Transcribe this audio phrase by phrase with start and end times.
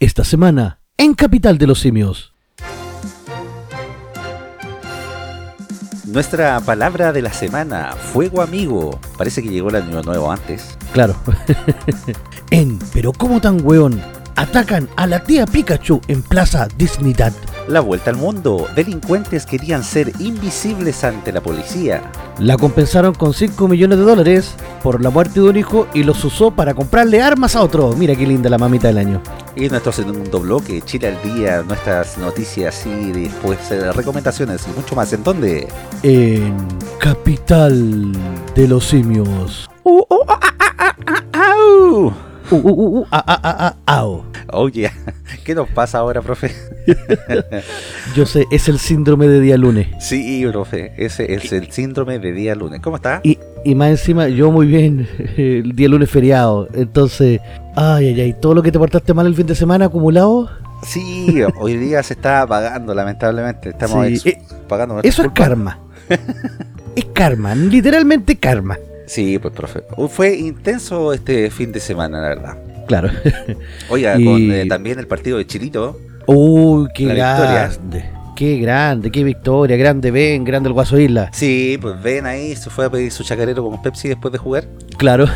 [0.00, 2.32] esta semana en Capital de los Simios.
[6.06, 8.98] Nuestra palabra de la semana, fuego amigo.
[9.18, 10.78] Parece que llegó el año nuevo antes.
[10.94, 11.14] Claro.
[12.50, 14.00] en Pero cómo tan weón,
[14.36, 17.34] atacan a la tía Pikachu en Plaza Disneydad.
[17.68, 18.68] La vuelta al mundo.
[18.74, 22.10] Delincuentes querían ser invisibles ante la policía.
[22.38, 26.24] La compensaron con 5 millones de dólares por la muerte de un hijo y los
[26.24, 27.94] usó para comprarle armas a otro.
[27.96, 29.22] Mira qué linda la mamita del año.
[29.56, 34.94] Y nuestro segundo bloque, Chile al día, nuestras noticias y después eh, recomendaciones y mucho
[34.94, 35.12] más.
[35.12, 35.68] ¿En dónde?
[36.02, 36.56] En
[36.98, 38.12] Capital
[38.54, 39.68] de los Simios.
[39.84, 40.20] Uh, uh.
[41.32, 42.12] Uh,
[42.50, 44.24] uh, uh, uh, ah, ah, ah, ah, au.
[44.52, 44.90] Oye,
[45.44, 46.50] ¿qué nos pasa ahora, profe?
[48.16, 49.88] Yo sé, es el síndrome de día lunes.
[50.00, 52.80] Sí, profe, ese es el síndrome de día lunes.
[52.80, 53.20] ¿Cómo está?
[53.22, 56.68] Y, y más encima, yo muy bien, el día lunes feriado.
[56.74, 57.40] Entonces,
[57.76, 60.50] ay, ay, ay, todo lo que te portaste mal el fin de semana acumulado.
[60.82, 63.68] Sí, hoy día se está pagando, lamentablemente.
[63.70, 65.78] Estamos Sí, ex- eh, pagando Eso es karma.
[66.96, 68.76] es karma, literalmente karma.
[69.10, 69.82] Sí, pues, profe.
[69.96, 72.56] Uh, Fue intenso este fin de semana, la verdad.
[72.86, 73.10] Claro.
[73.90, 75.98] Oiga, Y- con eh, también el partido de Chilito.
[76.26, 77.52] Uy, qué La victoria.
[77.68, 78.04] grande.
[78.36, 79.76] Qué grande, qué victoria.
[79.76, 81.28] Grande Ben, grande el Guaso Isla.
[81.32, 84.64] Sí, pues ven ahí, se fue a pedir su chacarero con Pepsi después de jugar.
[84.96, 85.26] Claro.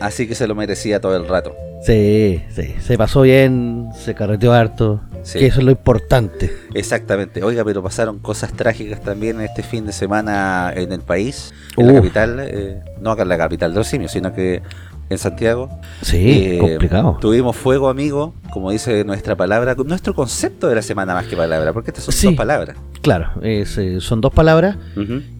[0.00, 1.54] Así que se lo merecía todo el rato.
[1.82, 2.74] Sí, sí.
[2.80, 5.00] Se pasó bien, se carreteó harto.
[5.22, 5.38] Sí.
[5.38, 6.52] Que eso es lo importante.
[6.74, 7.42] Exactamente.
[7.42, 11.94] Oiga, pero pasaron cosas trágicas también este fin de semana en el país, en la
[11.94, 12.38] capital.
[12.42, 14.62] eh, no acá en la capital de los simios, sino que
[15.08, 15.68] en Santiago.
[16.02, 17.18] Sí, Eh, complicado.
[17.20, 21.72] Tuvimos fuego, amigo, como dice nuestra palabra, nuestro concepto de la semana más que palabra,
[21.72, 22.26] porque estas son Sí.
[22.28, 22.76] dos palabras.
[23.02, 24.76] Claro, es, eh, son dos palabras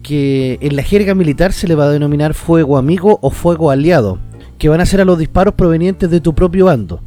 [0.03, 4.19] que en la jerga militar se le va a denominar fuego amigo o fuego aliado,
[4.57, 6.99] que van a ser a los disparos provenientes de tu propio bando.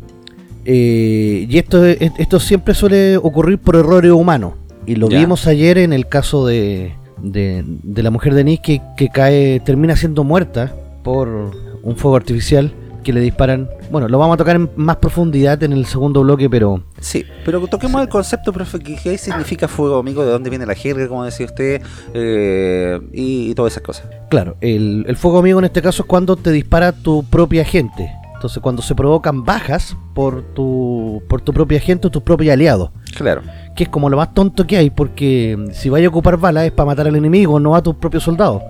[0.65, 4.55] Eh, y esto, es- esto siempre suele ocurrir por errores humanos.
[4.87, 5.19] Y lo Ya.
[5.21, 9.61] vimos ayer en el caso de, de, de la mujer de Nice que, que cae,
[9.61, 11.29] termina siendo muerta por
[11.83, 13.69] un fuego artificial que le disparan.
[13.91, 17.67] Bueno, lo vamos a tocar en más profundidad en el segundo bloque, pero Sí, pero
[17.67, 21.25] toquemos el concepto, profe, que, que significa fuego, amigo, de dónde viene la jerga, como
[21.25, 21.83] decía usted,
[22.15, 24.07] eh, y, y todas esas cosas.
[24.29, 28.11] Claro, el, el fuego amigo en este caso es cuando te dispara tu propia gente.
[28.41, 32.91] Entonces, cuando se provocan bajas por tu, por tu propia gente o tus propios aliados.
[33.15, 33.43] Claro.
[33.77, 36.73] Que es como lo más tonto que hay, porque si vaya a ocupar balas es
[36.73, 38.63] para matar al enemigo, no a tus propios soldados.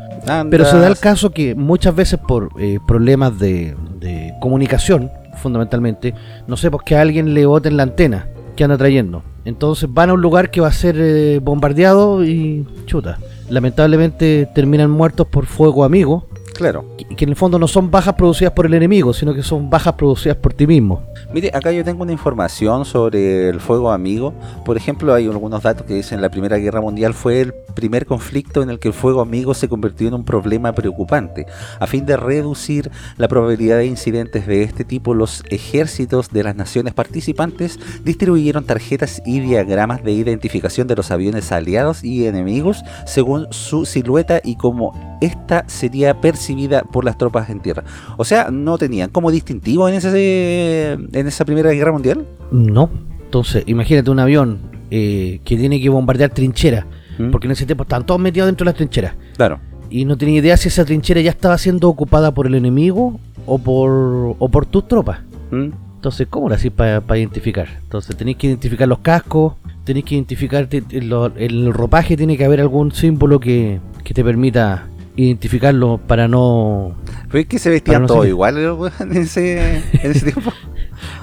[0.51, 5.11] Pero se da el caso que muchas veces por eh, problemas de, de comunicación,
[5.41, 6.15] fundamentalmente,
[6.47, 9.23] no sé, pues que a alguien le boten la antena que anda trayendo.
[9.45, 13.19] Entonces van a un lugar que va a ser eh, bombardeado y chuta.
[13.49, 16.27] Lamentablemente terminan muertos por fuego amigo,
[16.61, 16.85] Claro.
[16.99, 19.71] que, que en el fondo no son bajas producidas por el enemigo, sino que son
[19.71, 21.03] bajas producidas por ti mismo.
[21.33, 24.35] Mire, acá yo tengo una información sobre el fuego amigo.
[24.67, 28.63] Por ejemplo, hay algunos datos que dicen la Primera Guerra Mundial fue el primer conflicto
[28.63, 31.47] en el que el fuego amigo se convirtió en un problema preocupante.
[31.79, 36.57] A fin de reducir la probabilidad de incidentes de este tipo, los ejércitos de las
[36.57, 43.47] naciones participantes distribuyeron tarjetas y diagramas de identificación de los aviones aliados y enemigos según
[43.51, 46.50] su silueta y cómo esta sería percibida
[46.93, 47.85] por las tropas en tierra.
[48.17, 52.27] O sea, no tenían como distintivo en ese en esa Primera Guerra Mundial.
[52.51, 52.91] No.
[53.25, 54.59] Entonces, imagínate un avión
[54.91, 56.85] eh, que tiene que bombardear trincheras,
[57.19, 57.31] ¿Mm?
[57.31, 59.15] porque en ese tiempo estaban todos metidos dentro de las trincheras.
[59.37, 59.61] Claro.
[59.89, 63.59] y no tenía idea si esa trinchera ya estaba siendo ocupada por el enemigo o
[63.59, 65.21] por o por tus tropas.
[65.51, 65.71] ¿Mm?
[65.97, 67.69] Entonces, ¿cómo lo hacís para identificar?
[67.83, 70.67] Entonces, tenéis que identificar los cascos, tenéis que identificar
[71.03, 76.97] lo- el ropaje, tiene que haber algún símbolo que, que te permita identificarlo para no...
[77.29, 78.57] Pero es que se vestían no todos igual
[79.01, 80.53] en ese, en ese tiempo.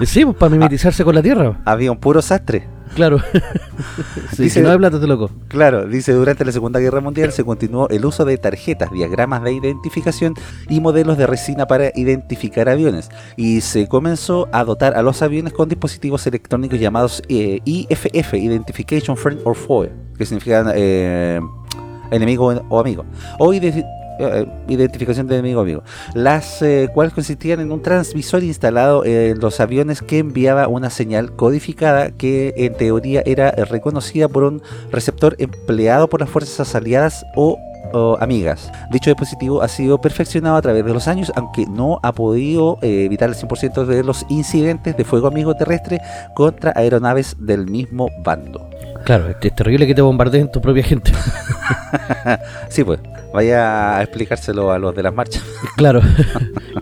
[0.04, 1.60] Sí, pues para mimetizarse con la tierra.
[1.64, 2.66] Había un puro sastre.
[2.94, 3.18] Claro.
[4.32, 5.30] sí, Dice- si no hay plata, te loco.
[5.46, 9.52] Claro, dice, durante la Segunda Guerra Mundial se continuó el uso de tarjetas, diagramas de
[9.52, 10.34] identificación
[10.68, 13.08] y modelos de resina para identificar aviones.
[13.36, 19.16] Y se comenzó a dotar a los aviones con dispositivos electrónicos llamados eh, IFF, Identification
[19.16, 21.40] Friend or Foe, que significan eh,
[22.10, 23.04] enemigo o amigo.
[23.38, 23.52] O
[24.20, 25.82] eh, identificación de enemigo o amigo.
[26.12, 31.36] Las eh, cuales consistían en un transmisor instalado en los aviones que enviaba una señal
[31.36, 34.60] codificada que en teoría era reconocida por un
[34.90, 37.58] receptor empleado por las fuerzas aliadas o,
[37.92, 38.72] o amigas.
[38.90, 43.04] Dicho dispositivo ha sido perfeccionado a través de los años, aunque no ha podido eh,
[43.04, 46.00] evitar el 100% de los incidentes de fuego amigo terrestre
[46.34, 48.67] contra aeronaves del mismo bando.
[49.08, 51.12] Claro, es terrible que te bombardeen tu propia gente.
[52.68, 53.00] sí, pues,
[53.32, 55.42] vaya a explicárselo a los de las marchas.
[55.78, 56.02] claro,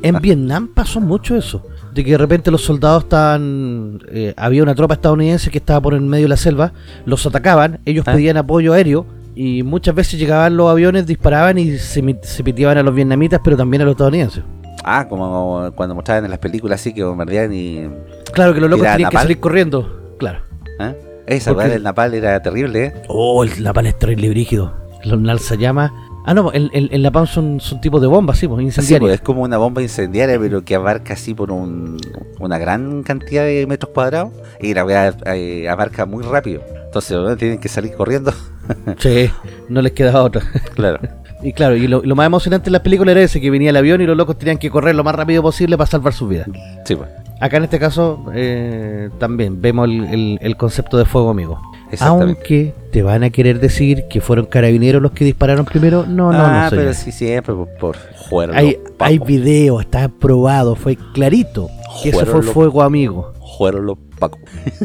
[0.03, 1.63] en Vietnam pasó mucho eso,
[1.95, 5.95] de que de repente los soldados estaban, eh, había una tropa estadounidense que estaba por
[5.95, 6.73] el medio de la selva,
[7.05, 8.15] los atacaban, ellos ah.
[8.15, 9.07] pedían apoyo aéreo
[9.37, 13.57] y muchas veces llegaban los aviones, disparaban y se, se piteaban a los vietnamitas, pero
[13.57, 14.43] también a los estadounidenses.
[14.83, 17.89] Ah, como cuando mostraban en las películas así que bombardeaban y...
[18.33, 20.41] Claro, que los locos tenían que salir corriendo, claro.
[20.81, 21.06] ¿Eh?
[21.27, 21.75] Esa Porque...
[21.75, 22.95] el napal era terrible, ¿eh?
[23.09, 24.75] Oh, el napal es terrible brígido.
[25.05, 25.93] Los llama
[26.29, 28.99] Ah, no, el, el, napal son, son tipos de bombas, sí, pues, incendiarias.
[28.99, 32.01] Sí, pues, es como una bomba incendiaria, pero que abarca así por un,
[32.41, 36.63] una gran cantidad de metros cuadrados y la weá eh, abarca muy rápido.
[36.85, 38.33] Entonces, tienen que salir corriendo.
[38.99, 39.31] sí,
[39.69, 40.43] no les queda otra.
[40.75, 40.99] Claro.
[41.43, 44.01] Y claro, y lo, más emocionante en la película era ese, que venía el avión
[44.01, 46.49] y los locos tenían que correr lo más rápido posible para salvar sus vidas.
[46.85, 47.09] Sí, pues.
[47.41, 51.61] Acá en este caso eh, también vemos el, concepto de fuego amigo.
[52.01, 56.39] Aunque te van a querer decir que fueron carabineros los que dispararon primero, no, no,
[56.41, 56.77] ah, no.
[56.77, 57.99] pero sí, siempre por,
[58.29, 61.71] por Hay, hay video, está probado, fue clarito
[62.03, 63.33] que eso fue fuego amigo.
[63.59, 64.41] Fueron los pacos.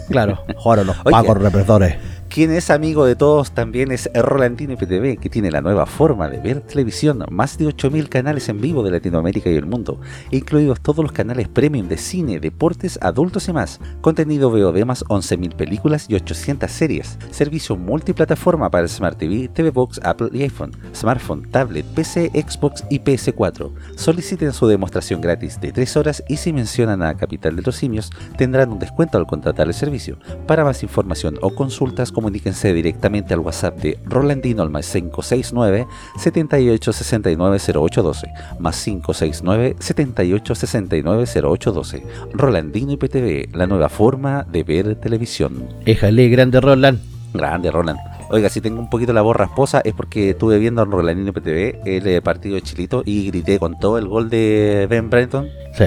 [0.10, 1.96] Claro, fueron los pacos represores.
[2.34, 6.40] Quien es amigo de todos también es Rolandino IPTV, que tiene la nueva forma de
[6.40, 10.00] ver televisión, más de 8.000 canales en vivo de Latinoamérica y el mundo,
[10.32, 15.58] incluidos todos los canales premium de cine, deportes, adultos y más, contenido VOD más 11.000
[15.58, 21.52] películas y 800 series, servicio multiplataforma para Smart TV, TV Box, Apple y iPhone, smartphone,
[21.52, 23.74] tablet, PC, Xbox y PS4.
[23.98, 28.10] Soliciten su demostración gratis de 3 horas y si mencionan a Capital de los Simios,
[28.38, 30.18] tendrán un descuento al contratar el servicio.
[30.48, 35.88] Para más información o consultas, comuníquense directamente al WhatsApp de Rolandino al más 569
[36.20, 38.28] 7869 0812
[38.60, 42.04] más 569 7869 0812
[42.34, 45.68] Rolandino IPTV, la nueva forma de ver televisión.
[45.86, 47.00] Éjale, grande Roland.
[47.34, 48.00] Grande Roland.
[48.30, 51.82] Oiga, si tengo un poquito la voz rasposa es porque estuve viendo a Rolandino IPTV
[51.86, 55.48] el eh, partido de Chilito y grité con todo el gol de Ben Brenton.
[55.74, 55.86] Sí.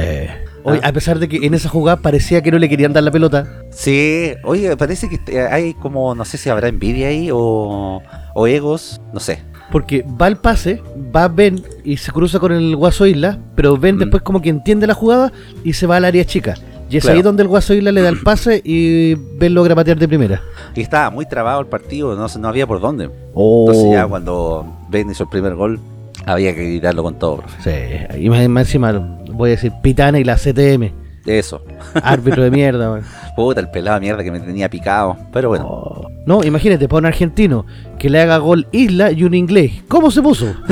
[0.65, 0.89] Oye, ah.
[0.89, 3.47] a pesar de que en esa jugada parecía que no le querían dar la pelota.
[3.71, 8.03] Sí, oye, parece que hay como, no sé si habrá envidia ahí o,
[8.35, 9.43] o egos, no sé.
[9.71, 10.83] Porque va el pase,
[11.15, 13.99] va Ben y se cruza con el Guaso Isla, pero Ben mm.
[13.99, 15.33] después como que entiende la jugada
[15.63, 16.55] y se va al área chica.
[16.91, 19.99] Y es ahí donde el Guaso Isla le da el pase y Ben logra patear
[19.99, 20.43] de primera.
[20.75, 23.11] Y estaba muy trabado el partido, no, no había por dónde.
[23.35, 23.67] Oh.
[23.69, 25.81] Entonces ya cuando Ben hizo el primer gol,
[26.27, 28.07] había que gritarlo con todo, profe.
[28.13, 28.93] Sí, y más, encima
[29.33, 30.93] voy a decir Pitana y la CTM.
[31.27, 31.65] Eso.
[32.03, 33.03] Árbitro de mierda, man.
[33.37, 35.17] Puta, el pelado de mierda que me tenía picado.
[35.33, 35.67] Pero bueno.
[35.67, 36.09] Oh.
[36.27, 37.67] No, imagínate, para un argentino
[37.99, 39.73] que le haga gol Isla y un inglés.
[39.89, 40.55] ¿Cómo se puso?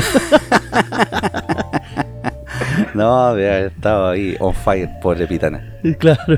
[2.94, 5.68] no, había estado ahí on fire, pobre pitana.
[5.98, 6.36] Claro.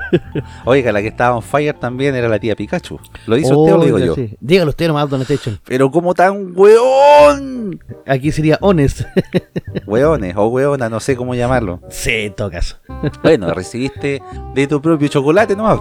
[0.64, 2.98] Oiga, la que estaba on fire también era la tía Pikachu.
[3.26, 4.14] ¿Lo hizo usted o lo digo yo?
[4.40, 5.60] Dígalo usted nomás, Don Station.
[5.66, 7.78] Pero como tan weón.
[8.06, 9.02] Aquí sería honest.
[9.86, 11.80] Weones o weona, no sé cómo llamarlo.
[11.90, 12.80] Sí, tocas.
[13.22, 14.22] bueno, recibiste
[14.54, 15.78] de tu propio chocolate nomás.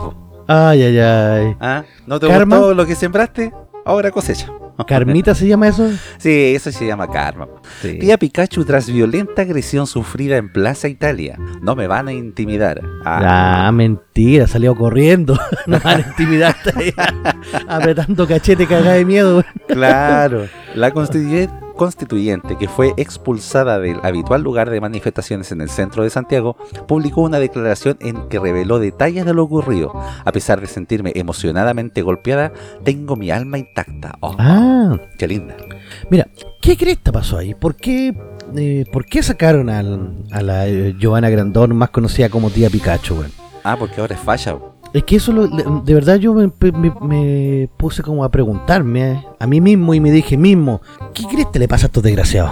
[0.47, 1.55] Ay, ay, ay.
[1.59, 1.83] ¿Ah?
[2.05, 3.53] ¿No te gustó lo que sembraste?
[3.85, 4.51] Ahora cosecha.
[4.87, 5.89] ¿Carmita se llama eso?
[6.17, 7.47] Sí, eso se llama karma.
[7.81, 7.99] Sí.
[8.19, 11.37] Pikachu tras violenta agresión sufrida en Plaza Italia.
[11.61, 12.81] No me van a intimidar.
[13.05, 15.37] Ah, mentira, salió corriendo.
[15.67, 16.55] no van a intimidar.
[17.67, 19.43] apretando cachete cagada de miedo.
[19.67, 20.47] claro.
[20.75, 26.09] La constituyente constituyente, que fue expulsada del habitual lugar de manifestaciones en el centro de
[26.09, 26.55] Santiago,
[26.87, 29.93] publicó una declaración en que reveló detalles de lo ocurrido.
[30.25, 32.51] A pesar de sentirme emocionadamente golpeada,
[32.83, 34.17] tengo mi alma intacta.
[34.19, 35.55] Oh, ah, qué linda.
[36.09, 36.27] Mira,
[36.61, 37.53] ¿qué crees que pasó ahí?
[37.53, 38.13] ¿Por qué,
[38.55, 43.23] eh, ¿por qué sacaron a la eh, Giovanna Grandón, más conocida como tía Pikachu?
[43.63, 44.72] Ah, porque ahora es falla.
[44.93, 49.99] Es que eso, de verdad, yo me, puse como a preguntarme a mí mismo y
[49.99, 50.81] me dije mismo,
[51.15, 52.51] ¿qué crees que le pasa a estos desgraciados?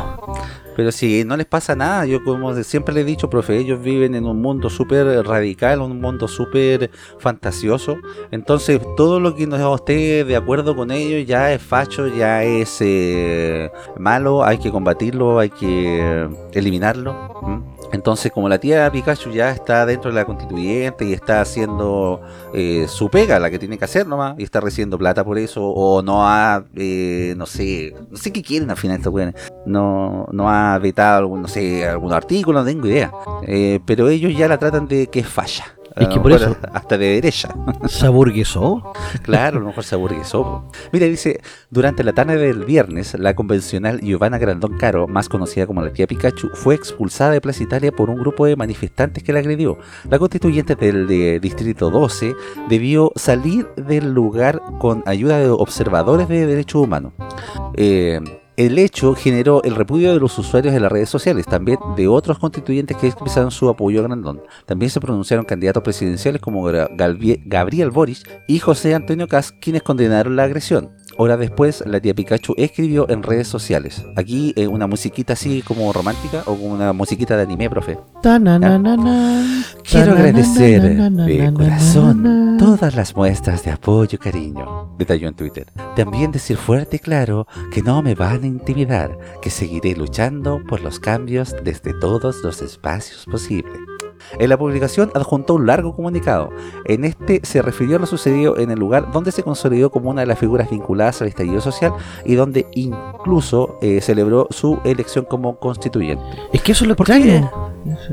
[0.76, 4.16] Pero si no les pasa nada, yo como siempre le he dicho, profe, ellos viven
[4.16, 7.98] en un mundo súper radical, un mundo súper fantasioso.
[8.32, 12.78] Entonces, todo lo que no esté de acuerdo con ellos ya es facho, ya es
[12.80, 17.71] eh, malo, hay que combatirlo, hay que eliminarlo.
[17.94, 22.22] Entonces, como la tía Pikachu ya está dentro de la constituyente y está haciendo
[22.54, 25.68] eh, su pega, la que tiene que hacer nomás, y está recibiendo plata por eso,
[25.68, 29.02] o no ha, eh, no sé, no sé qué quieren al final
[29.66, 33.12] no, no ha vetado algún, no sé, algún artículo, no tengo idea,
[33.44, 35.66] eh, pero ellos ya la tratan de que falla.
[36.02, 36.56] Es que por eso.
[36.74, 37.54] Hasta de derecha.
[37.88, 38.94] ¿Se aburguesó?
[39.24, 40.70] claro, a lo mejor se aburguesó.
[40.92, 45.82] Mira, dice: Durante la tarde del viernes, la convencional Giovanna Grandón Caro, más conocida como
[45.82, 49.40] la tía Pikachu, fue expulsada de Plaza Italia por un grupo de manifestantes que la
[49.40, 49.78] agredió.
[50.10, 51.08] La constituyente del
[51.40, 52.36] Distrito 12
[52.70, 57.14] debió salir del lugar con ayuda de observadores de derechos humanos.
[57.76, 58.20] Eh,
[58.58, 62.38] el hecho generó el repudio de los usuarios de las redes sociales, también de otros
[62.38, 64.42] constituyentes que expresaron su apoyo a Grandón.
[64.66, 70.44] También se pronunciaron candidatos presidenciales como Gabriel Boris y José Antonio Cas, quienes condenaron la
[70.44, 70.92] agresión.
[71.24, 74.04] Horas después, la tía Pikachu escribió en redes sociales.
[74.16, 78.00] Aquí eh, una musiquita así como romántica o como una musiquita de anime, profe.
[79.84, 85.68] Quiero agradecer de corazón todas las muestras de apoyo y cariño, detalló en Twitter.
[85.96, 90.82] También decir fuerte y claro que no me van a intimidar, que seguiré luchando por
[90.82, 93.78] los cambios desde todos los espacios posibles.
[94.40, 96.50] En la publicación adjuntó un largo comunicado.
[96.86, 100.22] En este se refirió a lo sucedido en el lugar donde se consolidó como una
[100.22, 101.94] de las figuras vinculadas al estallido social
[102.26, 106.24] y donde incluso eh, celebró su elección como constituyente.
[106.54, 107.50] Es que eso es lo extraño.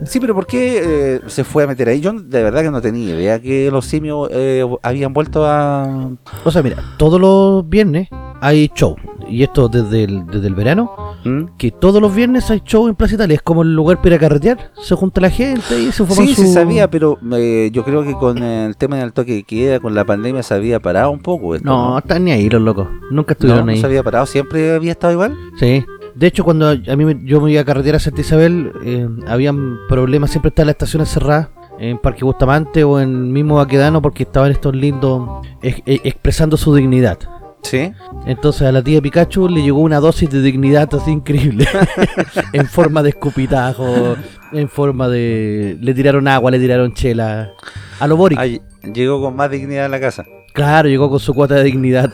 [0.06, 2.00] Sí, pero ¿por qué eh, se fue a meter ahí?
[2.00, 6.10] Yo de verdad que no tenía idea que los simios eh, habían vuelto a...
[6.44, 8.08] O sea, mira, todos los viernes
[8.40, 8.96] hay show.
[9.28, 10.90] Y esto desde el, desde el verano.
[11.24, 11.56] ¿Mm?
[11.58, 13.34] Que todos los viernes hay show en Plaza Italia.
[13.34, 14.72] Es como el lugar para carretear.
[14.80, 18.14] Se junta la gente y se forma Sí, se sabía, pero eh, yo creo que
[18.14, 21.58] con el tema del toque que queda, con la pandemia, se había parado un poco.
[21.58, 22.88] no, están ni ahí los locos.
[23.10, 23.76] Nunca estuvieron ahí.
[23.76, 24.26] ¿No se había parado?
[24.26, 25.36] ¿Siempre había estado igual?
[25.58, 25.84] Sí.
[26.14, 29.78] De hecho, cuando a mí yo me iba a carretera a Santa Isabel, eh, habían
[29.88, 30.30] problemas.
[30.30, 34.74] Siempre estaban las estaciones cerradas en Parque Bustamante o en mismo Baquedano porque estaban estos
[34.74, 37.18] lindos e, expresando su dignidad.
[37.62, 37.92] Sí.
[38.26, 41.66] Entonces a la tía Pikachu le llegó una dosis de dignidad así increíble.
[42.52, 44.16] en forma de escupitajo,
[44.52, 45.76] en forma de...
[45.80, 47.52] Le tiraron agua, le tiraron chela.
[48.00, 48.62] A lo Boric.
[48.94, 50.24] llegó con más dignidad a la casa.
[50.54, 52.10] Claro, llegó con su cuota de dignidad.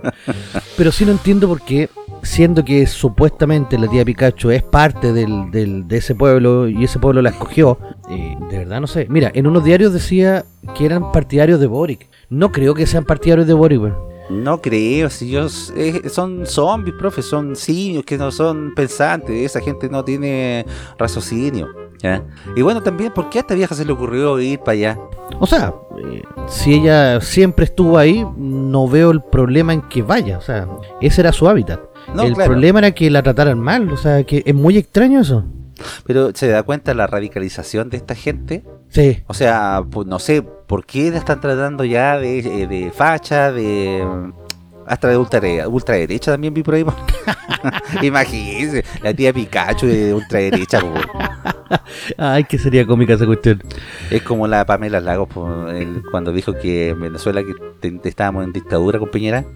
[0.76, 1.90] Pero sí no entiendo por qué,
[2.22, 6.98] siendo que supuestamente la tía Pikachu es parte del, del, de ese pueblo y ese
[6.98, 7.78] pueblo la escogió,
[8.08, 9.06] eh, de verdad no sé.
[9.08, 12.08] Mira, en unos diarios decía que eran partidarios de Boric.
[12.30, 13.92] No creo que sean partidarios de Boric,
[14.30, 15.72] no creo, si ellos
[16.10, 20.64] son zombies, profe, son simios que no son pensantes, esa gente no tiene
[20.98, 21.68] raciocinio.
[22.54, 24.98] Y bueno, también, ¿por qué a esta vieja se le ocurrió ir para allá?
[25.40, 30.38] O sea, eh, si ella siempre estuvo ahí, no veo el problema en que vaya,
[30.38, 30.68] o sea,
[31.00, 31.80] ese era su hábitat.
[32.22, 35.44] el problema era que la trataran mal, o sea, que es muy extraño eso.
[36.04, 38.64] Pero se da cuenta la radicalización de esta gente.
[38.96, 39.22] Sí.
[39.26, 43.52] O sea, pues no sé, ¿por qué la están tratando ya de, eh, de facha,
[43.52, 44.02] de
[44.86, 46.86] hasta de ultraderecha también vi por ahí.
[48.02, 50.80] Imagínense, la tía Pikachu de ultraderecha.
[52.16, 53.62] Ay, que sería cómica esa cuestión.
[54.10, 55.28] Es como la Pamela Lagos
[56.10, 57.52] cuando dijo que en Venezuela que
[58.08, 59.44] estábamos en dictadura con Piñera.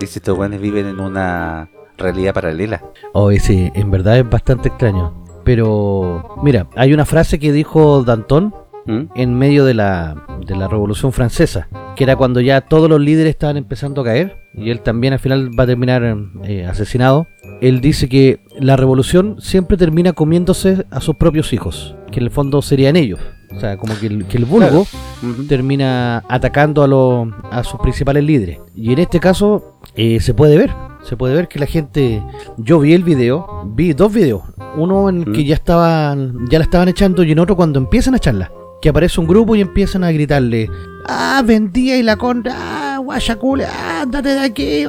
[0.00, 1.68] Dice, estos buenos viven en una
[1.98, 2.82] realidad paralela.
[3.12, 5.23] Hoy sí, en verdad es bastante extraño.
[5.44, 8.54] Pero, mira, hay una frase que dijo Danton
[8.86, 9.02] ¿Mm?
[9.14, 13.30] en medio de la, de la Revolución Francesa, que era cuando ya todos los líderes
[13.30, 17.26] estaban empezando a caer, y él también al final va a terminar eh, asesinado.
[17.60, 22.30] Él dice que la revolución siempre termina comiéndose a sus propios hijos, que en el
[22.30, 23.20] fondo serían ellos.
[23.56, 24.86] O sea, como que el, que el vulgo
[25.48, 28.58] termina atacando a, a sus principales líderes.
[28.74, 30.70] Y en este caso eh, se puede ver
[31.02, 32.22] se puede ver que la gente
[32.56, 34.42] yo vi el video vi dos videos
[34.76, 35.44] uno en el que mm.
[35.44, 39.20] ya estaban ya la estaban echando y en otro cuando empiezan a echarla que aparece
[39.20, 40.68] un grupo y empiezan a gritarle
[41.06, 44.86] ah vendía y la contra ah guayacule ah, andate de aquí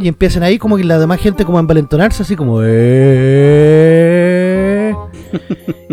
[0.00, 4.29] y empiezan ahí como que la demás gente como a envalentonarse así como eh".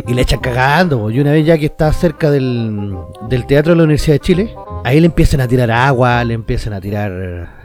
[0.08, 2.96] Y le echan cagando y una vez ya que está cerca del,
[3.30, 4.56] del teatro de la Universidad de Chile
[4.88, 7.12] Ahí le empiezan a tirar agua, le empiezan a tirar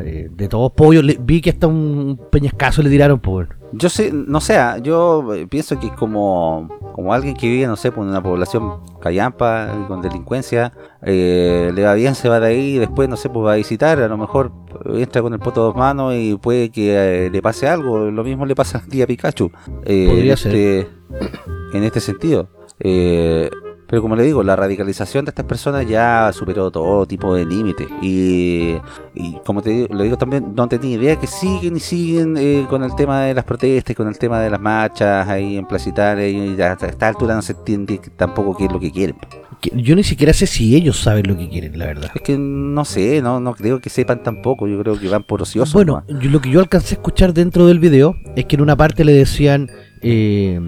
[0.01, 1.05] eh, de todos pollos.
[1.21, 3.62] vi que hasta un peñascazo le tiraron por.
[3.73, 7.77] Yo sé, no sé, ah, yo eh, pienso que como, como alguien que vive, no
[7.77, 12.77] sé, por una población callampa, con delincuencia, eh, le va bien, se va de ahí
[12.77, 14.53] y después, no sé, pues va a visitar, a lo mejor
[14.95, 18.11] entra con el poto dos manos y puede que le pase algo.
[18.11, 19.51] Lo mismo le pasa a día Pikachu.
[19.85, 20.55] Podría ser.
[20.55, 21.03] Este,
[21.73, 22.49] en este sentido.
[22.81, 23.51] Eh,
[23.93, 27.89] pero como le digo, la radicalización de estas personas ya superó todo tipo de límites.
[28.01, 28.79] Y,
[29.45, 33.25] como te digo, también, no tenía idea que siguen y siguen eh, con el tema
[33.25, 35.91] de las protestas, con el tema de las marchas ahí en Plaza
[36.23, 39.17] y a esta altura no se entiende tampoco qué es lo que quieren.
[39.75, 42.11] Yo ni siquiera sé si ellos saben lo que quieren, la verdad.
[42.15, 45.43] Es que no sé, no, no creo que sepan tampoco, yo creo que van por
[45.43, 45.75] ociosos.
[45.75, 49.05] Bueno, lo que yo alcancé a escuchar dentro del video es que en una parte
[49.05, 49.69] le decían
[50.03, 50.61] eh,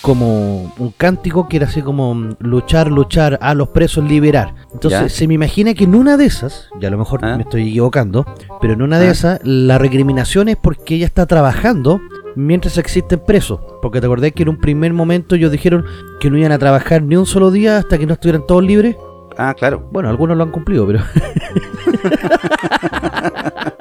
[0.00, 4.54] como un cántico que era así como luchar, luchar a los presos, liberar.
[4.72, 7.36] Entonces se me imagina que en una de esas, ya a lo mejor ¿Ah?
[7.36, 8.26] me estoy equivocando,
[8.60, 9.12] pero en una de ¿Ah?
[9.12, 12.00] esas la recriminación es porque ella está trabajando
[12.36, 13.60] mientras existen presos.
[13.80, 15.84] Porque te acordás que en un primer momento ellos dijeron
[16.20, 18.96] que no iban a trabajar ni un solo día hasta que no estuvieran todos libres.
[19.36, 19.88] Ah, claro.
[19.90, 21.00] Bueno, algunos lo han cumplido, pero...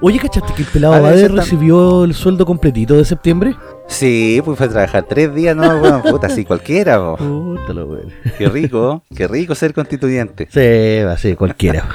[0.00, 3.56] Oye, ¿cachaste que el pelado Bader recibió el sueldo completito de septiembre?
[3.86, 8.10] Sí, pues fue a trabajar tres días, no, bueno, puta, así cualquiera, Puta lo bueno.
[8.36, 10.48] Qué rico, qué rico ser constituyente.
[10.50, 11.88] Sí, va a ser cualquiera.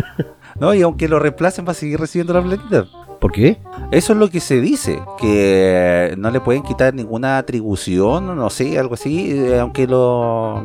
[0.60, 2.86] no, y aunque lo reemplacen va a seguir recibiendo la platita.
[3.18, 3.58] ¿Por qué?
[3.90, 8.78] Eso es lo que se dice, que no le pueden quitar ninguna atribución, no sé,
[8.78, 10.62] algo así, eh, aunque lo,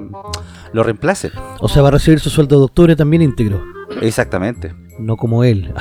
[0.71, 1.31] lo reemplacen.
[1.61, 3.63] O sea, va a recibir su sueldo de octubre también íntegro.
[4.01, 4.82] Exactamente.
[4.99, 5.73] No como él.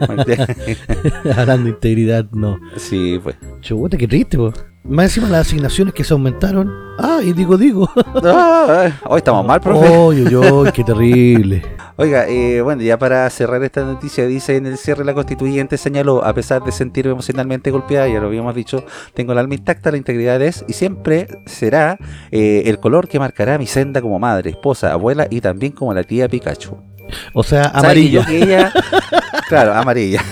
[1.36, 2.58] Hablando de integridad, no.
[2.76, 3.36] Sí, pues.
[3.60, 4.54] Chuta, qué triste, pues.
[4.84, 6.70] Más encima las asignaciones que se aumentaron.
[6.98, 7.88] Ah, y digo, digo.
[9.06, 9.88] hoy estamos mal, profe.
[9.88, 11.62] Oye, oye, qué terrible.
[11.96, 16.24] Oiga, eh, bueno, ya para cerrar esta noticia, dice en el cierre la constituyente señaló,
[16.24, 18.84] a pesar de sentirme emocionalmente golpeada, ya lo habíamos dicho,
[19.14, 21.96] tengo el alma intacta, la integridad es y siempre será
[22.32, 26.02] eh, el color que marcará mi senda como madre, esposa, abuela y también como la
[26.02, 26.93] tía Pikachu.
[27.32, 28.24] O sea, amarilla.
[28.24, 28.72] que ella,
[29.48, 30.22] claro, amarilla.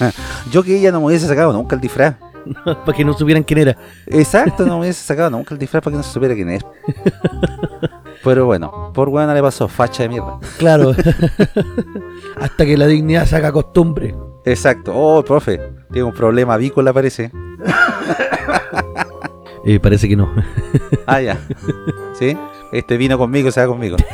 [0.50, 2.16] yo que ella no me hubiese sacado nunca el disfraz.
[2.64, 3.76] para que no supieran quién era.
[4.06, 6.64] Exacto, no me hubiese sacado nunca el disfraz para que no se supiera quién es.
[8.24, 10.38] Pero bueno, por buena le pasó facha de mierda.
[10.58, 10.94] Claro.
[12.40, 14.14] Hasta que la dignidad saca costumbre.
[14.44, 14.92] Exacto.
[14.94, 15.60] Oh, profe,
[15.92, 17.30] tiene un problema avícola parece.
[19.64, 20.30] Eh, parece que no.
[21.06, 21.38] ah, ya.
[22.18, 22.36] ¿Sí?
[22.72, 23.96] Este vino conmigo, se va conmigo.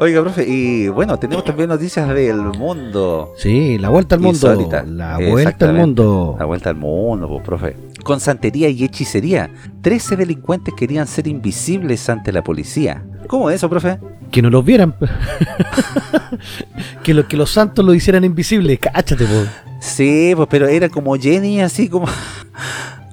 [0.00, 3.32] Oiga, profe, y bueno, tenemos también noticias del mundo.
[3.36, 4.84] Sí, la vuelta al mundo.
[4.86, 6.36] La vuelta al mundo.
[6.38, 7.76] La vuelta al mundo, pues, profe.
[8.04, 9.50] Con santería y hechicería,
[9.82, 13.04] 13 delincuentes querían ser invisibles ante la policía.
[13.26, 13.98] ¿Cómo es eso, profe?
[14.30, 14.94] Que no los vieran.
[17.02, 18.78] que, lo, que los santos lo hicieran invisibles.
[18.78, 19.48] Cáchate, pues.
[19.80, 22.06] Sí, pues, pero era como Jenny, así como,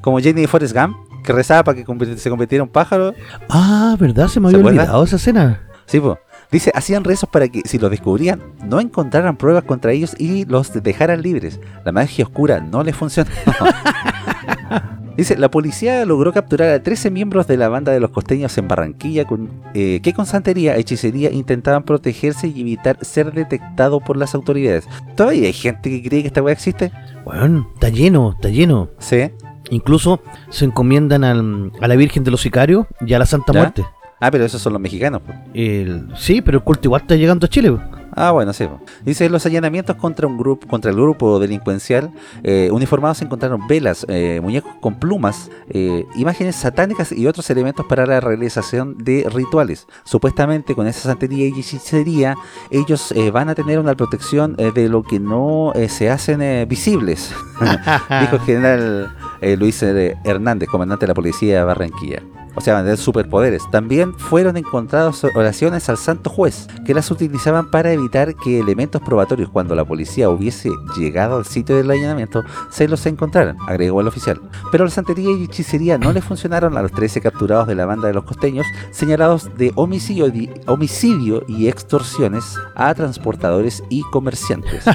[0.07, 3.13] como Jenny de Forrest Gump que rezaba para que se convirtiera en pájaro.
[3.49, 4.29] Ah, ¿verdad?
[4.29, 5.67] Se me había olvidado esa escena.
[5.85, 6.17] Sí, pues.
[6.49, 10.71] Dice, hacían rezos para que si los descubrían, no encontraran pruebas contra ellos y los
[10.81, 11.59] dejaran libres.
[11.83, 13.29] La magia oscura no les funcionó.
[15.17, 18.69] Dice, la policía logró capturar a 13 miembros de la banda de los costeños en
[18.69, 24.33] Barranquilla con, eh, que con santería, hechicería intentaban protegerse y evitar ser detectado por las
[24.35, 24.87] autoridades.
[25.17, 26.93] ¿Todavía hay gente que cree que esta weá existe?
[27.25, 28.89] Bueno, está lleno, está lleno.
[28.99, 29.31] Sí.
[29.69, 31.33] Incluso se encomiendan a
[31.87, 33.85] la Virgen de los Sicarios y a la Santa Muerte.
[34.19, 35.21] Ah, pero esos son los mexicanos.
[36.15, 37.77] sí, pero el culto igual está llegando a Chile.
[38.19, 38.67] Ah, bueno, sí.
[39.05, 44.39] Dice, los allanamientos contra un grupo, contra el grupo delincuencial eh, uniformados encontraron velas, eh,
[44.41, 49.85] muñecos con plumas, eh, imágenes satánicas y otros elementos para la realización de rituales.
[50.03, 52.33] Supuestamente con esa santería y hechicería
[52.71, 57.35] ellos van a tener una protección de lo que no se hacen visibles,
[58.21, 62.23] dijo el general Luis Hernández, comandante de la policía de Barranquilla
[62.57, 63.69] o sea, de superpoderes.
[63.69, 69.49] También fueron encontradas oraciones al santo juez, que las utilizaban para evitar que elementos probatorios
[69.49, 74.41] cuando la policía hubiese llegado al sitio del allanamiento se los encontraran, agregó el oficial.
[74.71, 78.07] Pero la santería y hechicería no le funcionaron a los 13 capturados de la banda
[78.07, 80.25] de los costeños, señalados de homicidio,
[80.65, 84.83] homicidio y extorsiones a transportadores y comerciantes.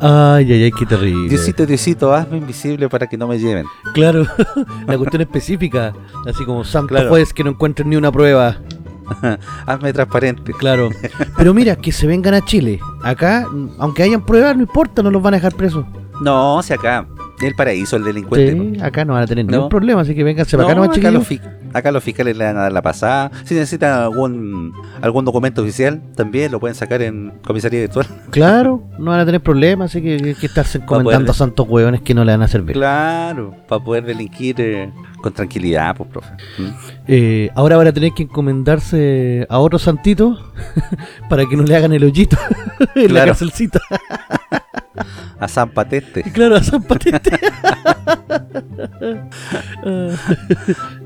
[0.00, 1.28] ay, ay, ay, qué terrible.
[1.40, 3.64] Diosito, Diosito, hazme invisible para que no me lleven.
[3.94, 4.26] Claro.
[4.86, 5.94] la cuestión específica,
[6.26, 8.58] así como santo juez que no encuentren ni una prueba.
[9.66, 10.52] Hazme transparente.
[10.52, 10.90] Claro.
[11.38, 12.78] Pero mira, que se vengan a Chile.
[13.02, 13.46] Acá,
[13.78, 15.86] aunque hayan pruebas, no importa, no los van a dejar presos.
[16.20, 17.06] No, si acá,
[17.46, 18.52] el paraíso, el delincuente.
[18.52, 21.10] Sí, acá no van a tener ningún problema, así que vénganse para acá no, acá
[21.10, 21.26] los,
[21.72, 23.30] acá los fiscales le van a dar la pasada.
[23.44, 28.06] Si necesitan algún algún documento oficial, también lo pueden sacar en comisaría virtual.
[28.30, 32.00] Claro, no van a tener problemas, así que hay que estarse comentando a santos hueones
[32.00, 32.74] que no le van a servir.
[32.74, 36.30] Claro, para poder delinquir eh, con tranquilidad, pues, profe.
[36.58, 36.68] ¿Mm?
[37.08, 40.38] Eh, ahora van a tener que encomendarse a otro santito
[41.28, 42.36] para que no le hagan el hoyito
[42.94, 43.80] en la cárcelcita.
[45.38, 46.22] A San Patente.
[46.32, 47.30] Claro, a San Patente.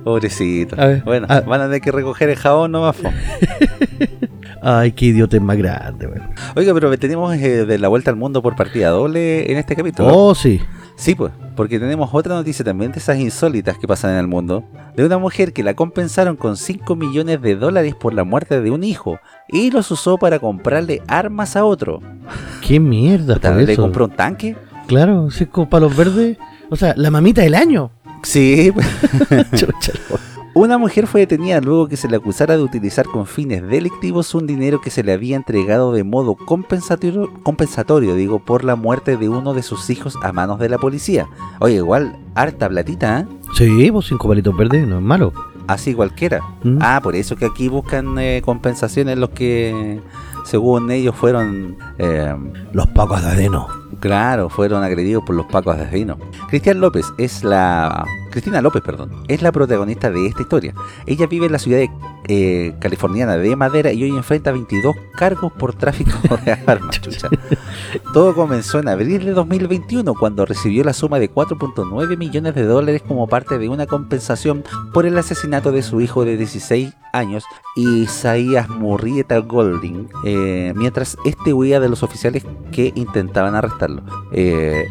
[0.04, 0.76] Pobrecito.
[1.04, 2.96] bueno, van a tener que recoger el jabón nomás.
[4.62, 6.08] Ay, qué idiota más grande,
[6.56, 10.08] Oiga, pero tenemos eh, de la vuelta al mundo por partida doble en este capítulo.
[10.16, 10.60] Oh, sí.
[10.96, 14.64] Sí, pues, porque tenemos otra noticia también de esas insólitas que pasan en el mundo,
[14.96, 18.70] de una mujer que la compensaron con 5 millones de dólares por la muerte de
[18.70, 22.00] un hijo y los usó para comprarle armas a otro.
[22.66, 23.38] ¿Qué mierda?
[23.38, 24.56] ¿Tal le compró un tanque?
[24.86, 26.38] Claro, sí, como para los verdes.
[26.70, 27.90] O sea, la mamita del año.
[28.22, 28.72] Sí.
[30.54, 34.46] Una mujer fue detenida luego que se le acusara de utilizar con fines delictivos un
[34.46, 39.28] dinero que se le había entregado de modo compensatorio, compensatorio digo, por la muerte de
[39.28, 41.26] uno de sus hijos a manos de la policía.
[41.58, 43.26] Oye, igual, harta platita, ¿eh?
[43.54, 45.32] Sí, pues cinco palitos verdes, no es malo.
[45.66, 46.40] Así cualquiera.
[46.62, 46.78] Mm.
[46.80, 50.00] Ah, por eso que aquí buscan eh, compensaciones los que,
[50.44, 51.76] según ellos, fueron...
[51.98, 52.32] Eh,
[52.72, 53.66] los pacos de adeno.
[54.04, 56.18] Claro, fueron agredidos por los pacos de adeno.
[56.50, 60.74] Cristian López es la Cristina López, perdón, es la protagonista de esta historia.
[61.06, 61.78] Ella vive en la ciudad
[62.28, 66.12] eh, californiana de Madera y hoy enfrenta 22 cargos por tráfico
[66.44, 67.00] de armas.
[68.12, 73.02] Todo comenzó en abril de 2021 cuando recibió la suma de 4.9 millones de dólares
[73.06, 77.44] como parte de una compensación por el asesinato de su hijo de 16 años,
[77.76, 84.02] Isaías Murrieta Golding, eh, mientras este huía de los oficiales que intentaban arrestarlo.
[84.32, 84.86] Eh,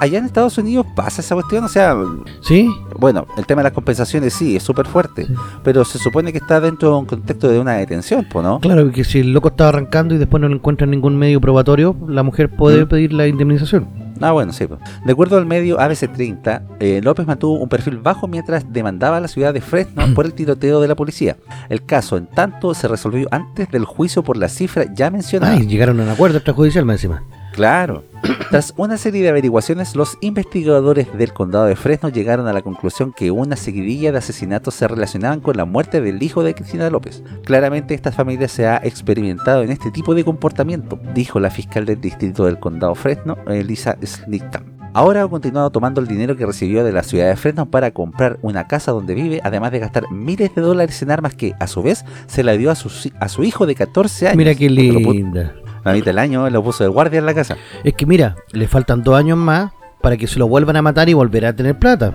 [0.00, 1.96] allá en Estados Unidos pasa esa cuestión, o sea...
[2.40, 2.70] Sí.
[2.98, 5.26] Bueno, el tema de las compensaciones sí, es súper fuerte,
[5.62, 8.60] pero se supone que está dentro de un contexto de una detención, ¿no?
[8.60, 11.96] Claro, que si el loco estaba arrancando y después no le encuentran ningún medio probatorio,
[12.08, 12.88] la mujer puede mm.
[12.88, 13.88] pedir la indemnización.
[14.20, 14.66] Ah, bueno, sí.
[15.04, 19.28] De acuerdo al medio ABC30, eh, López mantuvo un perfil bajo mientras demandaba a la
[19.28, 21.36] ciudad de Fresno por el tiroteo de la policía.
[21.68, 25.54] El caso, en tanto, se resolvió antes del juicio por la cifra ya mencionada.
[25.54, 27.22] Ay, llegaron a un acuerdo extrajudicial, más encima.
[27.54, 28.02] Claro.
[28.50, 33.12] Tras una serie de averiguaciones, los investigadores del condado de Fresno llegaron a la conclusión
[33.12, 37.22] que una seguidilla de asesinatos se relacionaban con la muerte del hijo de Cristina López.
[37.44, 42.00] Claramente esta familia se ha experimentado en este tipo de comportamiento, dijo la fiscal del
[42.00, 44.64] distrito del condado Fresno, Elisa Snicktam.
[44.92, 48.38] Ahora ha continuado tomando el dinero que recibió de la ciudad de Fresno para comprar
[48.42, 51.82] una casa donde vive, además de gastar miles de dólares en armas que, a su
[51.82, 52.90] vez, se la dio a su,
[53.20, 54.36] a su hijo de 14 años.
[54.36, 57.56] Mira qué linda la mitad del año lo puso de guardia en la casa.
[57.82, 61.08] Es que mira, le faltan dos años más para que se lo vuelvan a matar
[61.08, 62.14] y volverá a tener plata.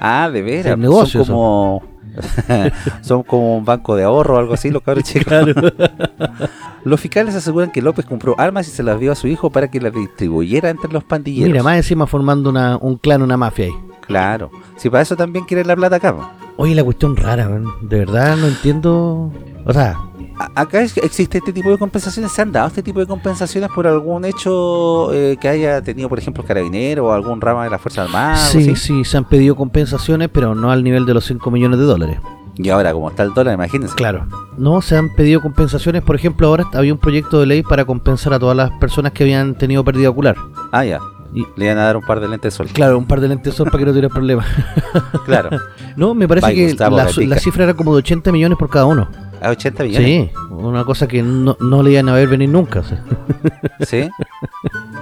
[0.00, 0.78] Ah, de veras.
[0.78, 1.82] Negocio, son como
[3.02, 5.32] son como un banco de ahorro o algo así los cabros chicos.
[6.84, 9.68] los fiscales aseguran que López compró armas y se las dio a su hijo para
[9.68, 11.50] que las distribuyera entre los pandilleros.
[11.50, 13.74] Mira, más encima formando una, un clan, una mafia ahí.
[14.06, 14.50] Claro.
[14.76, 16.14] Si para eso también quieren la plata acá.
[16.56, 17.48] Oye, la cuestión rara,
[17.82, 19.32] de verdad no entiendo.
[19.68, 19.98] O sea,
[20.54, 24.24] acá existe este tipo de compensaciones, se han dado este tipo de compensaciones por algún
[24.24, 28.36] hecho eh, que haya tenido, por ejemplo, carabinero o algún rama de la Fuerza Armada.
[28.36, 31.84] Sí, sí, se han pedido compensaciones, pero no al nivel de los 5 millones de
[31.84, 32.18] dólares.
[32.58, 33.96] Y ahora, como está el dólar, imagínense.
[33.96, 34.26] Claro.
[34.56, 36.02] No, se han pedido compensaciones.
[36.02, 39.24] Por ejemplo, ahora había un proyecto de ley para compensar a todas las personas que
[39.24, 40.36] habían tenido pérdida ocular.
[40.72, 41.00] Ah, ya.
[41.34, 42.68] Y le iban a dar un par de lentes de sol.
[42.72, 44.46] Claro, un par de lentes de sol para que no tuviera problemas.
[45.24, 45.50] claro.
[45.96, 46.74] No, me parece que
[47.26, 49.08] la, cifra era como de 80 millones por cada uno.
[49.40, 50.06] ¿A 80 millones?
[50.06, 52.82] Sí, una cosa que no, no le iban a ver venir nunca.
[53.80, 54.08] ¿Sí?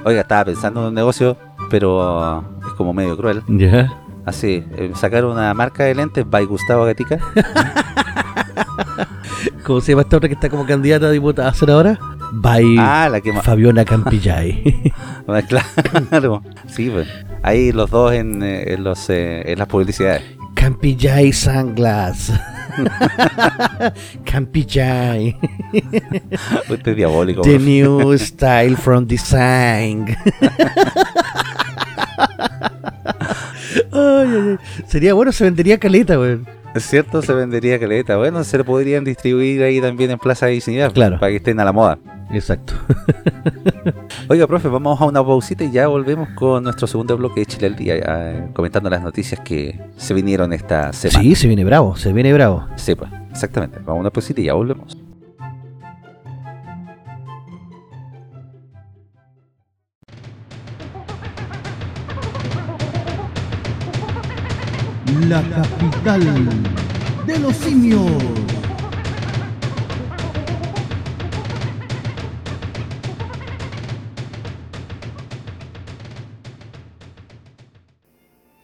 [0.05, 1.37] Oiga, estaba pensando en un negocio,
[1.70, 3.42] pero es como medio cruel.
[3.49, 3.92] Ya.
[4.25, 7.18] Así, eh, sacar una marca de lentes by Gustavo Gatica.
[9.64, 11.99] ¿Cómo se llama esta otra que está como candidata a diputada a senadora?
[12.33, 14.92] By ah, la que Fabiona Campillay.
[15.49, 17.09] claro, sí, pues.
[17.42, 20.23] Ahí los dos en, eh, los, eh, en las publicidades.
[20.54, 22.32] Campillay Sunglass.
[24.24, 25.36] Campillay.
[26.70, 27.42] Usted es diabólico.
[27.42, 30.16] The new style from design.
[34.86, 36.38] Sería bueno, se vendería caleta, güey.
[36.74, 38.16] Es cierto, se vendería caleta.
[38.16, 40.92] Bueno, se le podrían distribuir ahí también en Plaza de Dignidad.
[40.92, 41.20] Claro.
[41.20, 41.98] Para que estén a la moda.
[42.30, 42.74] Exacto.
[44.28, 47.66] Oiga, profe, vamos a una pausita y ya volvemos con nuestro segundo bloque de Chile
[47.66, 51.22] al día, eh, comentando las noticias que se vinieron esta semana.
[51.22, 52.66] Sí, se viene bravo, se viene bravo.
[52.76, 53.78] Sí, pues, exactamente.
[53.78, 54.96] Vamos a una pausita y ya volvemos.
[65.28, 66.20] La capital
[67.26, 68.10] de los simios.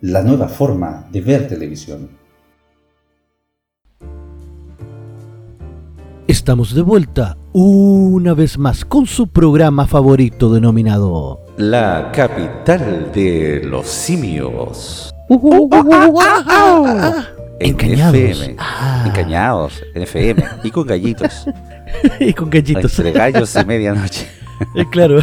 [0.00, 2.08] la nueva forma de ver televisión.
[6.26, 13.88] Estamos de vuelta una vez más con su programa favorito denominado La capital de los
[13.88, 15.12] simios.
[15.28, 15.40] En
[17.70, 18.14] Encañados.
[18.14, 18.56] FM.
[18.58, 19.04] Ah.
[19.06, 20.44] Encañados, en FM.
[20.64, 21.46] Y con gallitos.
[22.20, 22.98] y con gallitos.
[22.98, 24.28] Entre gallos de medianoche.
[24.76, 25.20] Eh, claro.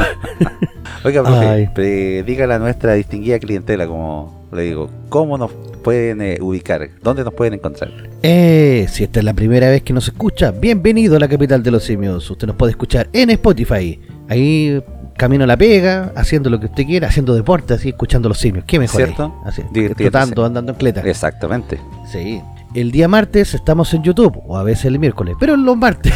[1.04, 5.52] Oiga, profe, dígale a nuestra distinguida clientela, como le digo, ¿cómo nos
[5.84, 6.90] pueden eh, ubicar?
[7.04, 7.92] ¿Dónde nos pueden encontrar?
[8.24, 11.72] Eh, si esta es la primera vez que nos escucha, bienvenido a la capital de
[11.72, 12.30] los simios.
[12.30, 14.00] Usted nos puede escuchar en Spotify.
[14.30, 14.82] Ahí
[15.18, 18.66] camino a la pega, haciendo lo que usted quiera, haciendo deporte, así escuchando los simios.
[18.66, 19.02] ¿Qué mejor?
[19.02, 19.08] ahí?
[19.08, 19.36] ¿Cierto?
[19.46, 20.12] Así, Divirtiéndose.
[20.12, 21.02] trotando, andando en cleta.
[21.02, 21.80] Exactamente.
[22.12, 22.42] Sí.
[22.74, 26.14] El día martes estamos en YouTube, o a veces el miércoles, pero los martes.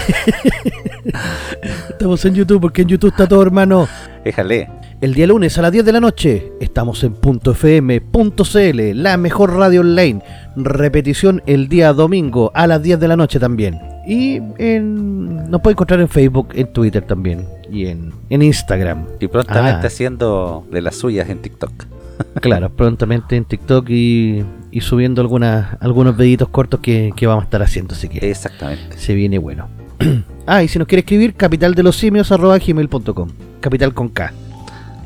[1.89, 3.87] estamos en YouTube porque en YouTube está todo, hermano.
[4.23, 4.80] Déjale.
[5.01, 9.81] El día lunes a las 10 de la noche estamos en .fm.cl, la mejor radio
[9.81, 10.21] online.
[10.55, 13.79] Repetición el día domingo a las 10 de la noche también.
[14.05, 17.47] Y en, nos puede encontrar en Facebook, en Twitter también.
[17.71, 19.07] Y en, en Instagram.
[19.19, 19.87] Y prontamente Ah.
[19.87, 21.71] haciendo de las suyas en TikTok.
[22.39, 27.45] Claro, prontamente en TikTok y, y subiendo algunas, algunos videitos cortos que, que vamos a
[27.45, 27.95] estar haciendo.
[27.95, 28.95] Así que Exactamente.
[28.99, 29.67] se viene bueno.
[30.45, 34.31] ah, y si nos quiere escribir, capitaldelosimios.gmail.com Capital con K.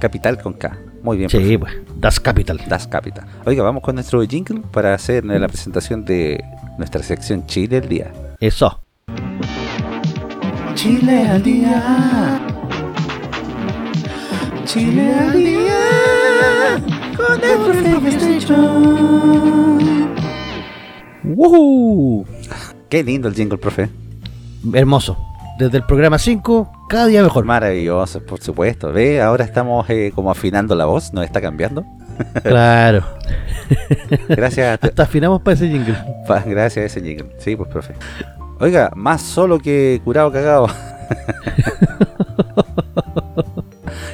[0.06, 0.78] Capital con K.
[1.02, 1.32] Muy bien.
[1.32, 2.62] Sí, pues, Das Capital.
[2.70, 3.26] Das Capital.
[3.44, 6.44] Oiga, vamos con nuestro jingle para hacer la presentación de
[6.78, 8.14] nuestra sección Chile el día.
[8.40, 8.84] Eso.
[10.76, 12.40] Chile al día.
[14.66, 15.74] Chile al día.
[17.18, 17.58] Con el
[21.24, 22.26] ¡Woohoo!
[22.90, 23.90] Qué lindo el jingle, profe.
[24.72, 25.18] Hermoso.
[25.58, 27.46] Desde el programa 5, cada día mejor.
[27.46, 28.92] Maravilloso, por supuesto.
[28.92, 31.84] Ve, ahora estamos eh, como afinando la voz, nos está cambiando.
[32.44, 33.04] Claro.
[34.30, 35.96] Gracias a, Hasta afinamos para ese jingle.
[36.28, 37.28] pa- gracias a ese jingle.
[37.40, 37.94] Sí, pues, profe.
[38.60, 40.68] Oiga, más solo que curado cagado.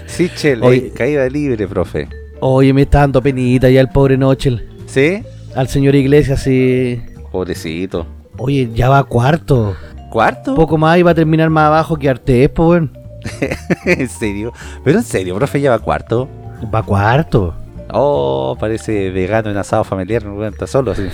[0.08, 0.92] Sichel, Oye.
[0.96, 2.08] caída libre, profe.
[2.40, 4.68] Oye, me está dando penita ya el pobre Nochel.
[4.88, 5.24] ¿Sí?
[5.56, 7.02] Al señor Iglesias, sí.
[7.32, 8.08] Pobrecito.
[8.38, 9.76] Oye, ya va cuarto.
[10.12, 10.54] ¿Cuarto?
[10.56, 12.92] Poco más y va a terminar más abajo que Artés, pues, weón.
[13.86, 14.52] ¿En serio?
[14.84, 16.28] ¿Pero en serio, profe, ya va cuarto?
[16.74, 17.56] Va a cuarto.
[17.94, 21.04] Oh, parece vegano en asado familiar, no está solo así.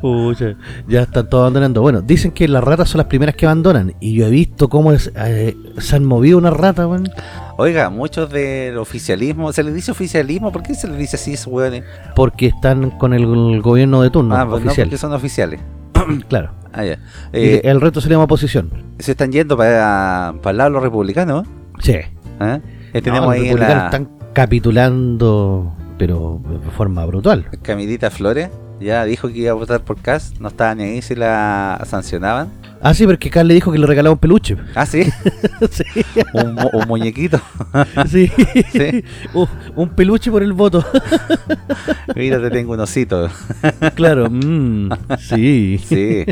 [0.00, 0.54] Pucha,
[0.86, 1.82] ya están todos abandonando.
[1.82, 3.94] Bueno, dicen que las ratas son las primeras que abandonan.
[3.98, 7.10] Y yo he visto cómo es- eh, se han movido unas ratas, weón.
[7.56, 10.52] Oiga, muchos del oficialismo, ¿se les dice oficialismo?
[10.52, 11.82] ¿Por qué se les dice así hueones?
[12.14, 14.86] Porque están con el, el gobierno de turno ah, pues no, oficial.
[14.86, 15.60] porque son oficiales.
[16.28, 16.50] Claro.
[16.72, 16.98] Ah, ya.
[17.32, 18.70] Eh, el resto se llama oposición.
[18.98, 21.46] se están yendo para, para el lado de los republicanos.
[21.80, 21.92] Sí.
[21.92, 22.06] ¿eh?
[22.92, 27.46] Eh, tenemos No, los ahí republicanos la están capitulando, pero de forma brutal.
[27.62, 28.50] Camilita Flores.
[28.80, 30.34] Ya dijo que iba a votar por Cas.
[30.40, 32.48] No estaba ni ahí si la sancionaban.
[32.80, 34.56] Ah, sí, porque Carl le dijo que le regalaba un peluche.
[34.76, 35.02] Ah, sí.
[35.70, 35.82] sí,
[36.32, 37.40] un, mu- un muñequito.
[38.08, 38.30] sí.
[38.70, 39.04] Sí.
[39.34, 40.84] Uh, un peluche por el voto.
[42.14, 43.28] Mira, te tengo un osito.
[43.96, 45.80] claro, mm, sí.
[45.84, 46.24] Sí.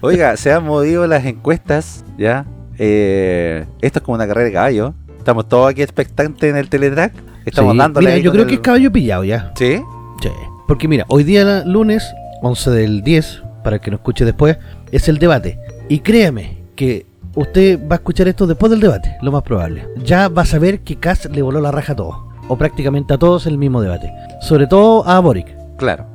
[0.00, 2.44] Oiga, se han movido las encuestas, ¿ya?
[2.78, 4.94] Eh, esto es como una carrera de caballo.
[5.18, 7.14] Estamos todos aquí expectantes en el teletrack.
[7.46, 7.78] Estamos Sí.
[7.78, 8.10] dándole.
[8.10, 9.52] Mira, yo creo el- que es caballo pillado ya.
[9.56, 9.80] ¿Sí?
[10.22, 10.30] Sí.
[10.66, 14.58] Porque mira, hoy día lunes, 11 del 10, para el que nos escuche después,
[14.90, 15.58] es el debate.
[15.88, 19.86] Y créame que usted va a escuchar esto después del debate, lo más probable.
[20.04, 22.16] Ya va a saber que Kass le voló la raja a todos.
[22.48, 24.12] O prácticamente a todos en el mismo debate.
[24.40, 25.48] Sobre todo a Boric.
[25.76, 26.06] Claro.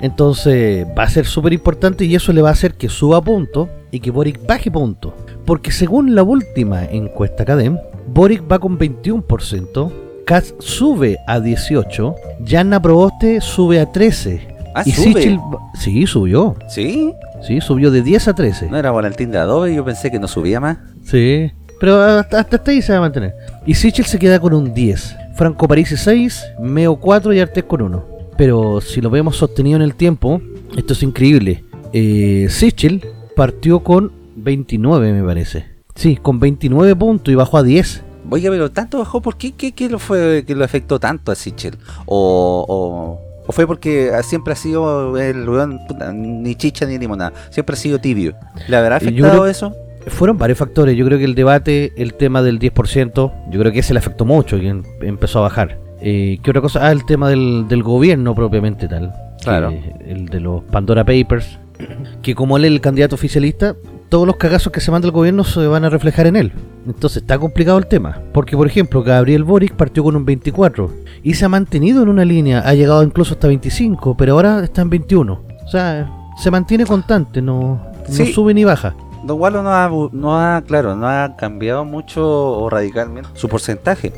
[0.00, 3.68] Entonces va a ser súper importante y eso le va a hacer que suba punto
[3.90, 5.14] y que Boric baje punto.
[5.44, 7.78] Porque según la última encuesta Cadem,
[8.12, 9.92] Boric va con 21%,
[10.28, 14.42] Katz sube a 18%, Yanna Proboste sube a 13%.
[14.74, 15.22] Ah, y sube.
[15.22, 15.40] Sichel
[15.72, 16.54] sí, subió.
[16.68, 17.14] ¿Sí?
[17.40, 18.68] Sí, subió de 10 a 13.
[18.68, 20.76] No era Valentín de Adobe, yo pensé que no subía más.
[21.02, 21.50] Sí.
[21.80, 23.32] Pero hasta, hasta ahí se va a mantener.
[23.64, 25.16] Y Sichel se queda con un 10.
[25.34, 28.04] Franco Parisi 6, Meo 4 y Artés con 1.
[28.36, 30.42] Pero si lo vemos sostenido en el tiempo,
[30.76, 31.64] esto es increíble.
[31.94, 33.02] Eh, Sichel
[33.34, 35.64] partió con 29, me parece.
[35.94, 38.02] Sí, con 29 puntos y bajó a 10.
[38.30, 39.52] Oiga, pero tanto bajó, ¿por qué?
[39.52, 41.76] ¿Qué, qué lo fue que lo afectó tanto a Sichel?
[42.06, 45.80] O, o, o fue porque siempre ha sido el weón,
[46.14, 48.34] ni chicha ni limonada, siempre ha sido tibio.
[48.68, 49.74] ¿Le habrá Yo afectado eso?
[50.08, 50.96] Fueron varios factores.
[50.96, 54.24] Yo creo que el debate, el tema del 10%, yo creo que ese le afectó
[54.24, 55.78] mucho y em- empezó a bajar.
[56.00, 56.86] Eh, ¿Qué otra cosa?
[56.86, 59.12] Ah, el tema del, del gobierno propiamente tal.
[59.42, 59.70] Claro.
[59.70, 61.58] Que, el de los Pandora Papers.
[62.22, 63.76] Que como él es el candidato oficialista,
[64.08, 66.52] todos los cagazos que se manda el gobierno se van a reflejar en él.
[66.86, 68.20] Entonces está complicado el tema.
[68.32, 70.90] Porque, por ejemplo, Gabriel Boric partió con un 24
[71.22, 74.82] y se ha mantenido en una línea, ha llegado incluso hasta 25, pero ahora está
[74.82, 75.32] en 21.
[75.32, 77.80] O sea, se mantiene constante, no,
[78.32, 78.94] sube ni baja.
[79.24, 84.12] Don Walo no ha, no ha, claro, no ha cambiado mucho o radicalmente su porcentaje.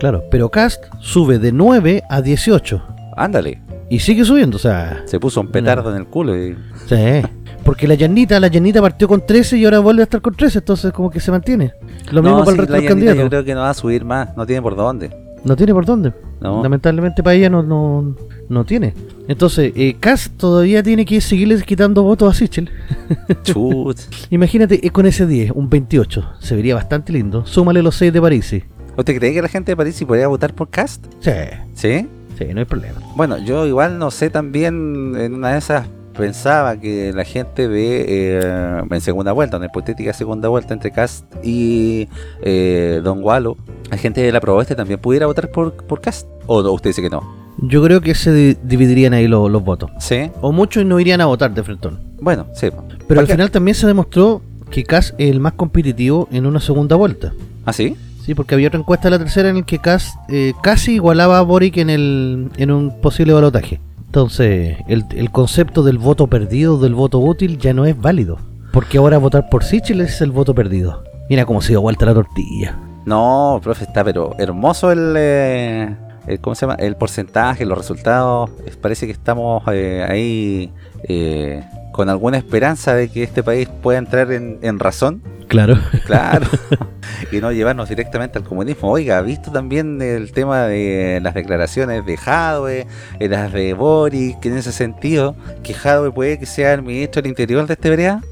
[0.00, 2.82] Claro, pero Cast sube de 9 a 18
[3.16, 3.61] Ándale,
[3.92, 7.20] y sigue subiendo, o sea, se puso un petardo en el culo y sí,
[7.62, 10.60] porque la llanita, la llanita partió con 13 y ahora vuelve a estar con 13,
[10.60, 11.74] entonces como que se mantiene.
[12.10, 13.22] Lo mismo No, para el resto la de los candidatos.
[13.22, 15.10] Yo creo que no va a subir más, no tiene por dónde.
[15.44, 16.14] No tiene por dónde.
[16.40, 16.62] No.
[16.62, 18.16] Lamentablemente para ella no, no,
[18.48, 18.94] no tiene.
[19.28, 22.70] Entonces, eh, Cast todavía tiene que seguirle quitando votos a Sichel.
[23.42, 23.98] Chut.
[24.30, 27.44] Imagínate eh, con ese 10, un 28, se vería bastante lindo.
[27.44, 28.54] Súmale los 6 de París.
[28.96, 31.04] ¿Usted cree que la gente de París sí podría votar por Cast?
[31.20, 31.30] Sí,
[31.74, 32.08] ¿Sí?
[32.46, 33.00] Sí, no hay problema.
[33.16, 38.04] Bueno, yo igual no sé también en una de esas pensaba que la gente de
[38.38, 42.08] eh, en segunda vuelta, una hipotética segunda vuelta entre Cast y
[42.42, 43.56] eh, Don Gualo,
[43.90, 46.26] la gente de la Proboste también pudiera votar por, por Cast.
[46.46, 47.22] ¿O no, usted dice que no?
[47.58, 49.90] Yo creo que se di- dividirían ahí lo- los votos.
[50.00, 50.30] ¿Sí?
[50.40, 51.98] O muchos no irían a votar de frentón.
[52.20, 52.68] Bueno, sí.
[53.08, 56.96] Pero al final también se demostró que Kass es el más competitivo en una segunda
[56.96, 57.32] vuelta.
[57.64, 57.96] ¿Ah, sí?
[58.24, 59.80] Sí, porque había otra encuesta la tercera en el que
[60.28, 63.80] eh, casi igualaba a Boric en, el, en un posible balotaje.
[64.06, 68.38] Entonces, el, el concepto del voto perdido, del voto útil, ya no es válido.
[68.72, 71.02] Porque ahora votar por Sichel es el voto perdido.
[71.28, 72.78] Mira cómo se dio vuelta la tortilla.
[73.06, 76.76] No, profe, está pero hermoso el, eh, el- ¿cómo se llama?
[76.78, 78.50] El porcentaje, los resultados.
[78.66, 80.70] Es- Parece que estamos eh, ahí
[81.08, 85.22] eh, con alguna esperanza de que este país pueda entrar en, en razón.
[85.48, 85.78] Claro.
[86.06, 86.46] Claro.
[87.32, 88.90] y no llevarnos directamente al comunismo.
[88.90, 92.86] Oiga, ¿ha visto también el tema de las declaraciones de Jadwe,
[93.20, 97.20] eh, las de Boric, que en ese sentido, que Jadwe puede que sea el ministro
[97.20, 98.22] del Interior de este vereda?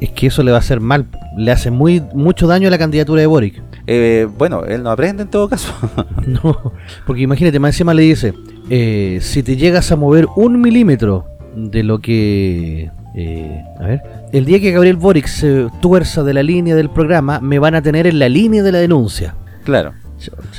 [0.00, 1.06] Es que eso le va a hacer mal.
[1.36, 3.62] Le hace muy mucho daño a la candidatura de Boric.
[3.86, 5.72] Eh, bueno, él no aprende en todo caso.
[6.26, 6.74] No,
[7.06, 8.34] porque imagínate, más encima le dice,
[8.68, 11.24] eh, si te llegas a mover un milímetro
[11.58, 12.90] de lo que...
[13.14, 17.40] eh, a ver, el día que Gabriel Boric se tuerza de la línea del programa,
[17.40, 19.34] me van a tener en la línea de la denuncia.
[19.64, 19.92] claro.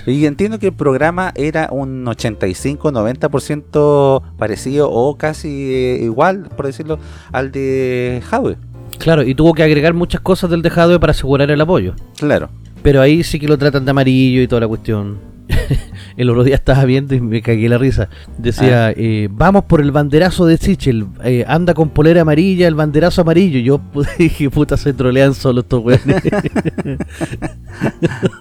[0.06, 6.98] Y entiendo que el programa era un 85-90% parecido o casi eh, igual, por decirlo,
[7.32, 8.58] al de Jadwe.
[8.98, 11.94] Claro, y tuvo que agregar muchas cosas del dejado para asegurar el apoyo.
[12.18, 12.50] Claro.
[12.82, 15.18] Pero ahí sí que lo tratan de amarillo y toda la cuestión.
[16.18, 18.10] el otro día estaba viendo y me cagué la risa.
[18.38, 21.08] Decía, eh, vamos por el banderazo de Sichel.
[21.24, 23.60] eh, anda con polera amarilla, el banderazo amarillo.
[23.60, 23.82] Yo
[24.18, 26.22] dije, puta, se trolean solo estos weones.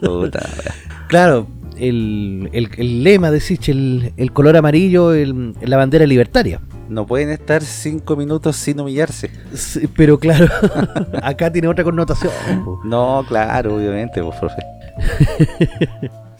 [0.01, 0.41] Puta,
[1.09, 1.47] claro,
[1.79, 6.61] el, el- el lema de Sichel, el color amarillo, el- la bandera libertaria.
[6.89, 9.31] no pueden estar cinco minutos sin humillarse.
[9.55, 10.47] Sí, pero claro,
[11.23, 12.33] acá tiene otra connotación.
[12.85, 14.63] No, claro, obviamente, pues, profe.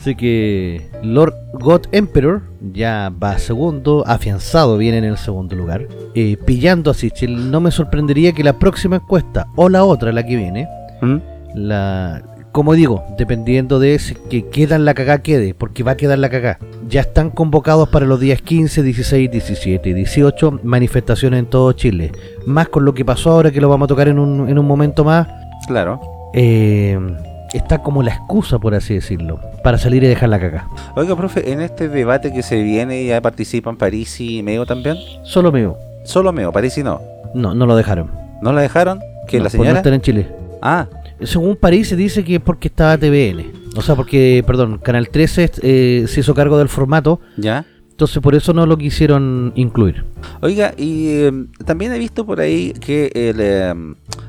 [0.09, 2.41] Así que Lord God Emperor
[2.73, 7.51] ya va segundo, afianzado viene en el segundo lugar, eh, pillando a Sichel.
[7.51, 10.67] No me sorprendería que la próxima encuesta o la otra, la que viene,
[11.03, 11.17] ¿Mm?
[11.57, 15.97] la como digo, dependiendo de si que queda en la cagá quede, porque va a
[15.99, 16.59] quedar la cagá.
[16.89, 22.13] Ya están convocados para los días 15, 16, 17 y 18 manifestaciones en todo Chile.
[22.47, 24.67] Más con lo que pasó ahora que lo vamos a tocar en un, en un
[24.67, 25.29] momento más.
[25.67, 26.01] Claro.
[26.33, 26.99] eh,
[27.53, 30.69] está como la excusa, por así decirlo, para salir y dejar la cagá.
[30.97, 34.97] Oiga, profe, en este debate que se viene, ya participan París y Meo también.
[35.23, 35.77] Solo mío.
[36.05, 37.01] Solo Meo, París y no.
[37.35, 38.11] No, no lo dejaron.
[38.43, 39.01] ¿No la dejaron?
[39.27, 39.79] ¿Que No, la por no señora?
[39.81, 40.29] estar en Chile.
[40.63, 40.87] Ah,
[41.23, 43.53] Según París se dice que es porque estaba TVN.
[43.77, 47.21] O sea, porque, perdón, Canal 13 eh, se hizo cargo del formato.
[47.37, 47.65] ya.
[47.99, 50.05] Entonces por eso no lo quisieron incluir.
[50.41, 51.33] Oiga, y eh,
[51.65, 53.75] también he visto por ahí que el eh,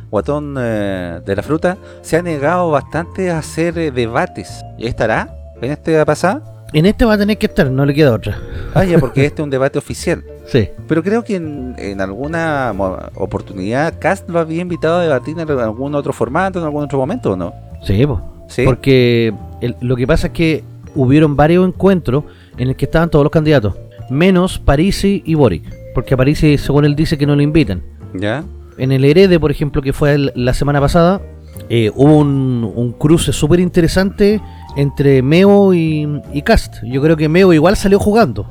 [0.10, 4.66] guatón eh, de la fruta se ha negado bastante a hacer eh, debates.
[4.80, 5.30] ¿Y estará
[5.62, 6.42] en este pasada?
[6.74, 8.40] En este va a tener que estar, no le queda otra.
[8.74, 10.24] Ah, ya, porque este es un debate oficial.
[10.48, 10.68] Sí.
[10.88, 12.74] Pero creo que en, en alguna
[13.14, 17.34] oportunidad Cast lo había invitado a debatir en algún otro formato, en algún otro momento,
[17.34, 17.54] ¿o no?
[17.84, 18.20] Sí, po.
[18.48, 18.64] Sí.
[18.66, 20.64] porque el- lo que pasa es que
[20.96, 22.24] hubieron varios encuentros
[22.60, 23.74] en el que estaban todos los candidatos,
[24.12, 25.64] menos Parisi y Boric,
[25.96, 27.82] porque a Parisi, según él dice, que no lo invitan.
[28.14, 28.44] ¿Ya?
[28.78, 31.22] En el Herede, por ejemplo, que fue el- la semana pasada,
[31.70, 34.40] eh, hubo un, un cruce súper interesante
[34.78, 36.76] entre Meo y, y Cast.
[36.84, 38.46] Yo creo que Meo igual salió jugando,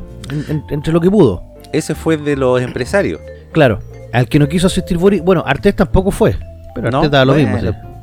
[0.70, 1.42] entre lo que pudo.
[1.72, 3.20] Ese fue de los empresarios.
[3.52, 3.78] Claro,
[4.12, 6.36] al que no quiso asistir Boric, bueno, Artés tampoco fue,
[6.74, 7.56] pero Artés daba lo mismo.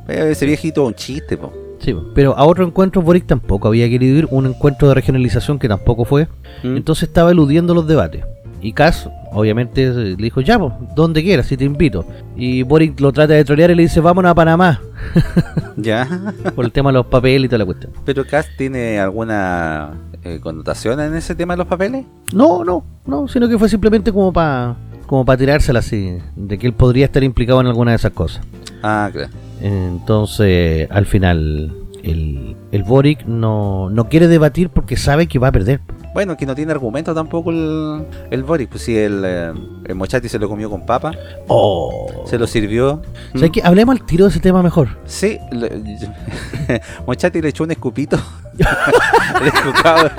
[0.08, 1.52] Ese viejito un chiste, po.
[1.78, 5.68] Sí, pero a otro encuentro Boric tampoco había querido ir, un encuentro de regionalización que
[5.68, 6.28] tampoco fue.
[6.62, 6.76] Mm.
[6.76, 8.24] Entonces estaba eludiendo los debates.
[8.62, 12.04] Y Cas, obviamente, le dijo, ya, pues, donde quieras, si te invito.
[12.36, 14.80] Y Boric lo trata de trolear y le dice, vámonos a Panamá.
[15.76, 16.08] ya.
[16.54, 17.92] Por el tema de los papeles y toda la cuestión.
[18.04, 19.92] ¿Pero Cas tiene alguna
[20.24, 22.06] eh, connotación en ese tema de los papeles?
[22.32, 26.66] No, no, no, sino que fue simplemente como para como para tirársela así, de que
[26.66, 28.44] él podría estar implicado en alguna de esas cosas.
[28.82, 29.30] Ah, claro.
[29.60, 35.52] Entonces, al final, el, el Boric no, no quiere debatir porque sabe que va a
[35.52, 35.80] perder.
[36.14, 38.70] Bueno, que no tiene argumento tampoco el, el Boric.
[38.70, 39.52] Pues si el, eh,
[39.84, 41.12] el Mochati se lo comió con papa.
[41.48, 42.24] Oh.
[42.26, 43.02] Se lo sirvió.
[43.34, 44.88] O sea, que hablemos al tiro de ese tema mejor.
[45.04, 45.38] Sí.
[47.06, 48.18] Mochati le echó un escupito.
[48.56, 50.12] le dijo, cabrón,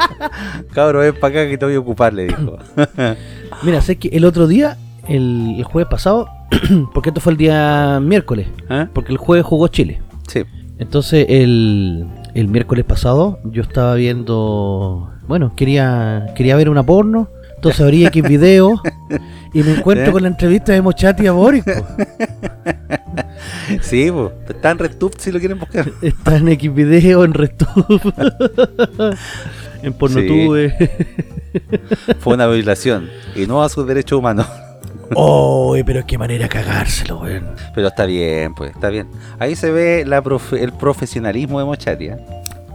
[0.71, 2.59] cabrón, ven para acá que te voy a ocupar, le dijo.
[3.63, 4.77] Mira, sé que el otro día,
[5.07, 6.29] el, el jueves pasado,
[6.93, 8.87] porque esto fue el día miércoles, ¿Eh?
[8.93, 10.01] porque el jueves jugó Chile.
[10.27, 10.43] Sí.
[10.79, 17.81] Entonces, el, el miércoles pasado, yo estaba viendo bueno, quería quería ver una porno, entonces
[17.81, 18.81] abrí X video
[19.53, 21.63] y me encuentro con la entrevista de Mochati a Boris.
[23.81, 25.91] Sí, pues, está en RedTube si lo quieren buscar.
[26.01, 28.13] Está en X video, en RedTube,
[29.83, 30.73] en Pornotube.
[32.19, 34.47] Fue una violación y no a sus derechos humanos.
[35.15, 37.47] Oh, pero qué manera cagárselo, weón.
[37.73, 39.07] Pero está bien, pues, está bien.
[39.39, 42.05] Ahí se ve la el profesionalismo de Mochati.
[42.07, 42.17] ¿eh?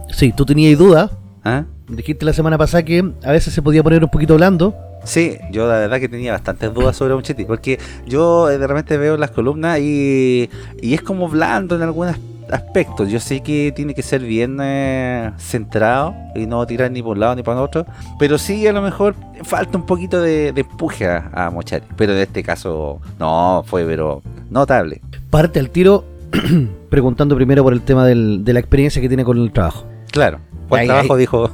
[0.09, 1.11] Sí, tú tenías dudas.
[1.43, 1.65] ¿Ah?
[1.87, 4.73] Dijiste la semana pasada que a veces se podía poner un poquito blando.
[5.03, 7.77] Sí, yo la verdad que tenía bastantes dudas sobre Mochetti, porque
[8.07, 10.49] yo eh, de repente veo las columnas y,
[10.81, 12.15] y es como blando en algunos
[12.51, 13.09] aspectos.
[13.09, 17.21] Yo sé que tiene que ser bien eh, centrado y no tirar ni por un
[17.21, 17.85] lado ni por otro,
[18.19, 22.19] pero sí a lo mejor falta un poquito de, empuje a, a Mochetti, pero en
[22.19, 25.01] este caso no, fue pero notable.
[25.29, 26.05] Parte al tiro
[26.89, 29.85] preguntando primero por el tema del, de la experiencia que tiene con el trabajo.
[30.11, 30.39] Claro,
[30.69, 31.49] ¿cuál trabajo dijo?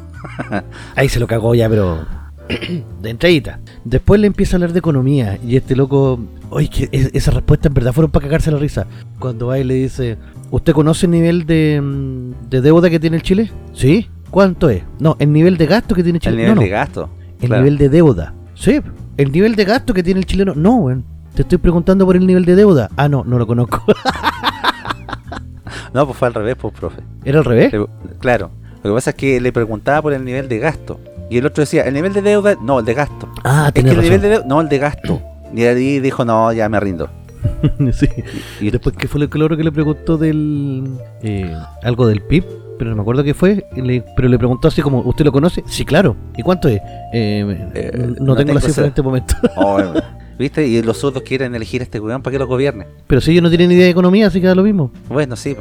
[0.95, 2.05] ahí se lo cagó ya, pero
[3.01, 3.59] de entradita.
[3.83, 6.19] Después le empieza a hablar de economía y este loco,
[6.49, 8.87] oye, que esa respuesta en verdad fueron para cagarse la risa.
[9.19, 10.17] Cuando va y le dice,
[10.51, 13.51] ¿usted conoce el nivel de, mm, deuda que tiene el Chile?
[13.73, 14.09] Sí.
[14.29, 14.83] ¿Cuánto es?
[14.99, 16.31] No, el nivel de gasto que tiene Chile.
[16.31, 17.09] El nivel no, de gasto.
[17.41, 18.33] El nivel de deuda.
[18.53, 18.79] Sí,
[19.17, 20.53] el nivel de gasto que tiene el chileno.
[20.55, 21.05] No, weón.
[21.33, 22.89] Te estoy preguntando por el nivel de deuda.
[22.97, 23.83] Ah, no, no lo conozco.
[25.93, 27.01] no, pues fue al revés, pues, profe.
[27.23, 27.73] ¿Era al revés?
[28.19, 28.51] Claro.
[28.83, 30.99] Lo que pasa es que le preguntaba por el nivel de gasto.
[31.29, 32.55] Y el otro decía, ¿el nivel de deuda?
[32.61, 33.29] No, el de gasto.
[33.43, 35.21] Ah, es que el nivel de deuda, no, el de gasto.
[35.51, 37.09] Y ahí dijo, no, ya me rindo.
[37.93, 38.07] sí.
[38.61, 40.87] Y después, ¿qué fue lo que le preguntó del.
[41.23, 42.45] Eh, algo del PIB?
[42.77, 43.65] Pero no me acuerdo qué fue.
[44.15, 45.63] pero le preguntó así como, ¿usted lo conoce?
[45.67, 46.15] Sí, claro.
[46.37, 46.79] ¿Y cuánto es?
[47.13, 49.35] Eh, eh, no, tengo, la cifra en este momento.
[49.57, 49.79] Oh,
[50.39, 50.65] ¿Viste?
[50.65, 52.87] Y los otros quieren elegir a este gobierno para que lo gobierne.
[53.07, 54.91] Pero si ellos no tienen ni idea de economía, así queda lo mismo.
[55.09, 55.57] Bueno, sí.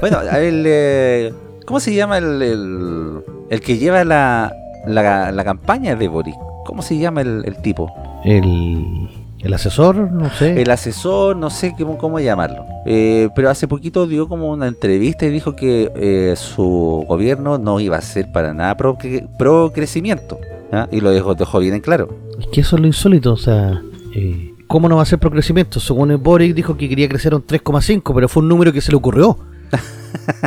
[0.00, 1.32] Bueno, a él.
[1.64, 4.54] ¿Cómo se llama el, el, que lleva la,
[4.88, 6.36] la, campaña de Boric?
[6.64, 7.92] ¿Cómo se llama el, tipo?
[8.24, 9.08] El,
[9.40, 10.60] el asesor, no sé.
[10.60, 12.64] El asesor, no sé cómo, cómo llamarlo.
[12.86, 17.80] Eh, pero hace poquito dio como una entrevista y dijo que eh, su gobierno no
[17.80, 18.98] iba a ser para nada pro,
[19.38, 20.38] pro crecimiento.
[20.72, 20.88] ¿ah?
[20.90, 22.08] Y lo dejó, dejó bien en claro.
[22.38, 23.80] Es que eso es lo insólito, o sea...
[24.14, 25.80] Eh, ¿Cómo no va a ser pro crecimiento?
[25.80, 28.90] Según el Boric dijo que quería crecer un 3,5, pero fue un número que se
[28.90, 29.38] le ocurrió.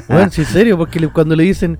[0.07, 1.77] Bueno, en serio, porque cuando le dicen,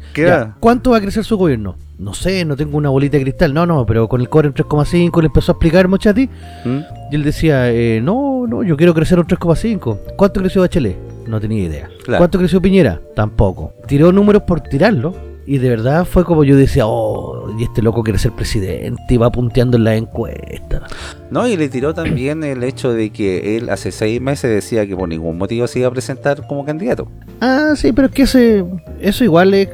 [0.60, 1.76] ¿cuánto va a crecer su gobierno?
[2.02, 3.54] No sé, no tengo una bolita de cristal.
[3.54, 6.28] No, no, pero con el core en 3,5 le empezó a explicar Mochati.
[6.66, 6.80] ¿Mm?
[7.12, 10.16] Y él decía, eh, no, no, yo quiero crecer un 3,5.
[10.18, 10.98] ¿Cuánto creció Bachelet?
[11.28, 11.90] No tenía idea.
[12.18, 13.00] ¿Cuánto creció Piñera?
[13.16, 13.74] Tampoco.
[13.88, 15.14] Tiró números por tirarlo.
[15.46, 19.18] Y de verdad fue como yo decía, oh, y este loco quiere ser presidente y
[19.18, 20.82] va punteando en la encuesta.
[21.30, 24.96] No, y le tiró también el hecho de que él hace seis meses decía que
[24.96, 27.08] por ningún motivo se iba a presentar como candidato.
[27.42, 28.66] Ah, sí, pero es que ese,
[29.00, 29.70] eso igual es,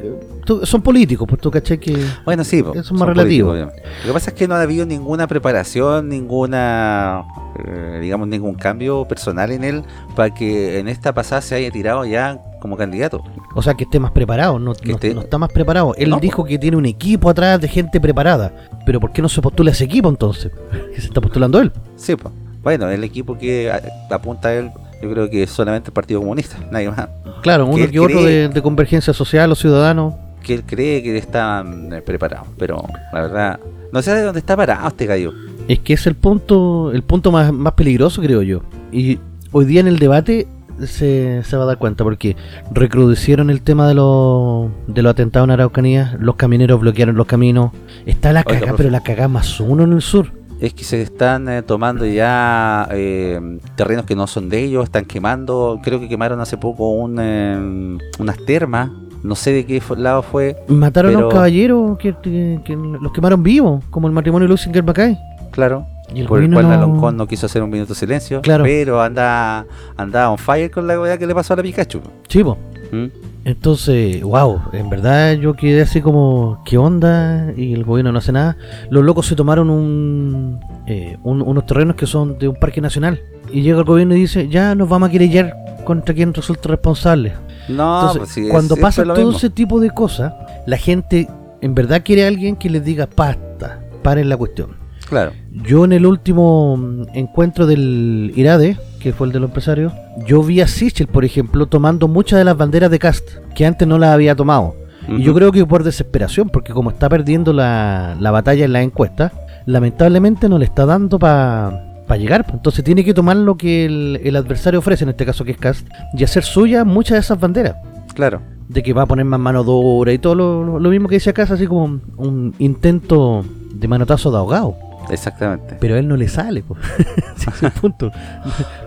[0.63, 1.97] son políticos, pues tú caché que.
[2.25, 3.53] Bueno, sí, eso es más relativo.
[3.53, 3.69] Lo
[4.05, 7.23] que pasa es que no ha habido ninguna preparación, ninguna,
[7.65, 9.83] eh, digamos, ningún cambio personal en él
[10.15, 13.23] para que en esta pasada se haya tirado ya como candidato.
[13.55, 15.93] O sea, que esté más preparado, no, está más preparado.
[15.97, 18.51] Él dijo que tiene un equipo atrás de gente preparada.
[18.85, 20.51] Pero ¿por qué no se postula ese equipo entonces?
[20.93, 21.71] Que se está postulando él.
[21.95, 22.33] Sí, pues.
[22.63, 23.71] Bueno, el equipo que
[24.09, 24.71] apunta a él,
[25.01, 27.07] yo creo que es solamente el Partido Comunista, nadie más.
[27.41, 30.15] Claro, uno que, otro de, convergencia social, los ciudadanos.
[30.47, 32.81] Que él cree que están eh, preparados, pero
[33.11, 33.59] la verdad,
[33.91, 35.33] no sé de dónde está parado este gallo.
[35.67, 38.61] Es que es el punto, el punto más, más peligroso, creo yo.
[38.91, 39.19] Y
[39.51, 40.47] hoy día en el debate
[40.85, 42.37] se, se va a dar cuenta porque
[42.71, 47.71] recrudecieron el tema de los de los atentados en Araucanía, los camineros bloquearon los caminos,
[48.05, 50.31] está la cagada, pero la cagada más uno en el sur.
[50.59, 55.05] Es que se están eh, tomando ya eh, terrenos que no son de ellos, están
[55.05, 58.89] quemando, creo que quemaron hace poco un, eh, unas termas,
[59.23, 63.43] no sé de qué lado fue, Mataron a un caballero que, que- que los quemaron
[63.43, 65.17] vivos, como el matrimonio de Lucinger Macay.
[65.51, 68.41] claro, Y el por el cual no- Aloncón no quiso hacer un minuto de silencio,
[68.41, 68.63] Claro.
[68.63, 69.65] pero anda,
[69.97, 71.99] anda on fire con la weá que le pasó a la Pikachu.
[71.99, 72.57] Po.
[72.91, 73.05] ¿Mm?
[73.43, 77.51] Entonces, wow, en verdad yo quedé así como, ¿qué onda?
[77.55, 78.57] Y el gobierno no hace nada.
[78.89, 83.21] Los locos se tomaron un, eh, un- unos terrenos que son de un parque nacional.
[83.51, 85.55] Y llega el gobierno y dice, ya nos vamos a querellar
[85.85, 87.33] contra quien resulte responsable.
[87.67, 89.31] No, Entonces, pues sí, cuando pasa todo mismo.
[89.31, 90.33] ese tipo de cosas,
[90.65, 91.27] la gente
[91.61, 94.75] en verdad quiere a alguien que les diga, basta, paren la cuestión.
[95.09, 99.93] Claro, Yo en el último mm, encuentro del IRADE, que fue el de los empresarios,
[100.25, 103.87] yo vi a Sichel, por ejemplo, tomando muchas de las banderas de Cast, que antes
[103.87, 104.75] no las había tomado.
[105.07, 108.81] Y yo creo que por desesperación, porque como está perdiendo la, la batalla en la
[108.81, 109.31] encuesta,
[109.65, 112.45] lamentablemente no le está dando para llegar.
[112.45, 112.55] pues.
[112.55, 115.57] Entonces tiene que tomar lo que el, el adversario ofrece, en este caso que es
[115.57, 117.75] Cast, y hacer suya muchas de esas banderas.
[118.13, 118.41] claro.
[118.69, 121.53] De que va a poner más mano dura y todo lo, mismo que decía Cast,
[121.53, 124.75] así como un intento de manotazo de ahogado.
[125.09, 125.77] Exactamente.
[125.79, 126.75] Pero a él no le sale, po.
[127.37, 128.11] Ese es el punto.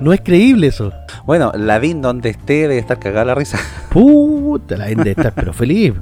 [0.00, 0.92] No es creíble eso.
[1.24, 3.58] Bueno, Lavín donde esté debe estar cagada la risa.
[3.90, 5.92] Puta, la gente está pero feliz.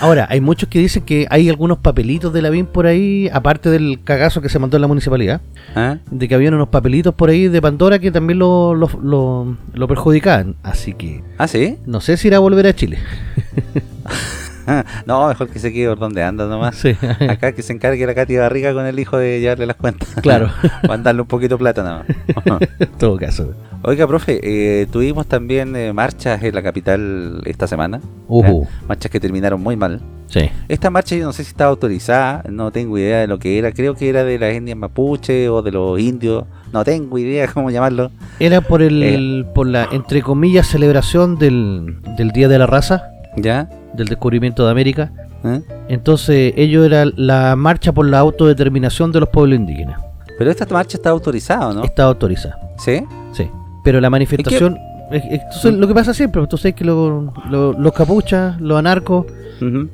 [0.00, 3.68] Ahora, hay muchos que dicen que hay algunos papelitos de la BIM por ahí, aparte
[3.70, 5.40] del cagazo que se mandó en la municipalidad,
[5.74, 5.98] ¿Ah?
[6.10, 9.88] de que habían unos papelitos por ahí de Pandora que también lo, lo, lo- lo
[9.88, 10.56] perjudicaban.
[10.62, 11.78] Así que ¿Ah, sí?
[11.86, 12.98] no sé si irá a volver a Chile.
[15.06, 16.76] no, mejor que se quede por donde anda nomás.
[16.76, 16.96] Sí.
[17.28, 20.08] Acá que se encargue la Katy Barriga con el hijo de llevarle las cuentas.
[20.22, 20.50] Claro.
[20.88, 22.04] Mandarle un poquito de plata nada
[22.44, 22.60] más.
[22.80, 23.54] en todo caso.
[23.82, 28.00] Oiga, profe, eh, tuvimos también eh, marchas en la capital esta semana.
[28.26, 28.62] Ujú.
[28.64, 28.68] ¿eh?
[28.88, 30.00] Marchas que terminaron muy mal.
[30.26, 30.50] Sí.
[30.68, 33.70] Esta marcha yo no sé si estaba autorizada, no tengo idea de lo que era.
[33.70, 36.44] Creo que era de las etnias mapuche o de los indios.
[36.72, 38.10] No tengo idea cómo llamarlo.
[38.40, 39.44] Era por el, Eh.
[39.54, 43.68] por la, entre comillas, celebración del, del Día de la Raza, ¿Ya?
[43.94, 45.10] del descubrimiento de América.
[45.44, 45.60] ¿Eh?
[45.88, 50.00] Entonces, ello era la marcha por la autodeterminación de los pueblos indígenas.
[50.38, 51.84] Pero esta marcha está autorizada, ¿o ¿no?
[51.84, 53.02] Está autorizada, ¿Sí?
[53.32, 53.48] sí.
[53.84, 54.76] Pero la manifestación.
[55.10, 58.60] es- es- entonces, lo que pasa siempre, pues, tú sabes que lo- lo- los capuchas,
[58.60, 59.26] los anarcos,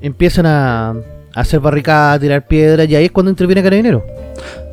[0.01, 0.95] empiezan a, a
[1.35, 4.03] hacer barricadas, a tirar piedras, y ahí es cuando interviene Carabineros.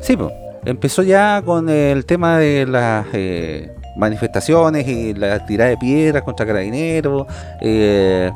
[0.00, 0.32] Sí, pues.
[0.64, 6.44] Empezó ya con el tema de las eh, manifestaciones y la tirada de piedras contra
[6.46, 7.26] carabineros.
[7.60, 8.30] eh,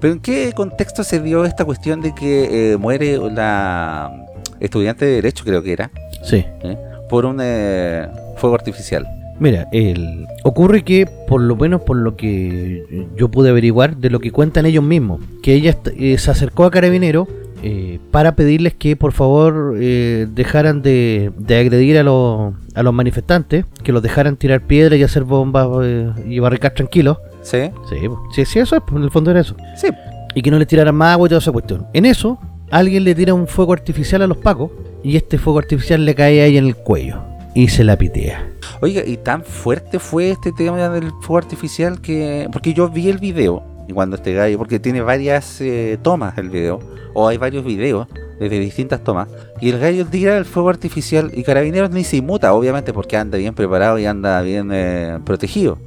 [0.00, 4.26] pero ¿en qué contexto se dio esta cuestión de que eh, muere la
[4.60, 5.90] estudiante de Derecho, creo que era,
[6.22, 6.44] Sí.
[6.62, 6.76] ¿eh?
[7.08, 9.06] por un eh, fuego artificial?
[9.40, 14.18] Mira, el, ocurre que, por lo menos por lo que yo pude averiguar, de lo
[14.18, 17.28] que cuentan ellos mismos, que ella eh, se acercó a Carabinero
[17.62, 22.92] eh, para pedirles que por favor eh, dejaran de, de agredir a los, a los
[22.92, 27.18] manifestantes, que los dejaran tirar piedras y hacer bombas eh, y barricar tranquilos.
[27.48, 27.70] ¿Sí?
[27.88, 27.96] Sí,
[28.34, 29.56] sí, sí, eso es, en el fondo era eso.
[29.74, 29.88] Sí.
[30.34, 31.86] Y que no les tiraran más agua y toda esa cuestión.
[31.94, 32.38] En eso,
[32.70, 34.70] alguien le tira un fuego artificial a los pacos
[35.02, 37.22] y este fuego artificial le cae ahí en el cuello
[37.54, 38.46] y se la pitea.
[38.82, 42.48] Oiga, y tan fuerte fue este tema del fuego artificial que...
[42.52, 46.50] Porque yo vi el video, y cuando este gallo, porque tiene varias eh, tomas el
[46.50, 46.80] video,
[47.14, 48.06] o hay varios videos
[48.38, 49.28] desde distintas tomas,
[49.60, 53.38] y el gallo tira el fuego artificial y Carabineros ni se inmuta, obviamente porque anda
[53.38, 55.78] bien preparado y anda bien eh, protegido.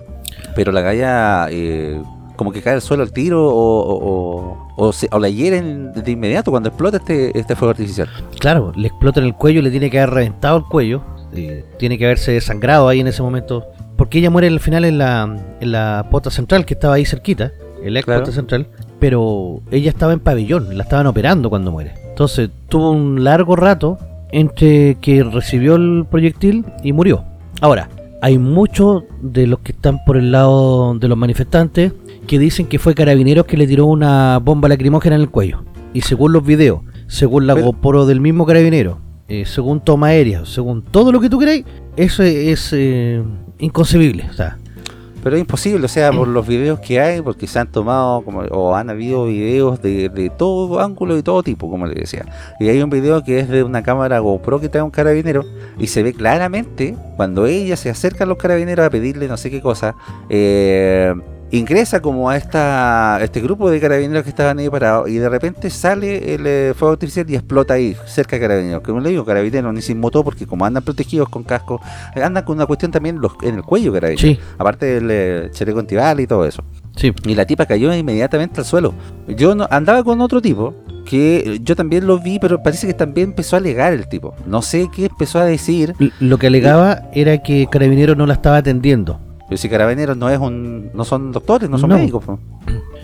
[0.56, 2.02] Pero la galla eh,
[2.36, 5.94] como que cae al suelo al tiro o, o, o- o se- o la hieren
[5.94, 8.10] de inmediato cuando explota este, este fuego artificial.
[8.40, 11.02] Claro, le explota en el cuello, le tiene que haber reventado el cuello,
[11.34, 14.98] eh, tiene que haberse desangrado ahí en ese momento, porque ella muere al final en
[14.98, 17.52] la, en la pota central que estaba ahí cerquita,
[17.84, 18.22] en la ex Claro.
[18.22, 18.68] pota central,
[19.00, 21.94] pero ella estaba en pabellón, la estaban operando cuando muere.
[22.10, 23.98] Entonces tuvo un largo rato
[24.32, 27.24] entre que recibió el proyectil y murió.
[27.62, 27.88] Ahora,
[28.22, 31.92] hay muchos de los que están por el lado de los manifestantes
[32.28, 35.64] que dicen que fue Carabineros que le tiró una bomba lacrimógena en el cuello.
[35.94, 40.46] Y según los videos, según la Pero- GoPro del mismo Carabinero, eh, según toma aérea,
[40.46, 41.66] según todo lo que tú queráis,
[41.98, 43.24] eso es eh,
[43.60, 44.28] inconcebible.
[44.30, 44.58] O sea,
[45.24, 48.42] Pero es imposible, o sea, por los videos que hay, porque se han tomado como,
[48.42, 52.26] o han habido videos de, de todo ángulo y todo tipo, como le decía.
[52.60, 55.44] Y hay un video que es de una cámara GoPro que trae un carabinero
[55.78, 59.52] y se ve claramente cuando ella se acerca a los carabineros a pedirle no sé
[59.52, 59.96] qué cosa,
[60.30, 61.14] eh,
[61.52, 65.70] ingresa como a esta este grupo de carabineros que estaban ahí parados y de repente
[65.70, 68.82] sale el eh, fuego artificial y explota ahí, cerca de carabineros.
[68.82, 71.82] Como le digo, carabineros ni sin motor porque como andan protegidos con casco,
[72.16, 74.40] andan con una cuestión también los, en el cuello carabineros.
[74.58, 76.64] Aparte del eh, chaleco antibal y todo eso.
[76.96, 77.14] Sí.
[77.26, 78.94] Y la tipa cayó inmediatamente al suelo.
[79.28, 80.74] Yo no, andaba con otro tipo
[81.06, 84.34] que yo también lo vi, pero parece que también empezó a alegar el tipo.
[84.46, 85.94] No sé qué empezó a decir.
[86.20, 89.20] Lo que alegaba era que Carabineros no la estaba atendiendo.
[89.52, 92.24] Pero si Carabineros no es un no son doctores, no son médicos.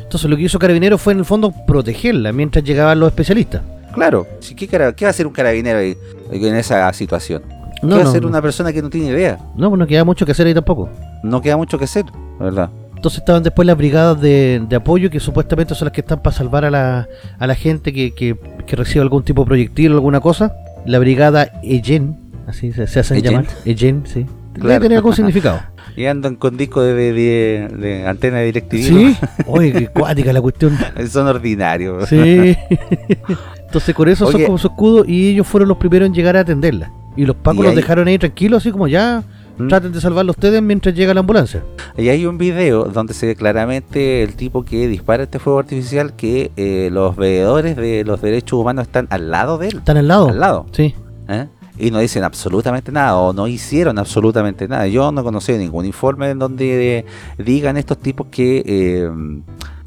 [0.01, 3.63] Entonces lo que hizo Carabineros fue en el fondo protegerla mientras llegaban los especialistas.
[3.93, 4.25] Claro,
[4.55, 5.97] ¿qué, ¿qué va a hacer un carabinero ahí,
[6.31, 7.41] en esa situación?
[7.81, 9.37] ¿Qué va a hacer una persona que no tiene idea?
[9.57, 10.87] No, pues no queda mucho que hacer ahí tampoco.
[11.21, 12.05] No queda mucho que hacer,
[12.39, 12.69] ¿verdad?
[12.95, 16.63] Entonces estaban después las brigadas de, apoyo que supuestamente son las que están para salvar
[16.63, 18.37] a la, a la gente que, que,
[18.77, 20.55] recibe algún tipo de proyectil o alguna cosa.
[20.85, 22.17] La brigada Ejen,
[22.47, 23.47] así se, hacen llamar.
[23.65, 24.25] Ejen, sí.
[24.53, 24.81] Claro.
[24.81, 25.59] Debe algún significado.
[25.97, 28.77] Y andan con disco de, de, de, antena de DirecTV.
[28.77, 29.17] Sí,
[29.47, 30.77] oye, qué cuática la cuestión.
[31.09, 32.07] Son ordinarios.
[32.07, 32.55] Sí.
[33.65, 36.41] Entonces con eso son como su escudo y ellos fueron los primeros en llegar a
[36.41, 36.91] atenderla.
[37.17, 39.23] Y los pacos los dejaron ahí tranquilos, así como ya
[39.57, 39.67] ¿Mm?
[39.69, 41.63] Traten de salvarlo ustedes mientras llega la ambulancia.
[41.97, 46.15] Y hay un video donde se ve claramente el tipo que dispara este fuego artificial
[46.15, 49.77] que eh, los veedores de los derechos humanos están al lado de él.
[49.77, 50.29] ¿Están al lado?
[50.29, 50.65] Al lado.
[50.71, 50.93] Sí.
[51.27, 51.47] ¿Eh?
[51.77, 54.87] Y no dicen absolutamente nada o no hicieron absolutamente nada.
[54.87, 57.05] Yo no conocí ningún informe en donde
[57.37, 59.09] digan estos tipos que, eh,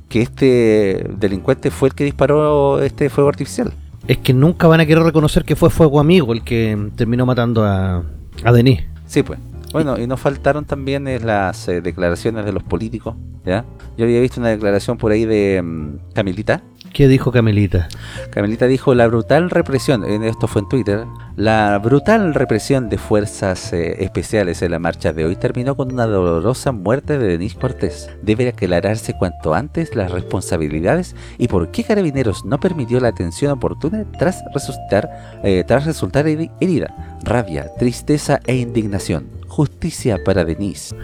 [0.08, 3.72] que este delincuente fue el que disparó este fuego artificial.
[4.06, 7.64] Es que nunca van a querer reconocer que fue fuego amigo el que terminó matando
[7.64, 8.02] a,
[8.44, 8.82] a Denis.
[9.06, 9.38] Sí, pues.
[9.72, 13.14] Bueno, y nos faltaron también las eh, declaraciones de los políticos,
[13.44, 13.64] ¿ya?
[13.96, 16.62] Yo había visto una declaración por ahí de mm, Camilita.
[16.92, 17.88] ¿Qué dijo Camilita?
[18.30, 24.02] Camilita dijo la brutal represión, esto fue en Twitter, la brutal represión de fuerzas eh,
[24.04, 28.10] especiales en la marcha de hoy terminó con una dolorosa muerte de Denis Cortés.
[28.22, 34.04] Debe aclararse cuanto antes las responsabilidades y por qué Carabineros no permitió la atención oportuna
[34.18, 37.18] tras resultar, eh, tras resultar herida.
[37.22, 40.94] Rabia, tristeza e indignación justicia para Denise.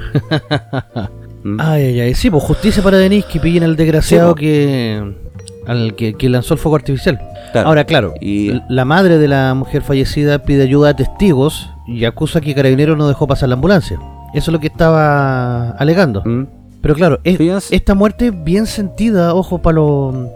[1.42, 1.56] ¿Mm?
[1.60, 2.14] Ay, ay, ay.
[2.14, 5.14] Sí, pues justicia para Denise que pillen al desgraciado que,
[5.66, 7.20] al que, lanzó el fuego artificial.
[7.54, 12.40] Ahora, claro, y la madre de la mujer fallecida pide ayuda a testigos y acusa
[12.40, 13.98] que Carabineros no dejó pasar la ambulancia.
[14.34, 16.22] Eso es lo que estaba alegando.
[16.24, 16.46] ¿Mm?
[16.82, 19.80] Pero claro, esta muerte bien sentida, ojo, para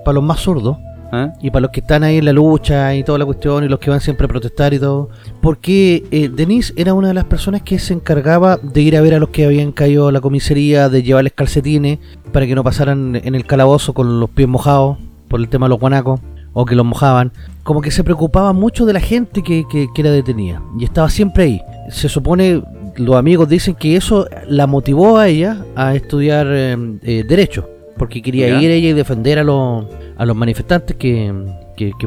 [0.05, 0.79] para los más zurdos
[1.13, 1.33] ¿Ah?
[1.41, 3.81] Y para los que están ahí en la lucha y toda la cuestión y los
[3.81, 5.09] que van siempre a protestar y todo.
[5.41, 9.15] Porque eh, Denise era una de las personas que se encargaba de ir a ver
[9.15, 11.99] a los que habían caído a la comisaría, de llevarles calcetines
[12.33, 14.99] para que no pasaran en el calabozo con los pies mojados
[15.31, 16.21] por el tema de los guanacos
[16.53, 17.33] o que los mojaban.
[17.63, 21.45] Como que se preocupaba mucho de la gente que, que, era detenida y estaba siempre
[21.45, 21.63] ahí.
[21.89, 22.63] Se supone,
[22.97, 28.23] los amigos dicen que eso la motivó a ella a estudiar eh, eh, Derecho porque
[28.23, 29.85] quería ir ella y defender a los,
[30.17, 31.33] a los manifestantes que,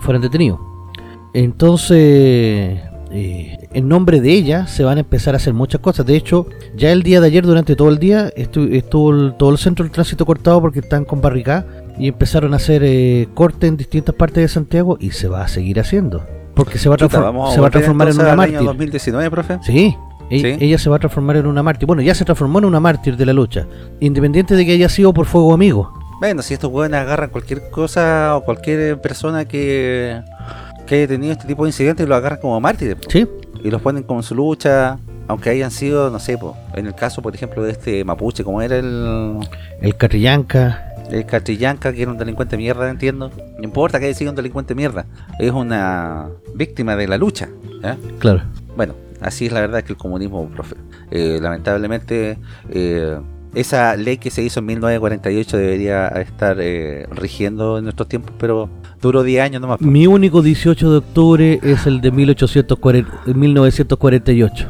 [0.02, 0.60] fueran detenidos.
[1.36, 2.80] Entonces,
[3.12, 6.08] eh, en nombre de ella se van a empezar a hacer muchas cosas.
[6.08, 9.86] De hecho, ya el día de ayer, durante todo el día, estuvo, todo el centro
[9.86, 11.68] del tránsito cortado porque están con barricada
[11.98, 15.48] y empezaron a hacer eh, corte en distintas partes de Santiago y se va a
[15.48, 16.26] seguir haciendo.
[16.56, 18.60] Porque se va a, se va a transformar en una mártir.
[18.60, 19.60] 2019, profe?
[19.64, 19.96] Sí,
[20.30, 21.88] ella se va a transformar en una mártir.
[21.88, 23.68] Bueno, ya se transformó en una mártir de la lucha.
[24.00, 25.92] Independiente de que haya sido por fuego amigo.
[26.20, 30.22] Bueno, si estos hueones agarran cualquier cosa o cualquier persona que,
[30.86, 32.98] que haya tenido este tipo de incidentes, lo agarran como mártires.
[33.10, 33.28] Sí.
[33.64, 36.38] Y los ponen como en su lucha, aunque hayan sido, no sé,
[36.76, 39.38] en el caso, por ejemplo, de este mapuche, como era el...
[39.82, 40.93] El Catrillanca.
[41.10, 43.32] El Catrillanca, que era un delincuente mierda, entiendo.
[43.58, 45.06] No importa que haya sido un delincuente mierda.
[45.40, 47.50] Es una víctima de la lucha.
[48.20, 48.42] Claro.
[48.76, 50.76] Bueno, Así es la verdad que el comunismo, profe.
[51.10, 52.38] Eh, lamentablemente,
[52.70, 53.18] eh,
[53.56, 58.70] esa ley que se hizo en 1948 debería estar eh, rigiendo en nuestros tiempos, pero
[59.04, 59.82] Duró 10 años nomás.
[59.82, 64.70] Mi único 18 de octubre es el de 1840, 1948.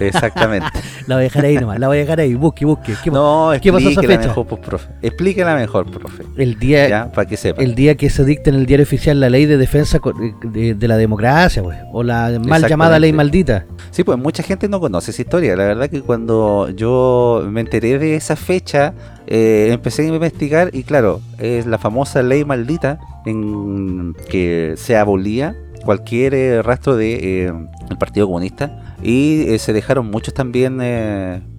[0.00, 0.66] Exactamente.
[1.06, 2.94] la voy a dejar ahí nomás, la voy a dejar ahí, busque, busque.
[3.04, 4.26] ¿Qué, no, ¿qué pasó esa fecha?
[4.26, 4.88] Mejor, pues, profe.
[5.02, 6.24] Explíquela mejor, profe.
[6.36, 7.62] El día, para que sepa.
[7.62, 10.00] El día que se dicta en el diario oficial la ley de defensa
[10.42, 13.66] de, la democracia, pues, o la mal llamada ley maldita.
[13.92, 15.54] Sí, pues mucha gente no conoce esa historia.
[15.54, 18.94] La verdad que cuando yo me enteré de esa fecha,
[19.32, 25.54] eh, empecé a investigar y claro, es la famosa ley maldita en que se abolía
[25.84, 27.52] cualquier eh, rastro de eh,
[27.90, 30.80] el Partido Comunista y se dejaron muchos también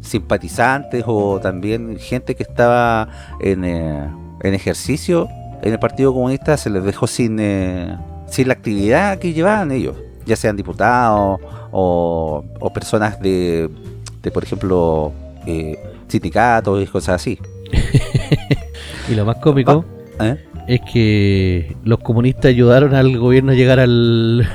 [0.02, 3.08] simpatizantes o también gente que estaba
[3.40, 5.30] en, en, ejercicio
[5.62, 7.38] en el Partido Comunista se les dejó sin,
[8.28, 9.96] sin la actividad que llevaban ellos,
[10.26, 11.40] ya sean diputados
[11.72, 13.70] o, o personas de,
[14.22, 15.14] de por ejemplo,
[16.10, 17.40] sindicatos y cosas así.
[19.12, 19.84] Y lo más cómico
[20.22, 20.38] ¿Eh?
[20.68, 24.48] es que los comunistas ayudaron al gobierno a llegar al...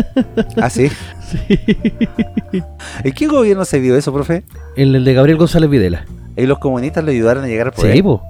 [0.56, 0.88] ¿Ah, sí?
[1.20, 2.62] sí.
[3.04, 4.44] ¿En qué gobierno se vio eso, profe?
[4.76, 6.06] En el de Gabriel González Videla.
[6.38, 7.96] ¿Y los comunistas le ayudaron a llegar al poder?
[7.96, 8.22] Sí, po.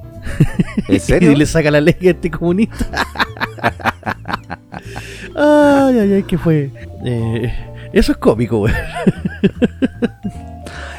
[0.89, 1.31] ¿En serio?
[1.31, 2.87] y le saca la ley a este comunista.
[5.37, 6.73] ay, ay, ay, ¿qué fue?
[7.05, 7.55] Eh,
[7.93, 8.75] eso es cómico, güey.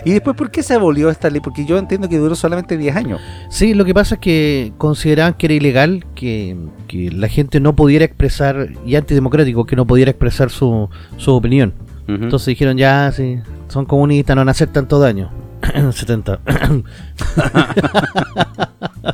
[0.05, 1.41] ¿Y después por qué se abolió esta ley?
[1.41, 3.21] Porque yo entiendo que duró solamente 10 años.
[3.49, 6.55] Sí, lo que pasa es que consideraban que era ilegal que,
[6.91, 11.73] la gente no pudiera expresar, y antidemocrático, que no pudiera expresar su, su opinión.
[12.07, 15.29] Entonces dijeron, ya, sí, son comunistas, no van a hacer tanto daño.
[15.91, 16.39] 70.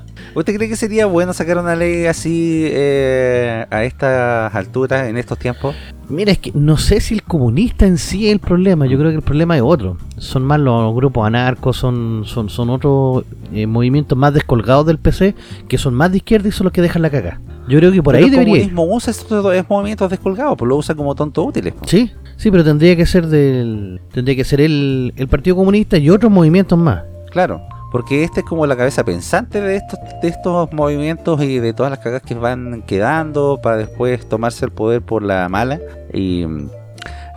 [0.35, 5.39] ¿Usted cree que sería bueno sacar una ley así eh, a estas alturas, en estos
[5.39, 5.73] tiempos?
[6.09, 9.11] Mira, es que no sé si el comunista en sí es el problema, yo creo
[9.11, 9.95] que el problema es otro.
[10.17, 13.23] Son más los grupos anarcos, son, son, son otros
[13.53, 15.35] eh, movimientos más descolgados del PC,
[15.69, 17.39] que son más de izquierda y son los que dejan la caga.
[17.69, 20.95] Yo creo que por ahí debería El comunismo usa estos movimientos descolgados, pues lo usa
[20.95, 21.73] como tontos útiles.
[21.85, 26.09] Sí, sí, pero tendría que ser del tendría que ser el, el Partido Comunista y
[26.09, 27.03] otros movimientos más.
[27.31, 27.61] Claro,
[27.95, 31.89] porque este es como la cabeza pensante de estos, de estos movimientos y de todas
[31.89, 35.79] las cagas que van quedando para después tomarse el poder por la mala.
[36.13, 36.45] Y,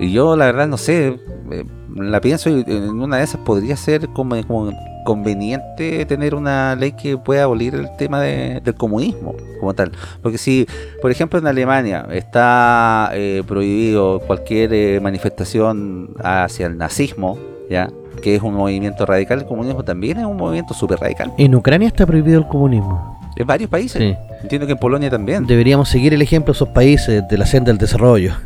[0.01, 1.21] yo la verdad no sé,
[1.53, 4.73] eh, la pienso y en una de esas podría ser como, como
[5.05, 9.93] conveniente tener una ley que pueda abolir el tema del comunismo como tal.
[10.25, 10.67] Porque si,
[11.01, 17.39] por ejemplo, en Alemania está eh, prohibido cualquier eh, manifestación hacia el nazismo,
[17.71, 17.89] ¿ya?
[18.21, 21.33] Que es un movimiento radical, el comunismo también es un movimiento súper radical.
[21.39, 23.19] En Ucrania está prohibido el comunismo.
[23.37, 24.17] En varios países.
[24.43, 25.47] Entiendo que en Polonia también.
[25.47, 28.35] Deberíamos seguir el ejemplo de esos países de la senda del desarrollo.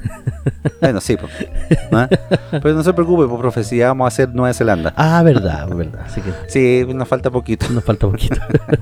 [0.81, 1.17] Bueno, sí,
[2.51, 4.93] pero no se preocupe, por profecía vamos a hacer Nueva Zelanda.
[4.97, 6.07] Ah, verdad, verdad.
[6.49, 7.69] Sí, nos falta poquito.
[7.71, 8.41] Nos falta poquito.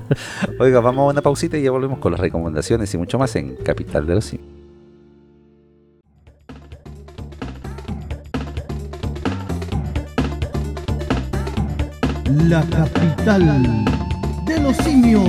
[0.59, 3.55] Oiga, vamos a una pausita y ya volvemos con las recomendaciones y mucho más en
[3.57, 4.60] Capital de los Simios.
[12.37, 13.85] La capital
[14.45, 15.27] de los simios.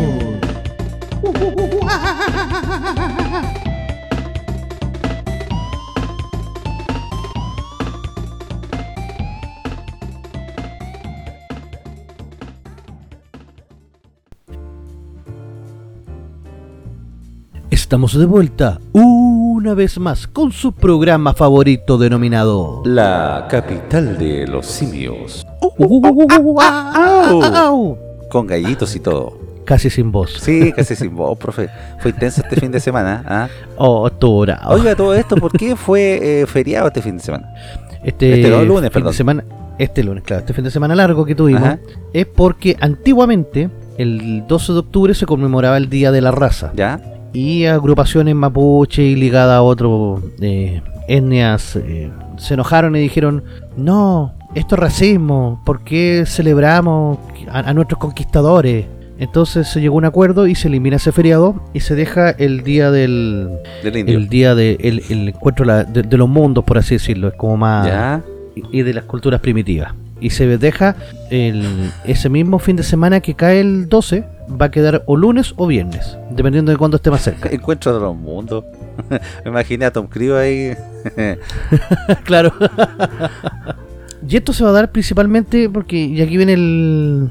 [17.71, 24.67] Estamos de vuelta una vez más con su programa favorito denominado La capital de los
[24.67, 25.45] simios.
[28.31, 29.39] Con gallitos y todo.
[29.65, 30.39] Casi sin voz.
[30.41, 31.69] Sí, casi sin voz, profe.
[32.01, 33.25] Fue intenso este fin de semana.
[33.27, 33.49] ¿ah?
[33.77, 34.09] Oh,
[34.69, 37.53] Oiga, todo esto, ¿por qué fue eh, feriado este fin de semana?
[38.05, 39.45] Este, este lunes, fin De semana,
[39.79, 40.41] este lunes, claro.
[40.41, 41.79] Este fin de semana largo que tuvimos
[42.13, 46.73] es porque antiguamente, el 12 de octubre, se conmemoraba el Día de la Raza.
[46.75, 47.01] ¿Ya?
[47.33, 53.45] Y agrupaciones mapuche y ligadas a otros eh, etnias eh, se enojaron y dijeron,
[53.77, 57.19] no, esto es racismo, ¿por qué celebramos
[57.51, 58.87] a, nuestros conquistadores?
[59.19, 62.65] Entonces se llegó a un acuerdo y se elimina ese feriado y se deja el
[62.65, 63.51] día del,
[63.85, 68.23] el día de el, encuentro de, los mundos, por así decirlo, es como más
[68.55, 69.95] y de las culturas primitivas.
[70.21, 70.95] Y se deja
[71.31, 74.25] el, ese mismo fin de semana que cae el 12,
[74.61, 77.49] va a quedar o lunes o viernes, dependiendo de cuándo esté más cerca.
[77.53, 78.65] Encuentro de los mundos.
[79.45, 80.77] Me imaginé a Tom Cruise ahí.
[82.25, 82.53] claro.
[84.29, 87.31] Y esto se va a dar principalmente porque, y aquí viene el,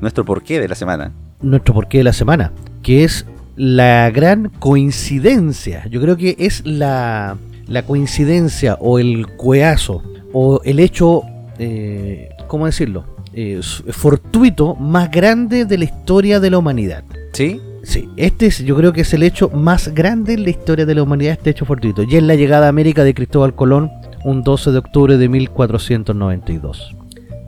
[0.00, 1.12] Nuestro porqué de la semana.
[1.40, 3.26] Nuestro porqué de la semana, que es
[3.56, 5.86] la gran coincidencia.
[5.88, 11.22] Yo creo que es la, la coincidencia o el cueazo o el hecho,
[11.58, 13.04] eh, ¿cómo decirlo?
[13.32, 13.60] Eh,
[13.90, 17.04] fortuito más grande de la historia de la humanidad.
[17.32, 17.60] ¿Sí?
[17.82, 20.94] Sí, este es, yo creo que es el hecho más grande en la historia de
[20.94, 22.02] la humanidad, este hecho fortuito.
[22.02, 23.90] Y es la llegada a América de Cristóbal Colón
[24.24, 26.96] un 12 de octubre de 1492.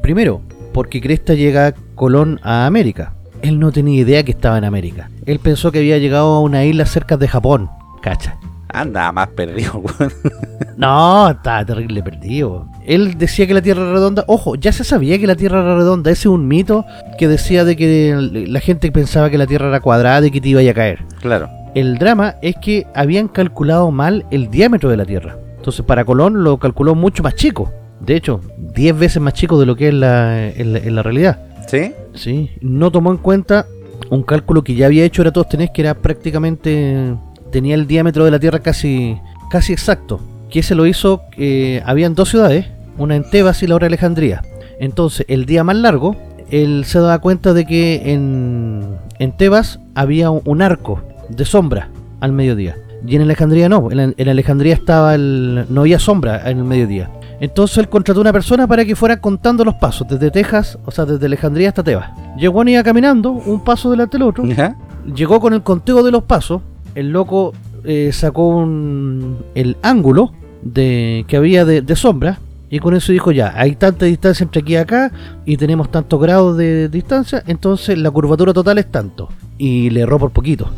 [0.02, 3.14] Primero, porque Cresta llega Colón a América.
[3.42, 5.10] Él no tenía idea que estaba en América.
[5.24, 7.68] Él pensó que había llegado a una isla cerca de Japón.
[8.02, 8.36] Cacha.
[8.68, 9.82] Anda, más perdido,
[10.76, 12.68] No, estaba terrible perdido.
[12.84, 14.24] Él decía que la Tierra era redonda.
[14.26, 16.10] Ojo, ya se sabía que la Tierra era redonda.
[16.10, 16.84] Ese es un mito
[17.18, 18.14] que decía de que
[18.46, 21.04] la gente pensaba que la Tierra era cuadrada y que te iba a caer.
[21.20, 21.48] Claro.
[21.74, 25.38] El drama es que habían calculado mal el diámetro de la Tierra.
[25.66, 27.72] Entonces para Colón lo calculó mucho más chico.
[27.98, 31.40] De hecho, 10 veces más chico de lo que es la, en, la, realidad.
[31.66, 31.92] ¿Sí?
[32.14, 32.52] Sí.
[32.60, 33.66] No tomó en cuenta
[34.10, 37.16] un cálculo que ya había hecho Eratóstenes, que era prácticamente...
[37.50, 39.18] Tenía el diámetro de la Tierra casi,
[39.50, 40.20] casi exacto.
[40.50, 41.22] Que se lo hizo...
[41.36, 44.42] Eh, habían dos ciudades, una en Tebas y la otra en Alejandría.
[44.78, 46.14] Entonces, el día más largo,
[46.48, 51.88] él se daba cuenta de que en, en Tebas había un arco de sombra
[52.20, 52.76] al mediodía.
[53.06, 57.10] Y en Alejandría no, en, Alejandría estaba el, no había sombra en el mediodía.
[57.40, 61.04] Entonces él contrató una persona para que fuera contando los pasos, desde Texas, o sea,
[61.04, 62.10] desde Alejandría hasta Tebas.
[62.36, 64.44] Llegó y iba caminando, un paso delante del otro.
[65.14, 66.62] Llegó con el conteo de los pasos.
[66.94, 67.52] El loco
[67.84, 70.32] eh, sacó el ángulo
[70.62, 72.40] de, que había de, sombra.
[72.68, 75.12] Y con eso dijo ya, hay tanta distancia entre aquí y acá
[75.44, 79.28] y tenemos tantos grados de distancia, entonces la curvatura total es tanto.
[79.56, 80.68] Y le erró por poquito.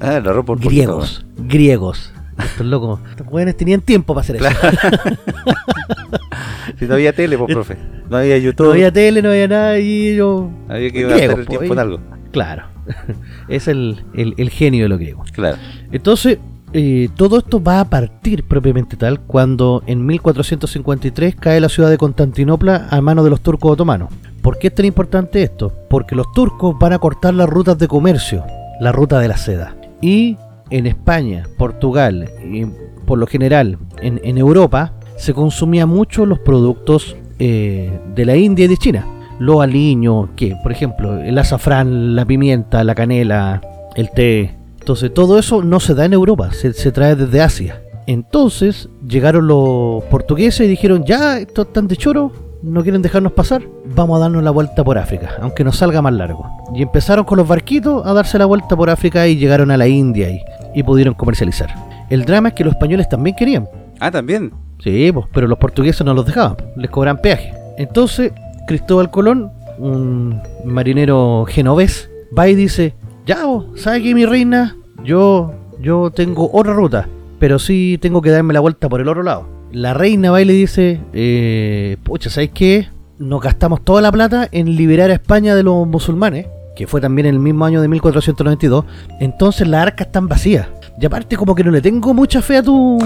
[0.00, 2.12] Ah, por griegos, griegos.
[2.38, 4.48] Estos locos, estos jóvenes tenían tiempo para hacer eso.
[6.78, 7.76] si no había tele, pues, profe.
[8.08, 8.66] No había YouTube.
[8.66, 10.48] No había tele, no había nada y yo...
[10.68, 12.00] Había que gastar el tiempo en algo.
[12.30, 12.66] Claro.
[13.48, 15.24] es el, el, el genio de lo griego.
[15.32, 15.56] Claro.
[15.90, 16.38] Entonces,
[16.72, 21.96] eh, todo esto va a partir propiamente tal cuando en 1453 cae la ciudad de
[21.96, 24.12] Constantinopla a mano de los turcos otomanos.
[24.42, 25.72] ¿Por qué es tan importante esto?
[25.88, 28.44] Porque los turcos van a cortar las rutas de comercio,
[28.80, 29.77] la ruta de la seda.
[30.00, 30.36] Y
[30.70, 32.66] en España, Portugal y
[33.06, 38.68] por lo general en, Europa se consumía mucho los productos eh, de la India y
[38.68, 39.06] de China.
[39.38, 43.62] Los aliños, que por ejemplo el azafrán, la pimienta, la canela,
[43.96, 47.82] el té, entonces todo eso no se da en Europa, se, trae desde Asia.
[48.06, 52.32] Entonces llegaron los portugueses y dijeron, ya, esto es tan de choro,
[52.62, 53.62] no quieren dejarnos pasar,
[53.94, 56.46] vamos a darnos la vuelta por África, aunque nos salga más largo.
[56.74, 59.86] Y empezaron con los barquitos a darse la vuelta por África y llegaron a la
[59.86, 60.40] India y,
[60.74, 61.72] y pudieron comercializar.
[62.10, 63.68] El drama es que los españoles también querían.
[64.00, 64.52] Ah, también.
[64.82, 67.52] Sí, pues, pero los portugueses no los dejaban, les cobran peaje.
[67.76, 68.32] Entonces,
[68.66, 72.94] Cristóbal Colón, un marinero genovés, va y dice,
[73.26, 73.38] ya,
[73.76, 74.76] ¿sabes qué, mi reina?
[75.04, 79.22] Yo, yo tengo otra ruta, pero sí tengo que darme la vuelta por el otro
[79.22, 79.57] lado.
[79.72, 82.88] La reina va y le dice, eh, pucha, ¿sabes qué?
[83.18, 87.26] Nos gastamos toda la plata en liberar a España de los musulmanes, que fue también
[87.26, 88.84] en el mismo año de 1492,
[89.20, 90.68] entonces las arcas están vacías.
[91.00, 92.98] Y aparte como que no le tengo mucha fe a tu,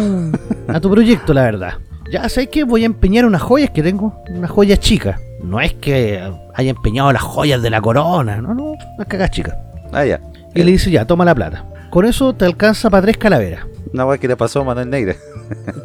[0.68, 1.74] a tu proyecto, la verdad.
[2.10, 2.64] Ya, ¿sabes qué?
[2.64, 5.18] Voy a empeñar unas joyas que tengo, unas joyas chicas.
[5.42, 6.22] No es que
[6.54, 9.56] haya empeñado las joyas de la corona, no, no, unas cagas chicas.
[9.92, 10.20] Ah, ya.
[10.54, 11.64] Y le dice, ya, toma la plata.
[11.90, 13.66] Con eso te alcanza para tres calaveras.
[13.92, 15.16] Una weá que le pasó a Manuel Negra.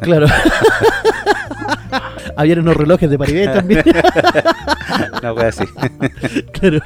[0.00, 0.26] Claro.
[2.36, 3.82] Habían unos relojes de Paribet también.
[5.20, 5.64] Una weá así.
[6.52, 6.80] claro.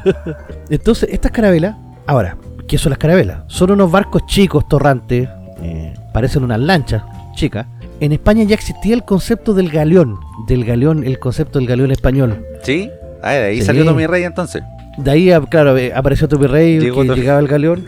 [0.70, 3.40] Entonces, estas carabelas, ahora, ¿qué son las carabelas?
[3.48, 5.28] Son unos barcos chicos, torrantes,
[5.62, 7.02] eh, parecen unas lanchas
[7.34, 7.66] chicas.
[8.00, 10.18] En España ya existía el concepto del galeón,
[10.48, 12.44] del galeón, el concepto del galeón español.
[12.62, 12.90] ¿Sí?
[13.22, 14.62] Ah, ahí salió salió mi rey entonces.
[14.96, 17.84] De ahí, claro, eh, apareció tu virrey, que llegaba el galeón.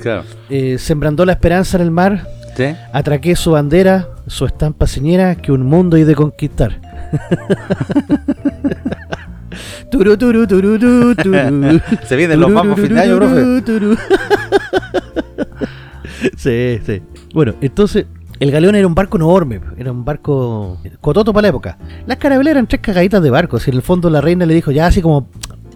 [0.48, 2.26] Eh, sembrando la esperanza en el mar.
[2.92, 6.80] Atraqué su bandera, su estampa señera, que un mundo hay de conquistar.
[9.90, 11.14] turu, turu, turu, turu,
[12.04, 13.96] Se vienen los mambos fin de año, profe.
[16.36, 17.02] sí, sí.
[17.32, 18.06] Bueno, entonces,
[18.40, 21.78] el galeón era un barco enorme, era un barco cototo para la época.
[22.06, 24.70] Las carabelas eran tres cagaditas de barcos y en el fondo la reina le dijo,
[24.70, 25.28] ya así como,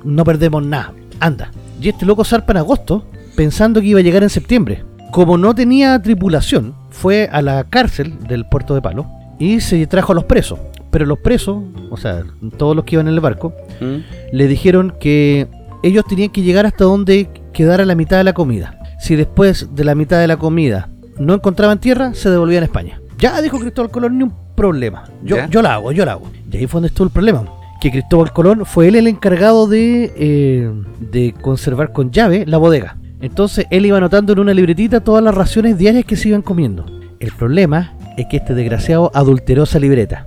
[0.05, 1.51] no perdemos nada anda.
[1.81, 3.05] Y este loco zarpa en agosto
[3.37, 4.85] pensando que iba a llegar en septiembre.
[5.11, 9.07] Como no tenía tripulación, fue a la cárcel del puerto de Palo
[9.39, 10.59] y se trajo a los presos.
[10.91, 12.25] Pero los presos, o sea,
[12.57, 13.97] todos los que iban en el barco, ¿Mm?
[14.33, 15.47] le dijeron que
[15.83, 18.79] ellos tenían que llegar hasta donde quedara la mitad de la comida.
[18.99, 20.89] Si después de la mitad de la comida
[21.19, 23.01] no encontraban tierra, se devolvían a España.
[23.19, 25.05] Ya dijo Cristóbal Colón, ni un problema.
[25.23, 26.31] Yo, yo la hago, yo la hago.
[26.51, 27.45] Y ahí fue donde estuvo el problema
[27.81, 32.97] que Cristóbal Colón fue él el encargado de, eh, de conservar con llave la bodega.
[33.21, 36.87] Entonces él iba anotando en una libretita todas las raciones diarias que se iban comiendo.
[37.21, 40.27] El problema es que este desgraciado adulteró esa libreta.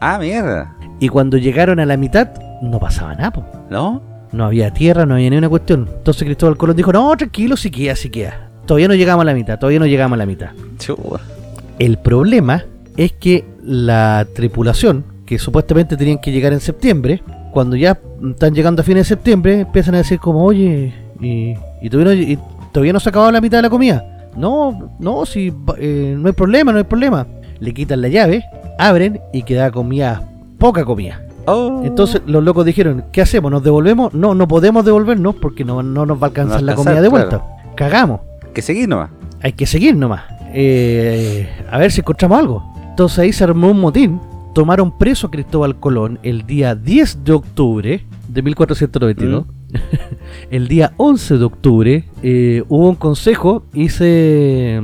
[0.00, 0.74] Ah, mierda.
[0.98, 2.30] Y cuando llegaron a la mitad,
[2.62, 4.02] no pasaba nada, ¿no?
[4.32, 5.88] No había tierra, no había ni una cuestión.
[5.98, 8.50] Entonces Cristóbal Colón dijo, no, tranquilo, si queda, si queda.
[8.66, 10.50] Todavía no llegamos a la mitad, todavía no llegamos a la mitad.
[11.78, 12.64] El problema
[12.96, 17.22] es que la tripulación que supuestamente tenían que llegar en septiembre,
[17.52, 17.98] cuando ya
[18.30, 23.08] están llegando a fines de septiembre, empiezan a decir como, oye, y, todavía, no, se
[23.08, 24.28] ha acabado la mitad de la comida.
[24.36, 27.26] No, no, si eh, no hay problema, no hay problema.
[27.60, 28.44] Le quitan la llave,
[28.78, 31.22] abren y queda comida, poca comida.
[31.46, 31.82] Oh.
[31.84, 33.50] Entonces los locos dijeron, ¿qué hacemos?
[33.50, 34.14] ¿Nos devolvemos?
[34.14, 37.42] No, no podemos devolvernos porque no, nos va a alcanzar la comida de vuelta.
[37.74, 38.20] Cagamos.
[38.42, 39.10] Hay que seguir nomás.
[39.42, 40.22] Hay que seguir nomás.
[40.54, 42.62] Eh, a ver si encontramos algo.
[42.90, 44.20] Entonces ahí se armó un motín
[44.52, 49.46] tomaron preso a Cristóbal Colón el día 10 de octubre de 1492.
[49.46, 49.50] Mm.
[50.50, 54.80] el día 11 de octubre eh, hubo un consejo y se,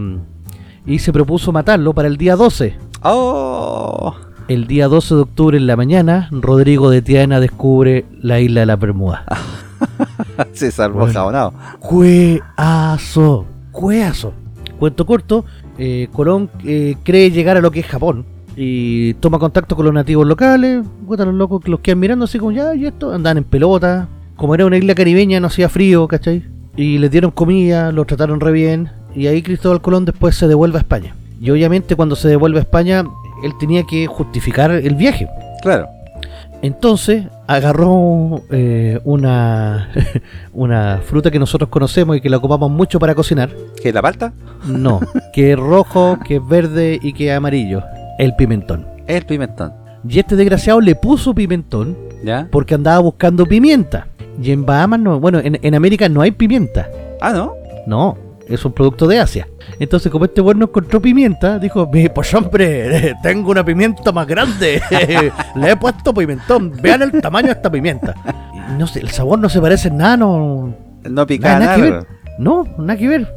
[0.87, 2.77] y se propuso matarlo para el día 12.
[3.03, 4.15] ¡Oh!
[4.49, 8.67] El día 12 de octubre en la mañana, Rodrigo de Tiana descubre la isla de
[8.67, 9.25] la Bermuda.
[10.53, 11.13] Se salvó Bueno.
[11.13, 11.53] jabonado.
[11.81, 14.33] Cueazo, cueazo.
[14.79, 15.45] Cuento corto,
[15.77, 18.25] eh, Colón eh, cree llegar a lo que es Japón
[18.57, 20.85] y toma contacto con los nativos locales.
[21.09, 24.09] Los locos que los quedan mirando así como ya, y esto, andaban en pelota.
[24.39, 26.45] Como era una isla caribeña, no hacía frío, ¿cachai?
[26.77, 28.89] Y les dieron comida, los trataron re bien.
[29.13, 31.17] Y ahí Cristóbal Colón después se devuelve a España.
[31.41, 33.03] Y obviamente cuando se devuelve a España,
[33.43, 35.29] él tenía que justificar el viaje.
[35.61, 35.89] Claro.
[36.63, 39.91] Entonces agarró eh, una,
[40.53, 43.51] una fruta que nosotros conocemos y que la ocupamos mucho para cocinar.
[43.83, 44.33] ¿Qué, la palta?
[44.65, 45.01] No,
[45.33, 47.83] que es rojo, que es verde y que es amarillo.
[48.21, 48.87] El pimentón.
[49.09, 49.73] El pimentón.
[50.09, 52.49] Y este desgraciado le puso pimentón ¿Ya?
[52.51, 54.09] porque andaba buscando pimienta.
[54.43, 56.89] Y en Bahamas no, bueno, en, en América no hay pimienta.
[57.21, 57.55] Ah, ¿no?
[57.87, 58.17] No,
[58.49, 59.49] es un producto de Asia.
[59.81, 64.81] Entonces, como este bueno encontró pimienta, dijo, "Mi, pues hombre, tengo una pimienta más grande.
[65.57, 66.73] Le he puesto pimentón.
[66.81, 68.15] Vean el tamaño de esta pimienta.
[68.71, 70.75] Y no sé, el sabor no se parece en nada, no.
[71.09, 72.01] No pica Nada, nada que nada.
[72.01, 72.07] ver.
[72.39, 73.29] No, nada que ver.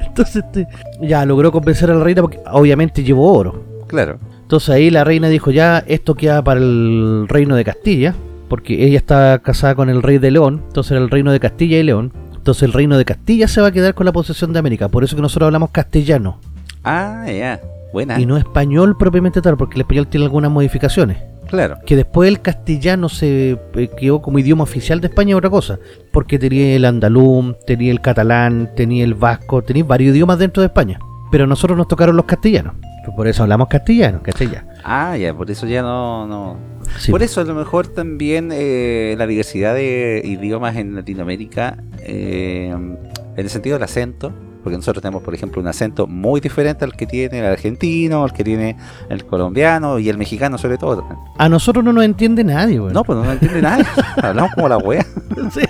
[0.00, 0.66] Entonces, este,
[1.00, 3.64] ya logró convencer a la reina porque obviamente llevó oro.
[3.88, 4.18] Claro.
[4.44, 8.14] Entonces ahí la reina dijo, ya, esto queda para el reino de Castilla,
[8.48, 11.78] porque ella está casada con el rey de León, entonces era el reino de Castilla
[11.78, 12.12] y León.
[12.36, 15.02] Entonces el reino de Castilla se va a quedar con la posesión de América, por
[15.02, 16.38] eso que nosotros hablamos castellano
[16.84, 17.60] Ah, ya.
[17.92, 18.20] Buena.
[18.20, 21.16] y no español propiamente tal, porque el español tiene algunas modificaciones.
[21.46, 21.76] Claro.
[21.86, 25.78] Que después el castellano se eh, quedó como idioma oficial de España es otra cosa,
[26.12, 30.66] porque tenía el andaluz, tenía el catalán, tenía el vasco, tenía varios idiomas dentro de
[30.66, 30.98] España.
[31.30, 32.74] Pero a nosotros nos tocaron los castellanos,
[33.04, 34.68] pues por eso hablamos castellano, castellano.
[34.82, 36.26] Ah, ya, por eso ya no...
[36.26, 36.56] no.
[36.98, 42.68] Sí, Por eso a lo mejor también eh, la diversidad de idiomas en Latinoamérica, eh,
[42.70, 42.98] en
[43.36, 44.32] el sentido del acento,
[44.64, 48.32] porque nosotros tenemos, por ejemplo, un acento muy diferente al que tiene el argentino, al
[48.32, 48.76] que tiene
[49.10, 51.06] el colombiano y el mexicano sobre todo.
[51.36, 52.94] A nosotros no nos entiende nadie, weón.
[52.94, 53.84] No, pues no lo entiende nadie.
[54.22, 55.04] Hablamos como la wea.
[55.52, 55.60] sí.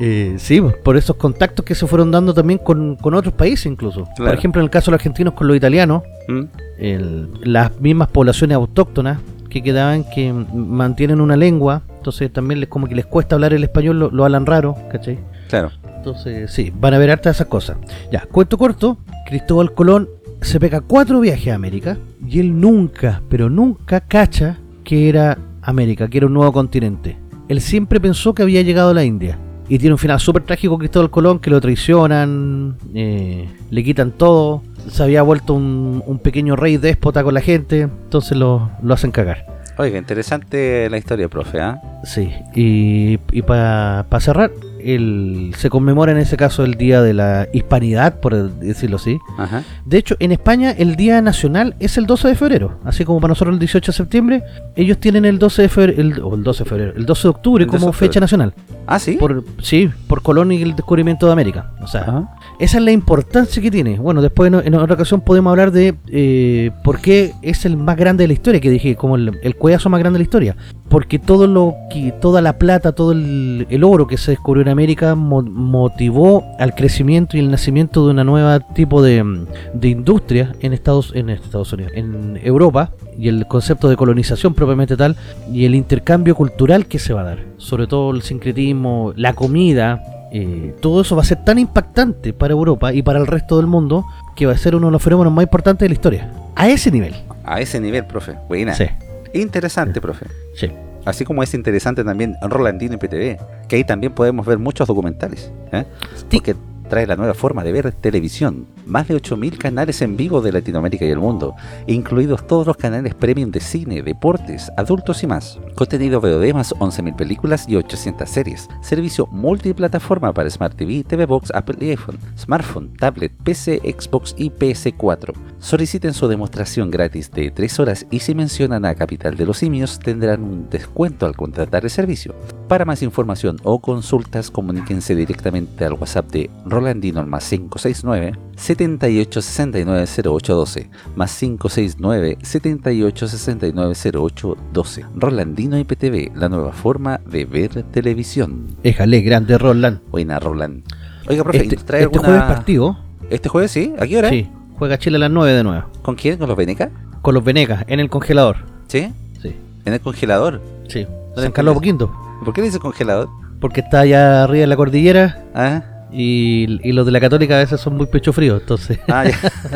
[0.00, 3.66] Eh, sí, pues, por esos contactos que se fueron dando también con, con otros países
[3.66, 4.06] incluso.
[4.16, 6.42] Por ejemplo, en el caso de los argentinos con los italianos, ¿Mm?
[6.78, 9.18] el- las mismas poblaciones autóctonas
[9.50, 13.64] que quedaban que mantienen una lengua, entonces también les como que les cuesta hablar el
[13.64, 15.18] español, lo, lo hablan raro, ¿cachai?
[15.48, 15.70] Claro.
[15.96, 17.76] Entonces, sí, van a ver hartas esas cosas.
[18.12, 20.08] Ya, cuento corto, Cristóbal Colón
[20.42, 26.06] se pega cuatro viajes a América y él nunca, pero nunca cacha que era América,
[26.08, 27.16] que era un nuevo continente.
[27.48, 29.38] Él siempre pensó que había llegado a la India.
[29.68, 34.62] Y tiene un final súper trágico Cristóbal Colón, que lo traicionan, eh, le quitan todo,
[34.90, 39.10] se había vuelto un, un pequeño rey déspota con la gente, entonces lo, lo hacen
[39.10, 39.46] cagar.
[39.76, 41.80] Oiga, interesante la historia, profe, ¿ah?
[42.02, 44.50] Sí, y, y para cerrar,
[44.80, 49.18] el, se conmemora en ese caso el Día de la Hispanidad, por decirlo así.
[49.38, 49.62] Ajá.
[49.84, 53.32] De hecho, en España el Día Nacional es el 12 de febrero, así como para
[53.32, 54.42] nosotros el 18 de septiembre,
[54.76, 57.28] ellos tienen el 12 de febrero, el, o el 12 de febrero, el 12 de
[57.28, 58.08] octubre El 12 de como octubre.
[58.08, 58.54] fecha nacional.
[58.86, 59.12] Ah, sí.
[59.12, 61.72] Por, sí, por Colón y el descubrimiento de América.
[61.82, 62.28] O sea, Ajá.
[62.58, 63.98] Esa es la importancia que tiene.
[63.98, 68.24] Bueno, después en, otra ocasión podemos hablar de eh, por qué es el más grande
[68.24, 69.56] de la historia, que dije, como el, el
[69.88, 70.56] más grande de la historia.
[70.88, 75.14] Porque todo lo que, toda la plata, todo el, oro que se descubrió en América
[75.14, 80.72] mo- motivó al crecimiento y el nacimiento de una nueva tipo de, de industria en
[80.72, 85.16] Estados, en Estados Unidos, en Europa, y el concepto de colonización propiamente tal,
[85.52, 87.38] y el intercambio cultural que se va a dar.
[87.58, 90.02] Sobre todo el sincretismo, la comida,
[90.32, 93.66] eh, todo eso va a ser tan impactante para Europa y para el resto del
[93.66, 94.04] mundo
[94.36, 96.32] que va a ser uno de los fenómenos más importantes de la historia.
[96.54, 97.14] A ese nivel.
[97.44, 98.34] A ese nivel, profe.
[98.48, 98.74] Buena.
[98.74, 98.86] Sí,
[99.34, 100.26] Interesante, profe.
[100.54, 100.70] sí.
[101.04, 105.50] Así como es interesante también Rolandino y PTV, que ahí también podemos ver muchos documentales.
[105.72, 105.86] ¿eh?
[106.30, 106.54] Porque
[106.88, 108.66] trae la nueva forma de ver televisión.
[108.86, 111.54] Más de 8.000 canales en vivo de Latinoamérica y el mundo,
[111.86, 115.58] incluidos todos los canales premium de cine, deportes, adultos y más.
[115.74, 118.68] Contenido VOD más 11.000 películas y 800 series.
[118.80, 124.50] Servicio multiplataforma para Smart TV, TV Box, Apple y iPhone, smartphone, tablet, PC, Xbox y
[124.50, 125.34] PS4.
[125.58, 129.98] Soliciten su demostración gratis de 3 horas y si mencionan a Capital de los Simios
[129.98, 132.34] tendrán un descuento al contratar el servicio.
[132.68, 140.90] Para más información o consultas, comuníquense directamente al WhatsApp de Rolandino más 569 7869 0812
[141.16, 148.66] más 569 7869 0812 Rolandino IPTV, la nueva forma de ver televisión.
[148.82, 150.00] Éjale, grande Roland.
[150.10, 150.82] Buena, Roland.
[151.28, 152.38] Oiga, profe, Este, ¿y ¿trae este alguna...
[152.40, 152.98] jueves partido.
[153.30, 153.92] ¿Este jueves sí?
[153.98, 154.28] ¿A qué hora?
[154.30, 154.48] Sí,
[154.78, 155.84] juega Chile a las 9 de nuevo.
[156.02, 156.38] ¿Con quién?
[156.38, 156.90] ¿Con los Veneca?
[157.22, 158.58] Con los Venegas, en el congelador.
[158.86, 159.12] ¿Sí?
[159.42, 159.54] Sí,
[159.84, 160.62] ¿En el congelador?
[160.88, 161.04] sí.
[161.04, 161.74] ¿Dónde San Carlos?
[161.74, 162.12] Poquinto.
[162.44, 163.28] ¿Por qué le dice congelador?
[163.60, 165.82] Porque está allá arriba de la cordillera ¿Ah?
[166.10, 169.24] Y, y los de la católica a veces son muy pecho frío, entonces Ah,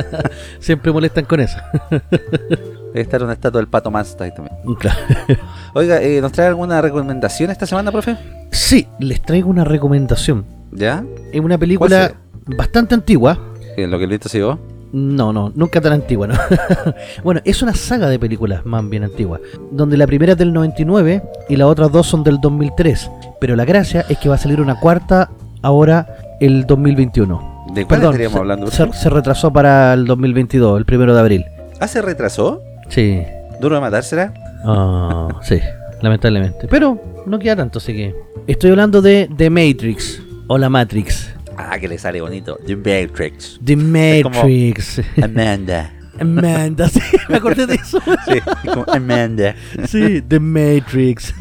[0.58, 1.58] siempre molestan con eso.
[1.90, 4.56] Debe estar una estatua del pato Mansta ahí también.
[4.78, 4.98] Claro.
[5.74, 8.16] Oiga, eh, ¿nos trae alguna recomendación esta semana, profe?
[8.50, 10.44] Sí, les traigo una recomendación.
[10.72, 11.04] ¿Ya?
[11.32, 12.14] Es una película
[12.46, 13.38] bastante antigua.
[13.76, 14.58] ¿Qué es lo que el viento se llevó?
[14.92, 16.34] No, no, nunca tan antigua, ¿no?
[17.24, 21.22] bueno, es una saga de películas más bien antigua, donde la primera es del 99
[21.48, 23.10] y las otras dos son del 2003.
[23.40, 25.30] Pero la gracia es que va a salir una cuarta
[25.62, 27.66] ahora el 2021.
[27.74, 28.66] ¿De cuál Perdón, estaríamos se, hablando?
[28.70, 31.44] se- se retrasó para el 2022, el primero de abril.
[31.80, 32.60] ¿Ah, se retrasó?
[32.88, 33.22] Sí,
[33.60, 34.34] ¿Duro de matársela?
[34.64, 35.60] Ah, sí,
[36.00, 36.66] lamentablemente.
[36.68, 38.14] Pero no queda tanto, así que...
[38.46, 41.32] Estoy hablando de The Matrix, o la Matrix.
[41.56, 42.58] Ah, que le sale bonito.
[42.66, 43.60] The Matrix.
[43.64, 45.00] The Matrix.
[45.22, 45.92] Amanda.
[46.20, 48.00] Amanda, sí, me acordé de eso.
[48.26, 49.54] Sí, como Amanda.
[49.86, 51.32] Sí, The Matrix.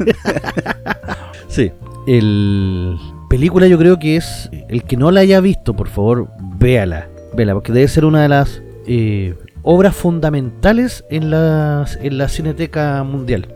[1.48, 1.72] sí,
[2.06, 2.96] el
[3.32, 6.28] película yo creo que es el que no la haya visto, por favor,
[6.58, 12.28] véala, véala, porque debe ser una de las eh, obras fundamentales en la en la
[12.28, 13.48] Cineteca Mundial.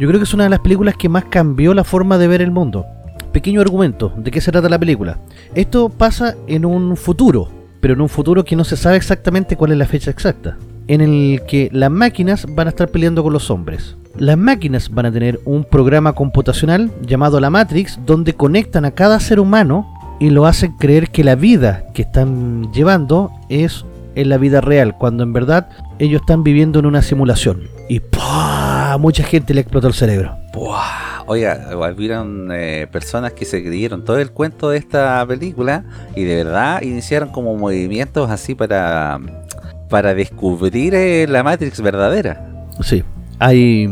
[0.00, 2.42] Yo creo que es una de las películas que más cambió la forma de ver
[2.42, 2.86] el mundo.
[3.30, 5.18] Pequeño argumento, ¿de qué se trata la película?
[5.54, 9.70] Esto pasa en un futuro, pero en un futuro que no se sabe exactamente cuál
[9.70, 10.58] es la fecha exacta,
[10.88, 13.96] en el que las máquinas van a estar peleando con los hombres.
[14.16, 19.20] Las máquinas van a tener un programa computacional llamado la Matrix, donde conectan a cada
[19.20, 19.86] ser humano
[20.18, 23.84] y lo hacen creer que la vida que están llevando es
[24.16, 25.68] en la vida real, cuando en verdad
[26.00, 27.68] ellos están viviendo en una simulación.
[27.88, 28.96] Y ¡pua!
[28.98, 30.36] mucha gente le explotó el cerebro.
[30.52, 31.08] Buah.
[31.30, 35.84] Oiga, hubieron eh, personas que se creyeron todo el cuento de esta película
[36.16, 39.20] y de verdad iniciaron como movimientos así para,
[39.88, 42.66] para descubrir eh, la Matrix verdadera.
[42.80, 43.02] Sí,
[43.38, 43.88] hay,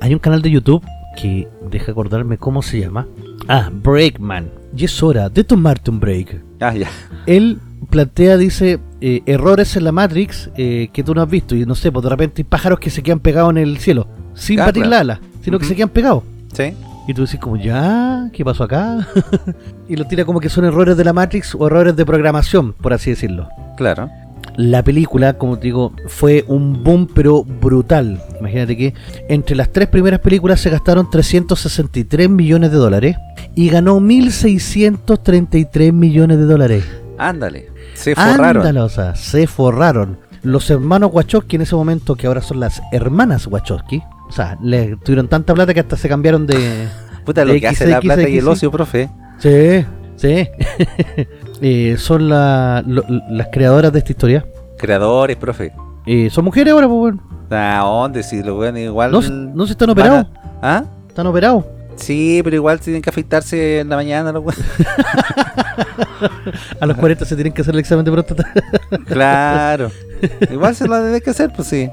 [0.00, 0.84] hay un canal de YouTube
[1.16, 3.06] que deja acordarme cómo se llama.
[3.48, 4.50] Ah, Breakman.
[4.76, 6.40] Y es hora de tomarte un break.
[6.60, 6.88] Ah, ya.
[7.26, 7.58] Él
[7.90, 11.56] plantea, dice, eh, errores en la Matrix eh, que tú no has visto.
[11.56, 14.06] Y no sé, pues de repente hay pájaros que se quedan pegados en el cielo.
[14.34, 16.22] Sin Ah, batir la ala, sino que se quedan pegados.
[16.52, 16.72] ¿Sí?
[17.08, 19.08] Y tú decís como, ya, ¿qué pasó acá?
[19.88, 22.92] y lo tira como que son errores de la Matrix o errores de programación, por
[22.92, 23.48] así decirlo.
[23.76, 24.08] Claro.
[24.56, 28.22] La película, como te digo, fue un boom pero brutal.
[28.38, 28.94] Imagínate que
[29.28, 33.16] entre las tres primeras películas se gastaron 363 millones de dólares
[33.54, 36.84] y ganó 1.633 millones de dólares.
[37.18, 37.68] Ándale.
[37.94, 38.58] Se forraron.
[38.58, 40.18] Ándale, o sea, se forraron.
[40.42, 44.96] Los hermanos Wachowski en ese momento, que ahora son las hermanas Wachowski, o sea, le
[44.96, 46.88] tuvieron tanta plata que hasta se cambiaron de...
[47.24, 49.10] Puta, lo de que hace la plata y el ocio, profe.
[49.38, 49.84] Sí,
[50.16, 50.48] sí.
[51.60, 54.44] Eh, son la- lo- las creadoras de esta historia.
[54.78, 55.72] Creadores, profe.
[56.06, 57.22] Eh, son mujeres ahora, pues bueno.
[57.50, 58.22] ¿A dónde?
[58.22, 59.10] Si lo ven igual.
[59.12, 60.26] No, se- no se están operados.
[60.62, 60.84] a- ¿Ah?
[61.08, 61.64] Están operados.
[61.96, 64.32] Sí, pero igual tienen que afeitarse en la mañana.
[64.32, 64.42] los.
[66.80, 68.50] A los 40 se tienen que hacer el examen de próstata.
[69.06, 69.90] claro.
[70.50, 71.88] igual se lo tienen que hacer, pues sí.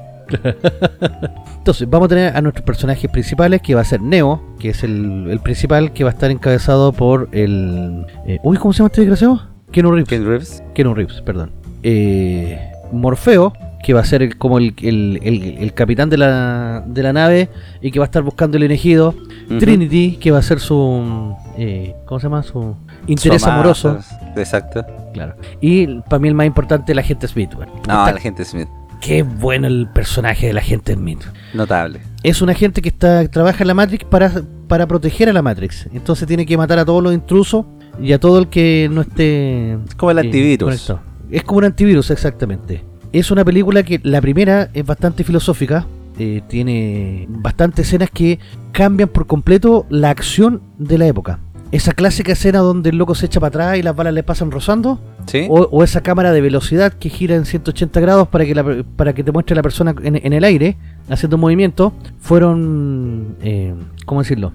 [1.58, 4.82] Entonces, vamos a tener a nuestros personajes principales, que va a ser Neo, que es
[4.84, 8.06] el, el principal, que va a estar encabezado por el...
[8.26, 9.42] eh, uy, ¿cómo se llama este desgraciado?
[9.72, 10.62] Keanu Reeves.
[10.74, 11.50] Keanu Reeves, perdón.
[11.82, 12.58] Eh,
[12.92, 13.52] Morfeo,
[13.84, 17.12] que va a ser el- como el, el- el- el capitán de la, de la
[17.12, 17.48] nave
[17.80, 19.14] y que va a estar buscando el elegido.
[19.58, 21.34] Trinity, que va a ser su...
[21.56, 22.42] eh, ¿Cómo se llama?
[22.42, 23.98] Su interés Su amada, amoroso.
[24.36, 24.84] Exacto.
[25.14, 25.36] Claro.
[25.62, 27.54] Y para mí el más importante, el agente Smith.
[27.54, 27.72] bueno.
[27.88, 28.68] No, Está- la gente Smith.
[29.00, 31.22] Qué bueno el personaje del agente Smith.
[31.54, 32.00] Notable.
[32.24, 34.30] Es un agente que está trabaja en la Matrix para,
[34.66, 35.88] para proteger a la Matrix.
[35.94, 37.64] Entonces tiene que matar a todos los intrusos
[38.02, 39.72] y a todo el que no esté...
[39.72, 40.64] Es como el eh, antivirus.
[40.66, 41.00] conectado.
[41.30, 42.82] Es como un antivirus, exactamente.
[43.12, 45.86] Es una película que la primera es bastante filosófica.
[46.18, 48.38] eh, tiene bastantes escenas que
[48.72, 51.38] cambian por completo la acción de la época.
[51.70, 54.50] Esa clásica escena donde el loco se echa para atrás y las balas le pasan
[54.50, 54.98] rozando.
[55.26, 55.46] ¿Sí?
[55.50, 59.12] O, o esa cámara de velocidad que gira en 180 grados para que, la- para
[59.12, 60.76] que te muestre la persona en, en el aire
[61.08, 63.74] haciendo un movimiento, fueron, eh,
[64.06, 64.52] ¿cómo decirlo?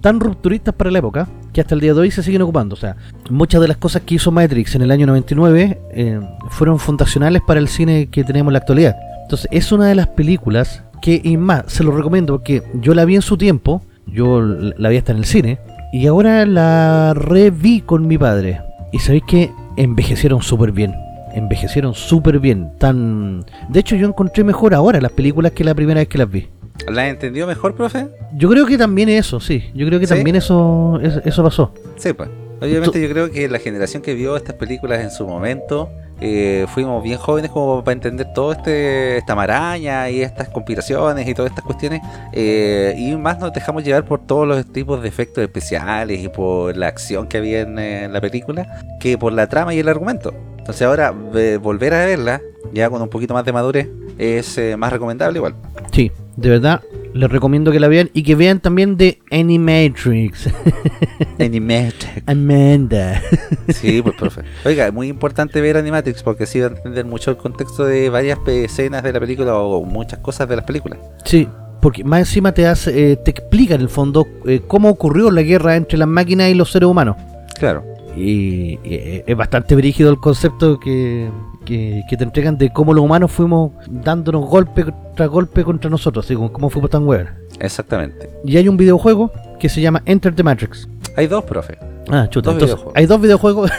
[0.00, 2.74] Tan rupturistas para la época que hasta el día de hoy se siguen ocupando.
[2.74, 2.96] O sea,
[3.30, 6.20] muchas de las cosas que hizo Matrix en el año 99 eh,
[6.50, 8.96] fueron fundacionales para el cine que tenemos en la actualidad.
[9.22, 13.04] Entonces, es una de las películas que, y más, se lo recomiendo porque yo la
[13.04, 15.58] vi en su tiempo, yo la vi hasta en el cine,
[15.92, 18.60] y ahora la reví con mi padre.
[18.92, 20.94] Y sabéis que envejecieron súper bien.
[21.38, 22.72] Envejecieron súper bien.
[22.78, 23.44] Tan...
[23.68, 26.48] De hecho, yo encontré mejor ahora las películas que la primera vez que las vi.
[26.88, 28.08] ¿La entendió mejor, profe?
[28.34, 29.70] Yo creo que también eso, sí.
[29.74, 30.14] Yo creo que ¿Sí?
[30.14, 31.72] también eso, eso, pasó.
[31.96, 32.28] Sí, pues.
[32.60, 35.90] Obviamente yo creo que la generación que vio estas películas en su momento
[36.20, 41.34] eh, fuimos bien jóvenes como para entender todo este esta maraña y estas conspiraciones y
[41.34, 42.00] todas estas cuestiones
[42.32, 46.76] eh, y más nos dejamos llevar por todos los tipos de efectos especiales y por
[46.76, 50.34] la acción que había en, la película que por la trama y el argumento
[50.68, 52.42] entonces ahora volver a verla
[52.74, 53.88] ya con un poquito más de madurez
[54.18, 55.54] es eh, más recomendable igual
[55.92, 56.82] sí de verdad
[57.14, 60.50] les recomiendo que la vean y que vean también de Animatrix.
[61.40, 62.22] Animatrix.
[62.26, 63.22] Amanda.
[63.68, 64.42] sí, pues profe.
[64.64, 68.10] Oiga, es muy importante ver Animatrix porque así va a entender mucho el contexto de
[68.10, 70.98] varias escenas de la película o muchas cosas de las películas.
[71.24, 71.48] Sí,
[71.80, 75.42] porque más encima te hace, eh, te explica en el fondo eh, cómo ocurrió la
[75.42, 77.16] guerra entre las máquinas y los seres humanos.
[77.58, 77.84] Claro.
[78.18, 81.30] Y, y es bastante brígido el concepto que,
[81.64, 86.34] que, te entregan de cómo los humanos fuimos dándonos golpe tras golpe contra nosotros, así
[86.34, 87.28] como cómo fuimos tan weón.
[87.60, 88.30] Exactamente.
[88.44, 90.88] Y hay un videojuego que se llama Enter the Matrix.
[91.16, 91.78] Hay dos, profe.
[92.10, 92.54] Ah, chuta.
[92.94, 93.70] hay dos videojuegos.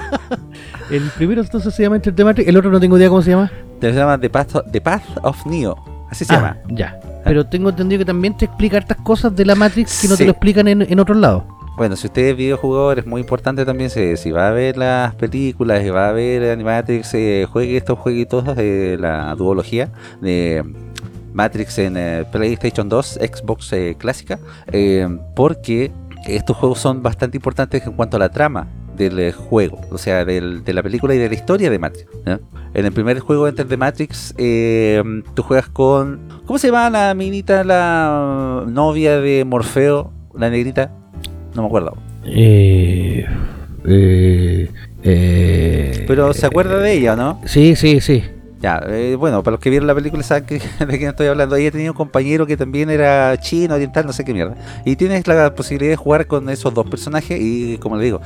[0.90, 3.30] el primero entonces se llama Enter the Matrix, el otro no tengo idea cómo se
[3.30, 3.50] llama.
[3.80, 5.76] Se llama The Path, the Path of Neo.
[6.10, 6.56] Así se ah, llama.
[6.68, 7.00] Ya.
[7.24, 10.24] Pero tengo entendido que también te explica estas cosas de la Matrix que no te
[10.24, 11.44] lo explican en, en otros lados.
[11.80, 15.82] Bueno, si usted es videojugador, es muy importante también si, va a ver las películas,
[15.82, 19.90] si va a ver Animatrix, eh, juegue estos jueguitos de la duología
[20.20, 20.62] de
[21.32, 24.38] Matrix en eh, PlayStation 2, Xbox eh, clásica,
[25.34, 25.90] porque
[26.26, 30.62] estos juegos son bastante importantes en cuanto a la trama del juego, o sea, de
[30.74, 32.06] la película y de la historia de Matrix.
[32.74, 34.34] En el primer juego Enter the Matrix,
[35.32, 36.28] tú juegas con.
[36.44, 40.99] ¿Cómo se llama la minita, la novia de Morfeo, la negrita?
[41.54, 41.96] No me acuerdo.
[42.24, 43.26] Eh,
[43.86, 44.70] eh,
[45.02, 47.40] eh, Pero se acuerda de ella, ¿no?
[47.46, 48.24] Sí, sí, sí.
[48.60, 50.44] Ya, eh, bueno, para los que vieron la película saben
[50.78, 51.56] de quién estoy hablando.
[51.56, 54.54] Ella tenía un compañero que también era chino, oriental, no sé qué mierda.
[54.84, 58.20] Y tienes la posibilidad de jugar con esos dos personajes y, como le digo...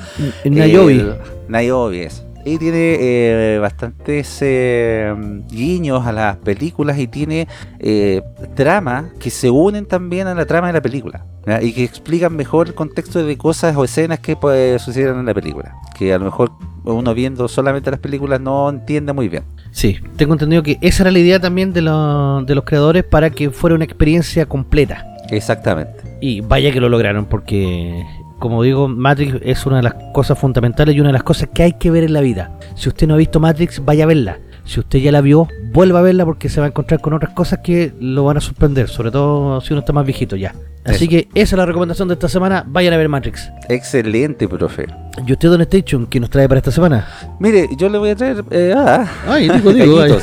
[0.44, 1.05] Nayobi.
[1.48, 2.24] Nayobi es.
[2.44, 5.14] Y tiene eh, bastantes eh,
[5.50, 7.48] guiños a las películas y tiene
[7.78, 8.22] eh,
[8.54, 11.24] tramas que se unen también a la trama de la película.
[11.60, 15.34] Y que explican mejor el contexto de cosas o escenas que pues, suceden en la
[15.34, 15.74] película.
[15.96, 16.52] Que a lo mejor
[16.84, 19.44] uno viendo solamente las películas no entiende muy bien.
[19.70, 23.50] Sí, tengo entendido que esa era la idea también de, de los creadores para que
[23.50, 25.06] fuera una experiencia completa.
[25.30, 26.18] Exactamente.
[26.20, 28.04] Y vaya que lo lograron porque
[28.44, 31.62] como digo, Matrix es una de las cosas fundamentales y una de las cosas que
[31.62, 32.50] hay que ver en la vida.
[32.74, 34.38] Si usted no ha visto Matrix, vaya a verla.
[34.66, 37.32] Si usted ya la vio, vuelva a verla porque se va a encontrar con otras
[37.32, 40.54] cosas que lo van a sorprender, sobre todo si uno está más viejito ya.
[40.84, 43.50] Así que esa es la recomendación de esta semana, vayan a ver Matrix.
[43.70, 44.88] Excelente, profe.
[45.26, 47.08] ¿Y usted, Don Station, qué nos trae para esta semana?
[47.40, 48.44] Mire, yo le voy a traer...
[48.50, 49.96] Eh, ah, Ay, digo, digo.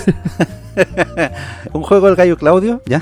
[1.74, 3.02] Un juego del gallo Claudio, ¿ya?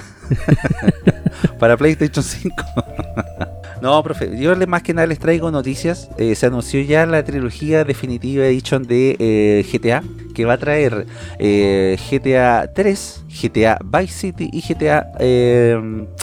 [1.59, 2.55] para PlayStation 5.
[3.81, 6.09] No, profe, yo más que nada les traigo noticias.
[6.17, 10.03] Eh, se anunció ya la trilogía definitiva edition de eh, GTA,
[10.33, 11.05] que va a traer
[11.39, 15.11] eh, GTA 3, GTA Vice City y GTA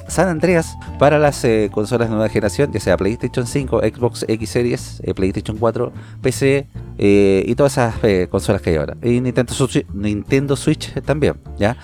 [0.09, 5.03] San Andreas para las consolas de nueva generación, ya sea PlayStation 5, Xbox X Series,
[5.15, 6.67] PlayStation 4, PC
[6.99, 7.95] y todas esas
[8.29, 8.97] consolas que hay ahora.
[9.03, 11.77] Y Nintendo Switch, Nintendo Switch también, ¿ya?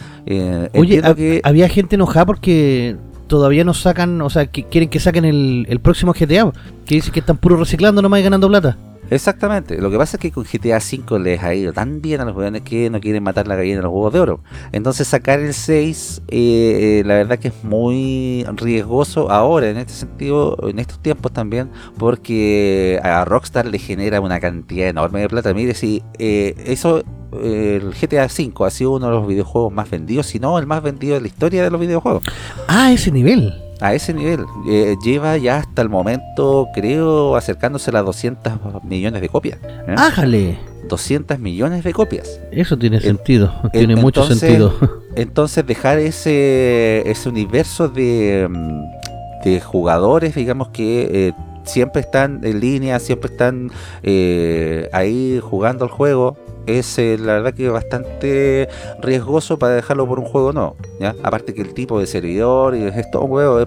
[0.75, 2.97] Oye, había gente enojada porque
[3.33, 6.53] todavía no sacan, o sea, que quieren que saquen el, el próximo GTA,
[6.85, 8.77] que dicen que están puro reciclando nomás y ganando plata.
[9.09, 9.81] Exactamente.
[9.81, 12.35] Lo que pasa es que con GTA V les ha ido tan bien a los
[12.35, 14.41] jugadores que no quieren matar la gallina en los huevos de oro.
[14.71, 19.95] Entonces sacar el 6, eh, eh, la verdad que es muy riesgoso ahora, en este
[19.95, 25.55] sentido, en estos tiempos también, porque a Rockstar le genera una cantidad enorme de plata.
[25.55, 27.03] Mire, si eh, eso
[27.43, 30.83] el GTA V ha sido uno de los videojuegos más vendidos, si no el más
[30.83, 32.25] vendido de la historia de los videojuegos.
[32.69, 34.47] Ah, ese nivel a ese nivel.
[34.69, 39.59] Eh, lleva ya hasta el momento, creo, acercándose a las 200 millones de copias.
[39.89, 39.95] ¿eh?
[39.97, 40.59] ¡Ájale!
[40.89, 42.41] 200 millones de copias.
[42.53, 44.75] Eso tiene sentido, tiene mucho sentido.
[45.17, 51.29] Entonces dejar ese, ese universo de, mm, de jugadores, digamos que...
[51.29, 51.33] Eh,
[51.65, 53.71] siempre están en línea, siempre están
[54.03, 58.69] eh, ahí jugando al juego, es eh, la verdad que bastante
[59.01, 60.77] riesgoso para dejarlo por un juego no.
[61.01, 61.15] ¿ya?
[61.23, 63.67] Aparte que el tipo de servidor y esto, juego,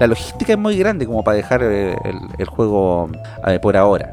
[0.00, 1.96] la logística es muy grande como para dejar eh,
[2.38, 3.08] el, juego
[3.46, 4.10] eh, por ahora.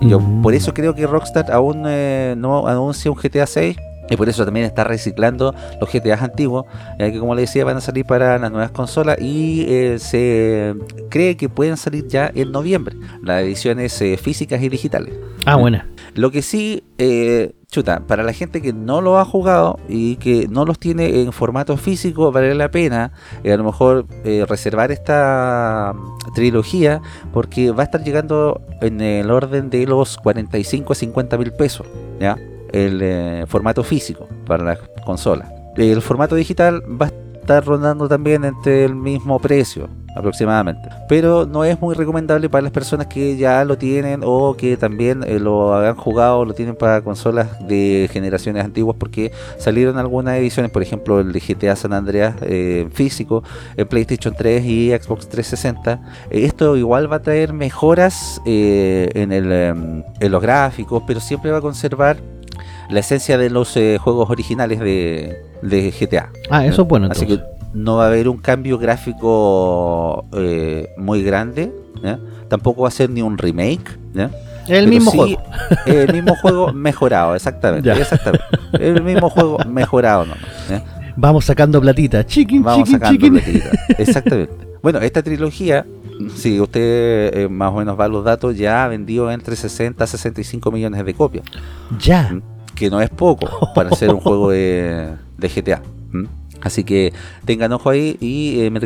[0.00, 0.42] Yo mm.
[0.42, 3.76] por eso creo que Rockstar aún no anuncia un GTA 6
[4.12, 6.66] y por eso también está reciclando los GTA antiguos,
[6.98, 9.66] ya que como le decía van a salir para las nuevas consolas y
[9.98, 10.74] se
[11.08, 15.14] cree que pueden salir ya en noviembre, las ediciones físicas y digitales.
[15.44, 15.86] Ah, buena.
[16.14, 20.46] Lo que sí, eh, chuta, para la gente que no lo ha jugado y que
[20.48, 23.12] no los tiene en formato físico, vale la pena
[23.42, 25.94] eh, a lo mejor eh, reservar esta
[26.34, 27.00] trilogía
[27.32, 31.86] porque va a estar llegando en el orden de los 45 a 50 mil pesos.
[32.20, 32.36] ¿ya?
[32.72, 35.52] El eh, formato físico para la consola.
[35.76, 37.10] El formato digital va a
[37.42, 40.88] estar rondando también entre el mismo precio, aproximadamente.
[41.08, 45.24] Pero no es muy recomendable para las personas que ya lo tienen o que también
[45.26, 50.70] eh, lo han jugado lo tienen para consolas de generaciones antiguas porque salieron algunas ediciones,
[50.70, 53.42] por ejemplo el de GTA San Andreas eh, físico
[53.76, 56.00] en PlayStation 3 y Xbox 360.
[56.30, 61.60] esto igual va a traer mejoras el, em, en los gráficos, pero siempre va a
[61.60, 62.31] conservar
[62.92, 66.30] la esencia de los eh, juegos originales de, GTA.
[66.50, 67.08] Ah, eso es bueno.
[67.10, 67.40] Así que
[67.74, 71.72] no va a haber un cambio gráfico eh, muy grande.
[72.48, 73.98] Tampoco va a ser ni un remake.
[74.68, 75.42] El mismo juego.
[75.86, 77.90] El mismo juego mejorado, exactamente.
[77.90, 78.44] exactamente.
[78.78, 80.82] El mismo juego mejorado nomás.
[81.16, 82.24] Vamos sacando platita.
[82.24, 83.70] Chiquin, Vamos sacando platita.
[83.98, 84.54] Exactamente.
[84.82, 85.84] Bueno, esta trilogía
[86.34, 90.02] si usted eh, más o menos va a los datos, ya ha vendido entre 60
[90.02, 91.44] a 65 millones de copias.
[91.98, 92.40] Ya.
[92.82, 93.46] Que no es poco
[93.76, 95.80] para hacer un juego de, GTA.
[96.10, 96.24] ¿Mm?
[96.60, 97.12] Así que
[97.44, 98.80] tengan ojo ahí y eh, mi,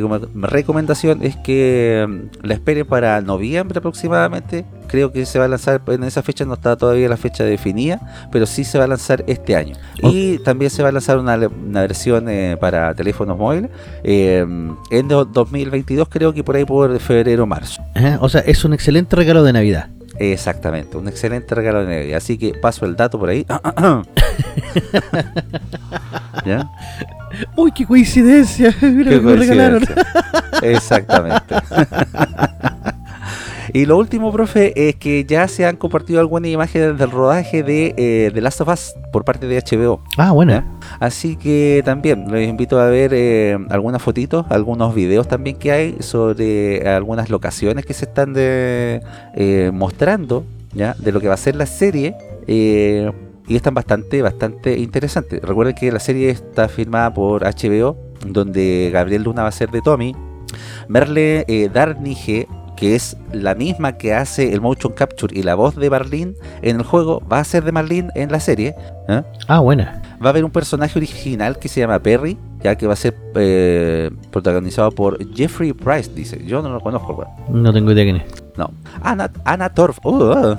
[0.47, 4.67] recomendación es que mm, la esperen para noviembre aproximadamente.
[4.87, 8.29] Creo que se va a lanzar en esa fecha, no está todavía la fecha definida,
[8.31, 9.77] pero sí se va a lanzar este año.
[10.03, 13.71] Y también se va a lanzar una, versión eh, para teléfonos móviles
[14.05, 14.45] eh,
[14.91, 17.83] en 2022, creo que por ahí por febrero o marzo.
[18.21, 19.89] o sea, es un excelente regalo de Navidad.
[20.19, 22.17] Exactamente, un excelente regalo de Navidad.
[22.17, 23.47] Así que paso el dato por ahí.
[26.45, 26.71] ¿Ya?
[27.57, 28.75] Uy, qué coincidencia.
[28.81, 29.85] Mira, me regalaron.
[30.63, 31.55] Exactamente.
[33.73, 37.95] y lo último, profe, es que ya se han compartido algunas imágenes del rodaje de
[37.97, 40.03] eh, The Last of Us por parte de HBO.
[40.17, 40.65] Ah, bueno.
[41.01, 45.97] Así que también les invito a ver eh, algunas fotitos, algunos videos también que hay
[46.01, 49.03] sobre algunas locaciones que se están de,
[49.35, 50.95] eh, mostrando ¿ya?
[50.99, 52.15] de lo que va a ser la serie.
[52.47, 53.11] Eh,
[53.49, 55.41] y están bastante, bastante interesantes.
[55.43, 59.83] Recuerden que la serie está filmada por HBO, donde Gabriel Luna va a ser de
[59.83, 60.15] Tommy,
[60.89, 65.75] Merle eh, Darnige, que es la misma que hace el motion capture y la voz
[65.77, 68.75] de Marlene en el juego, va a ser de Marlene en la serie.
[69.09, 69.23] ¿eh?
[69.49, 70.03] Ah, buena.
[70.23, 73.15] Va a haber un personaje original que se llama Perry, ya que va a ser
[73.35, 76.43] eh, protagonizado por Jeffrey Price, dice.
[76.47, 78.25] Yo no lo conozco, No tengo idea quién es.
[78.57, 78.71] No.
[79.03, 79.99] Anna, Anna Torf.
[80.05, 80.57] Uh,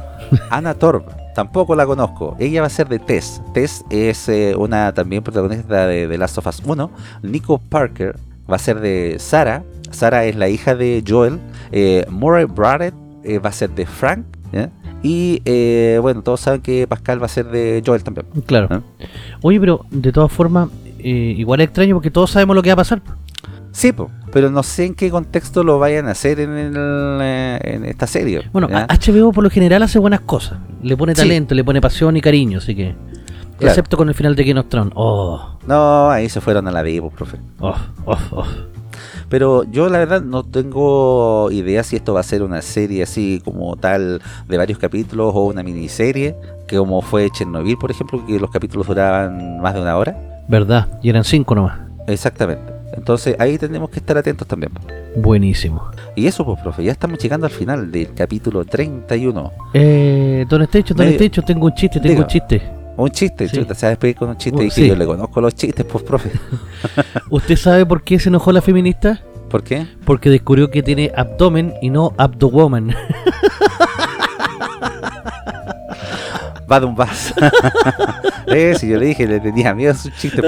[0.49, 1.03] Anna Torf.
[1.33, 2.35] Tampoco la conozco.
[2.39, 3.41] Ella va a ser de Tess.
[3.53, 6.91] Tess es eh, una también protagonista de The Last of Us 1.
[7.23, 8.15] Nico Parker
[8.49, 9.63] va a ser de Sara.
[9.91, 11.39] Sara es la hija de Joel.
[11.71, 12.93] Eh, Murray Barrett
[13.23, 14.25] eh, va a ser de Frank.
[15.03, 15.41] Y
[15.99, 18.25] bueno, todos saben que Pascal va a ser de Joel también.
[18.45, 18.83] Claro.
[19.41, 20.69] Oye, pero de todas formas,
[20.99, 23.01] igual es extraño porque todos sabemos lo que va a pasar.
[23.71, 23.93] Sí,
[24.31, 28.49] pero no sé en qué contexto lo vayan a hacer en, en esta serie.
[28.51, 30.57] Bueno, HBO por lo general hace buenas cosas.
[30.81, 32.95] Le pone talento, le pone pasión y cariño, así que...
[33.59, 34.93] Excepto con el final de Game of Thrones.
[34.95, 35.57] Oh.
[35.65, 37.37] No, ahí se fueron a la vivo, profe.
[37.59, 38.45] Oh, oh, oh.
[39.29, 43.41] Pero yo la verdad no tengo idea si esto va a ser una serie así
[43.43, 46.35] como tal de varios capítulos o una miniserie,
[46.67, 50.17] que como fue Chernobyl, por ejemplo, que los capítulos duraban más de una hora.
[50.47, 50.87] ¿Verdad?
[51.01, 51.79] Y eran cinco nomás.
[52.07, 52.77] Exactamente.
[52.93, 54.71] Entonces ahí tenemos que estar atentos también.
[55.15, 55.83] Buenísimo.
[56.15, 59.51] Y eso, pues, profe, ya estamos llegando al final del capítulo 31.
[59.73, 62.76] Eh, don Estecho, don Estecho, tengo un chiste, tengo un chiste.
[62.97, 63.57] Un chiste, sí.
[63.57, 65.85] chuta, se va a despedir con un chiste y que yo le conozco los chistes,
[65.85, 66.31] pues, profe.
[67.29, 69.21] ¿Usted sabe por qué se enojó la feminista?
[69.49, 69.87] ¿Por qué?
[70.03, 72.95] Porque descubrió que tiene abdomen y no abdowoman.
[76.69, 77.33] va de un vas.
[78.47, 80.41] eh, si yo le dije, le tenía miedo a su chiste.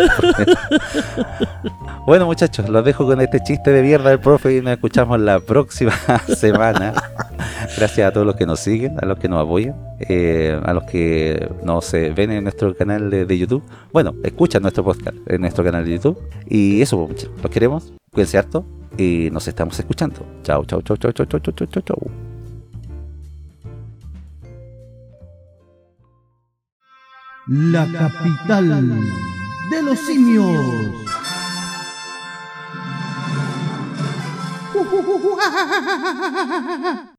[2.06, 5.40] Bueno, muchachos, los dejo con este chiste de mierda del profe y nos escuchamos la
[5.40, 5.94] próxima
[6.38, 6.94] semana.
[7.78, 10.84] Gracias a todos los que nos siguen, a los que nos apoyan, eh, a los
[10.84, 13.64] que nos ven en nuestro canal de, YouTube.
[13.92, 16.20] Bueno, escuchan nuestro podcast en nuestro canal de YouTube.
[16.48, 17.94] Y eso, pues, muchachos, los queremos.
[18.12, 18.66] Cuídense harto
[18.98, 20.26] y nos estamos escuchando.
[20.44, 22.30] Chao, chao, chao, chao, chao, chao, chao, chao, chao.
[27.50, 28.70] la capital
[29.72, 31.09] de los simios.
[34.90, 37.19] 啊，啊，啊。